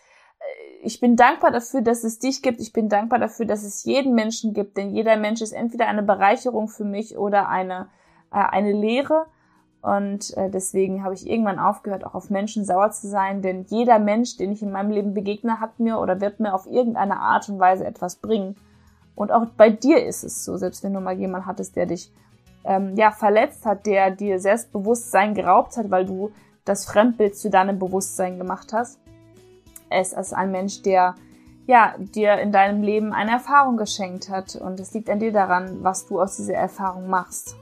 ich 0.86 1.00
bin 1.00 1.16
dankbar 1.16 1.50
dafür, 1.50 1.82
dass 1.82 2.04
es 2.04 2.20
dich 2.20 2.42
gibt. 2.42 2.60
Ich 2.60 2.72
bin 2.72 2.88
dankbar 2.88 3.18
dafür, 3.18 3.44
dass 3.44 3.64
es 3.64 3.82
jeden 3.84 4.14
Menschen 4.14 4.54
gibt, 4.54 4.76
denn 4.76 4.90
jeder 4.90 5.16
Mensch 5.16 5.42
ist 5.42 5.52
entweder 5.52 5.88
eine 5.88 6.04
Bereicherung 6.04 6.68
für 6.68 6.84
mich 6.84 7.18
oder 7.18 7.48
eine, 7.48 7.88
äh, 8.32 8.36
eine 8.36 8.72
Lehre. 8.72 9.26
Und 9.82 10.36
äh, 10.36 10.48
deswegen 10.48 11.02
habe 11.02 11.14
ich 11.14 11.28
irgendwann 11.28 11.58
aufgehört, 11.58 12.04
auch 12.04 12.14
auf 12.14 12.30
Menschen 12.30 12.64
sauer 12.64 12.92
zu 12.92 13.08
sein, 13.08 13.42
denn 13.42 13.66
jeder 13.68 13.98
Mensch, 13.98 14.36
den 14.36 14.52
ich 14.52 14.62
in 14.62 14.70
meinem 14.70 14.90
Leben 14.90 15.12
begegne, 15.12 15.60
hat 15.60 15.80
mir 15.80 15.98
oder 15.98 16.20
wird 16.20 16.38
mir 16.38 16.54
auf 16.54 16.66
irgendeine 16.66 17.18
Art 17.18 17.48
und 17.48 17.58
Weise 17.58 17.84
etwas 17.84 18.16
bringen. 18.16 18.56
Und 19.16 19.32
auch 19.32 19.46
bei 19.56 19.70
dir 19.70 20.04
ist 20.04 20.22
es 20.22 20.44
so, 20.44 20.56
selbst 20.56 20.84
wenn 20.84 20.94
du 20.94 21.00
mal 21.00 21.18
jemand 21.18 21.46
hattest, 21.46 21.74
der 21.74 21.86
dich 21.86 22.12
ähm, 22.64 22.94
ja 22.96 23.10
verletzt 23.10 23.66
hat, 23.66 23.86
der 23.86 24.12
dir 24.12 24.38
Selbstbewusstsein 24.38 25.34
geraubt 25.34 25.76
hat, 25.76 25.90
weil 25.90 26.06
du 26.06 26.30
das 26.64 26.84
Fremdbild 26.84 27.36
zu 27.36 27.50
deinem 27.50 27.78
Bewusstsein 27.78 28.38
gemacht 28.38 28.72
hast 28.72 29.00
es 29.90 30.14
als 30.14 30.32
ein 30.32 30.50
Mensch, 30.50 30.82
der 30.82 31.14
ja, 31.66 31.94
dir 31.98 32.38
in 32.38 32.52
deinem 32.52 32.82
Leben 32.82 33.12
eine 33.12 33.32
Erfahrung 33.32 33.76
geschenkt 33.76 34.28
hat 34.28 34.54
und 34.54 34.78
es 34.78 34.94
liegt 34.94 35.10
an 35.10 35.18
dir 35.18 35.32
daran, 35.32 35.82
was 35.82 36.06
du 36.06 36.20
aus 36.20 36.36
dieser 36.36 36.54
Erfahrung 36.54 37.08
machst. 37.08 37.56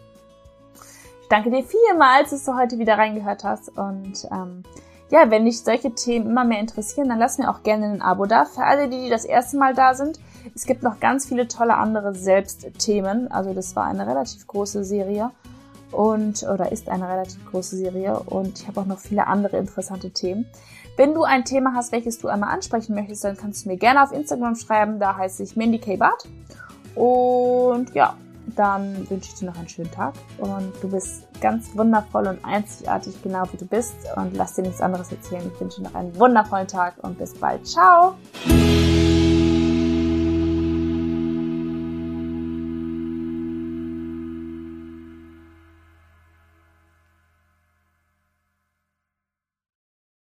Ich 1.23 1.29
danke 1.29 1.51
dir 1.51 1.65
vielmals, 1.65 2.31
dass 2.31 2.45
du 2.45 2.55
heute 2.55 2.79
wieder 2.79 2.99
reingehört 2.99 3.45
hast 3.45 3.71
und 3.71 4.29
ähm, 4.31 4.63
ja, 5.11 5.31
wenn 5.31 5.45
dich 5.45 5.61
solche 5.61 5.95
Themen 5.95 6.31
immer 6.31 6.45
mehr 6.45 6.61
interessieren, 6.61 7.09
dann 7.09 7.19
lass 7.19 7.39
mir 7.39 7.49
auch 7.49 7.63
gerne 7.63 7.87
ein 7.87 8.03
Abo 8.03 8.27
da. 8.27 8.45
Für 8.45 8.65
alle, 8.65 8.89
die, 8.89 9.05
die 9.05 9.11
das 9.11 9.25
erste 9.25 9.57
Mal 9.57 9.75
da 9.75 9.95
sind, 9.95 10.19
es 10.55 10.67
gibt 10.67 10.83
noch 10.83 11.01
ganz 11.01 11.27
viele 11.27 11.49
tolle 11.49 11.77
andere 11.77 12.15
Selbstthemen. 12.15 13.31
Also 13.31 13.55
das 13.55 13.77
war 13.77 13.85
eine 13.85 14.07
relativ 14.07 14.47
große 14.47 14.85
Serie 14.85 15.31
und 15.93 16.43
oder 16.43 16.73
ist 16.73 16.89
eine 16.89 17.09
relativ 17.09 17.45
große 17.51 17.77
Serie 17.77 18.19
und 18.19 18.61
ich 18.61 18.67
habe 18.67 18.81
auch 18.81 18.87
noch 18.87 18.99
viele 18.99 19.27
andere 19.27 19.57
interessante 19.57 20.11
Themen. 20.11 20.47
Wenn 20.97 21.15
du 21.15 21.25
ein 21.25 21.45
Thema 21.45 21.75
hast, 21.75 21.93
welches 21.93 22.19
du 22.19 22.29
einmal 22.29 22.51
ansprechen 22.51 22.95
möchtest, 22.95 23.25
dann 23.25 23.37
kannst 23.37 23.65
du 23.65 23.69
mir 23.69 23.77
gerne 23.77 24.03
auf 24.03 24.13
Instagram 24.13 24.55
schreiben. 24.55 25.01
Da 25.01 25.17
heiße 25.17 25.43
ich 25.43 25.57
Mandy 25.57 25.79
K. 25.79 25.97
Bart. 25.97 26.29
Und 26.95 27.93
ja, 27.95 28.17
dann 28.55 29.09
wünsche 29.11 29.31
ich 29.33 29.35
dir 29.35 29.47
noch 29.47 29.59
einen 29.59 29.69
schönen 29.69 29.91
Tag. 29.91 30.15
Und 30.39 30.73
du 30.81 30.89
bist 30.89 31.25
ganz 31.41 31.77
wundervoll 31.77 32.29
und 32.29 32.45
einzigartig, 32.45 33.21
genau 33.23 33.45
wie 33.51 33.57
du 33.57 33.67
bist. 33.67 33.95
Und 34.17 34.37
lass 34.37 34.55
dir 34.55 34.63
nichts 34.63 34.81
anderes 34.81 35.11
erzählen. 35.11 35.51
Ich 35.53 35.61
wünsche 35.61 35.81
dir 35.81 35.89
noch 35.89 35.95
einen 35.95 36.17
wundervollen 36.19 36.69
Tag 36.69 36.95
und 37.03 37.19
bis 37.19 37.35
bald. 37.35 37.67
Ciao! 37.67 38.15